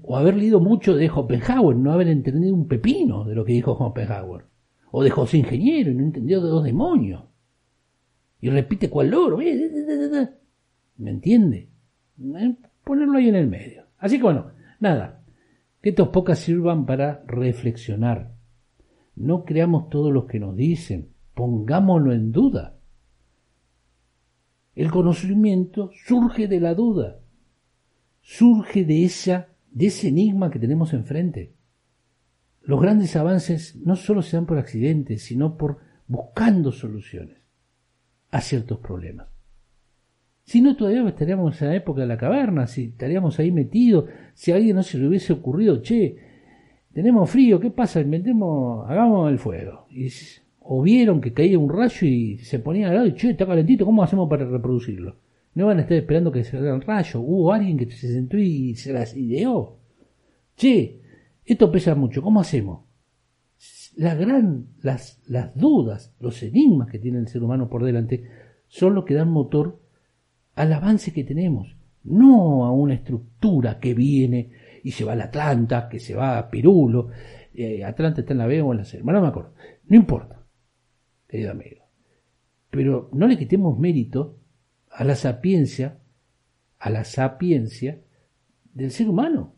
O 0.03 0.17
haber 0.17 0.37
leído 0.37 0.61
mucho 0.61 0.95
de 0.95 1.07
Schopenhauer, 1.07 1.75
no 1.75 1.91
haber 1.91 2.07
entendido 2.07 2.55
un 2.55 2.67
pepino 2.67 3.25
de 3.25 3.35
lo 3.35 3.43
que 3.43 3.51
dijo 3.51 3.75
Schopenhauer. 3.75 4.45
O 4.91 5.03
de 5.03 5.09
José 5.09 5.37
Ingeniero, 5.37 5.91
y 5.91 5.95
no 5.95 6.03
entendió 6.03 6.41
de 6.41 6.49
dos 6.49 6.63
demonios. 6.63 7.23
Y 8.39 8.49
repite 8.49 8.89
cuál 8.89 9.09
loro. 9.09 9.37
¿Me 9.37 11.09
entiende? 11.09 11.69
Eh, 12.19 12.55
ponerlo 12.85 13.17
ahí 13.17 13.27
en 13.27 13.35
el 13.35 13.47
medio. 13.47 13.83
Así 13.97 14.15
que 14.15 14.23
bueno, 14.23 14.51
nada. 14.79 15.23
Que 15.81 15.89
estos 15.89 16.07
pocas 16.09 16.39
sirvan 16.39 16.85
para 16.85 17.23
reflexionar. 17.27 18.31
No 19.15 19.43
creamos 19.43 19.89
todo 19.89 20.09
lo 20.09 20.25
que 20.25 20.39
nos 20.39 20.55
dicen. 20.55 21.09
Pongámoslo 21.33 22.13
en 22.13 22.31
duda 22.31 22.77
el 24.75 24.89
conocimiento 24.89 25.91
surge 26.05 26.47
de 26.47 26.59
la 26.59 26.73
duda, 26.73 27.19
surge 28.21 28.85
de, 28.85 29.03
esa, 29.03 29.49
de 29.71 29.87
ese 29.87 30.07
enigma 30.07 30.49
que 30.49 30.59
tenemos 30.59 30.93
enfrente. 30.93 31.53
Los 32.61 32.81
grandes 32.81 33.15
avances 33.15 33.75
no 33.75 33.95
solo 33.95 34.21
se 34.21 34.37
dan 34.37 34.45
por 34.45 34.57
accidentes, 34.57 35.23
sino 35.23 35.57
por 35.57 35.79
buscando 36.07 36.71
soluciones 36.71 37.37
a 38.29 38.41
ciertos 38.41 38.79
problemas. 38.79 39.27
Si 40.43 40.61
no, 40.61 40.75
todavía 40.75 41.07
estaríamos 41.07 41.61
en 41.61 41.69
la 41.69 41.75
época 41.75 42.01
de 42.01 42.07
la 42.07 42.17
caverna, 42.17 42.67
si 42.67 42.85
estaríamos 42.85 43.39
ahí 43.39 43.51
metidos, 43.51 44.05
si 44.33 44.51
a 44.51 44.55
alguien 44.55 44.75
no 44.75 44.83
se 44.83 44.97
le 44.97 45.07
hubiese 45.07 45.33
ocurrido, 45.33 45.81
che, 45.81 46.17
tenemos 46.93 47.29
frío, 47.29 47.59
¿qué 47.59 47.71
pasa? 47.71 48.01
Inventemos, 48.01 48.89
hagamos 48.89 49.31
el 49.31 49.39
fuego. 49.39 49.87
O 50.63 50.81
vieron 50.81 51.21
que 51.21 51.33
caía 51.33 51.57
un 51.57 51.69
rayo 51.69 52.07
y 52.07 52.37
se 52.37 52.59
ponían 52.59 52.89
al 52.89 52.95
lado 52.95 53.07
y, 53.07 53.15
che, 53.15 53.31
está 53.31 53.45
calentito, 53.45 53.85
¿cómo 53.85 54.03
hacemos 54.03 54.29
para 54.29 54.45
reproducirlo? 54.45 55.17
No 55.55 55.65
van 55.65 55.79
a 55.79 55.81
estar 55.81 55.97
esperando 55.97 56.31
que 56.31 56.43
se 56.43 56.57
haga 56.57 56.73
el 56.73 56.81
rayo. 56.81 57.19
Hubo 57.19 57.51
alguien 57.51 57.77
que 57.77 57.89
se 57.91 58.13
sentó 58.13 58.37
y 58.37 58.75
se 58.75 58.93
las 58.93 59.17
ideó. 59.17 59.79
Che, 60.55 61.01
esto 61.43 61.71
pesa 61.71 61.95
mucho, 61.95 62.21
¿cómo 62.21 62.39
hacemos? 62.39 62.85
La 63.97 64.15
gran, 64.15 64.67
las, 64.81 65.21
las 65.27 65.55
dudas, 65.55 66.15
los 66.19 66.41
enigmas 66.43 66.89
que 66.89 66.99
tiene 66.99 67.19
el 67.19 67.27
ser 67.27 67.43
humano 67.43 67.67
por 67.67 67.83
delante 67.83 68.23
son 68.67 68.95
los 68.95 69.03
que 69.03 69.15
dan 69.15 69.29
motor 69.29 69.81
al 70.55 70.71
avance 70.71 71.11
que 71.11 71.23
tenemos, 71.23 71.75
no 72.03 72.65
a 72.65 72.71
una 72.71 72.93
estructura 72.93 73.79
que 73.79 73.93
viene 73.93 74.51
y 74.83 74.91
se 74.91 75.03
va 75.03 75.13
a 75.13 75.15
la 75.15 75.25
Atlanta, 75.25 75.89
que 75.89 75.99
se 75.99 76.15
va 76.15 76.37
a 76.37 76.49
Pirulo, 76.49 77.09
eh, 77.53 77.83
Atlanta 77.83 78.21
está 78.21 78.33
en 78.33 78.39
la 78.39 78.47
B 78.47 78.61
o 78.61 78.71
en 78.71 78.77
la 78.77 78.85
C, 78.85 79.01
no 79.03 79.21
me 79.21 79.27
acuerdo, 79.27 79.53
no 79.87 79.97
importa 79.97 80.40
querido 81.31 81.51
amigo. 81.51 81.87
Pero 82.69 83.09
no 83.13 83.27
le 83.27 83.37
quitemos 83.37 83.79
mérito 83.79 84.37
a 84.89 85.03
la 85.03 85.15
sapiencia, 85.15 85.99
a 86.77 86.89
la 86.89 87.05
sapiencia 87.05 88.01
del 88.73 88.91
ser 88.91 89.09
humano. 89.09 89.55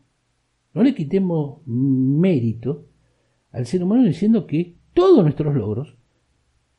No 0.74 0.84
le 0.84 0.94
quitemos 0.94 1.66
mérito 1.66 2.88
al 3.52 3.66
ser 3.66 3.84
humano 3.84 4.04
diciendo 4.04 4.48
que 4.48 4.78
todos 4.94 5.24
nuestros 5.24 5.56
logros 5.56 5.98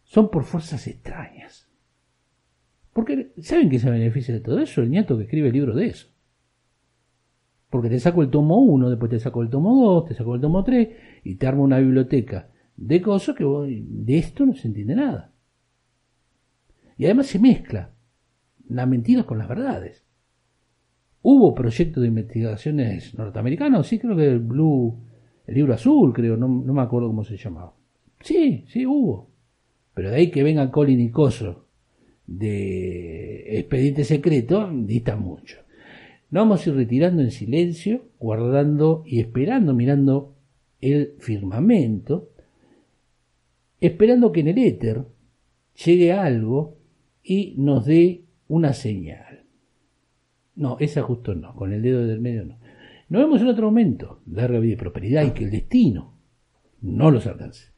son 0.05 0.30
por 0.30 0.45
fuerzas 0.45 0.86
extrañas. 0.86 1.68
Porque, 2.92 3.32
¿saben 3.38 3.68
qué 3.68 3.80
se 3.80 3.90
beneficia 3.90 4.32
de 4.32 4.40
todo 4.40 4.61
eso? 4.61 4.80
El 4.80 4.90
nieto 4.90 5.16
que 5.16 5.24
escribe 5.24 5.49
el 5.49 5.55
libro 5.55 5.74
de 5.74 5.86
eso. 5.86 6.09
Porque 7.68 7.88
te 7.88 7.99
saco 7.99 8.22
el 8.22 8.30
tomo 8.30 8.59
1, 8.59 8.90
después 8.90 9.11
te 9.11 9.18
saco 9.18 9.42
el 9.42 9.51
tomo 9.51 9.74
2, 9.84 10.05
te 10.07 10.14
saco 10.14 10.36
el 10.36 10.40
tomo 10.40 10.62
3 10.62 10.88
y 11.24 11.34
te 11.34 11.47
armo 11.49 11.64
una 11.64 11.80
biblioteca 11.80 12.53
de 12.77 13.01
cosas 13.01 13.37
que 13.37 13.45
de 13.45 14.18
esto 14.18 14.47
no 14.47 14.55
se 14.55 14.68
entiende 14.68 14.95
nada. 14.95 15.33
Y 16.97 17.05
además 17.05 17.27
se 17.27 17.39
mezcla 17.39 17.91
las 18.68 18.89
mentiras 18.89 19.25
con 19.25 19.39
las 19.39 19.49
verdades. 19.49 20.05
Hubo 21.22 21.55
proyectos 21.55 22.03
de 22.03 22.09
investigaciones 22.09 23.16
norteamericanos, 23.16 23.87
sí, 23.87 23.99
creo 23.99 24.16
que 24.16 24.27
el 24.27 24.41
Blue, 24.41 24.99
el 25.47 25.55
libro 25.55 25.75
azul, 25.75 26.12
creo, 26.12 26.37
no, 26.37 26.49
me 26.49 26.83
acuerdo 26.83 27.09
cómo 27.09 27.25
se 27.25 27.37
llamaba. 27.37 27.75
Sí, 28.20 28.64
sí, 28.68 28.85
hubo. 28.87 29.31
Pero 29.95 30.11
de 30.11 30.16
ahí 30.16 30.31
que 30.31 30.43
venga 30.43 30.70
Colin 30.70 31.01
y 31.01 31.11
Coso 31.11 31.66
de 32.27 33.59
Expediente 33.59 34.05
Secreto, 34.05 34.70
dista 34.72 35.16
mucho. 35.16 35.59
Nos 36.31 36.43
vamos 36.43 36.66
a 36.66 36.70
ir 36.70 36.77
retirando 36.77 37.22
en 37.22 37.31
silencio, 37.31 38.09
guardando 38.18 39.03
y 39.07 39.20
esperando, 39.20 39.72
mirando 39.72 40.35
el 40.81 41.14
firmamento, 41.20 42.34
esperando 43.87 44.32
que 44.32 44.41
en 44.41 44.49
el 44.49 44.59
éter 44.59 45.05
llegue 45.85 46.12
algo 46.12 46.78
y 47.22 47.55
nos 47.59 47.85
dé 47.85 48.24
una 48.49 48.72
señal. 48.72 49.45
No, 50.57 50.76
esa 50.78 51.03
justo 51.03 51.35
no, 51.35 51.55
con 51.55 51.72
el 51.72 51.82
dedo 51.82 52.07
del 52.07 52.20
medio 52.20 52.45
no. 52.45 52.59
Nos 53.09 53.22
vemos 53.22 53.41
en 53.43 53.49
otro 53.49 53.66
momento. 53.66 54.22
Larga 54.26 54.59
vida 54.59 54.74
y 54.74 54.76
prosperidad 54.76 55.26
y 55.26 55.32
que 55.32 55.45
el 55.45 55.51
destino 55.51 56.14
no 56.80 57.11
los 57.11 57.26
alcance. 57.26 57.74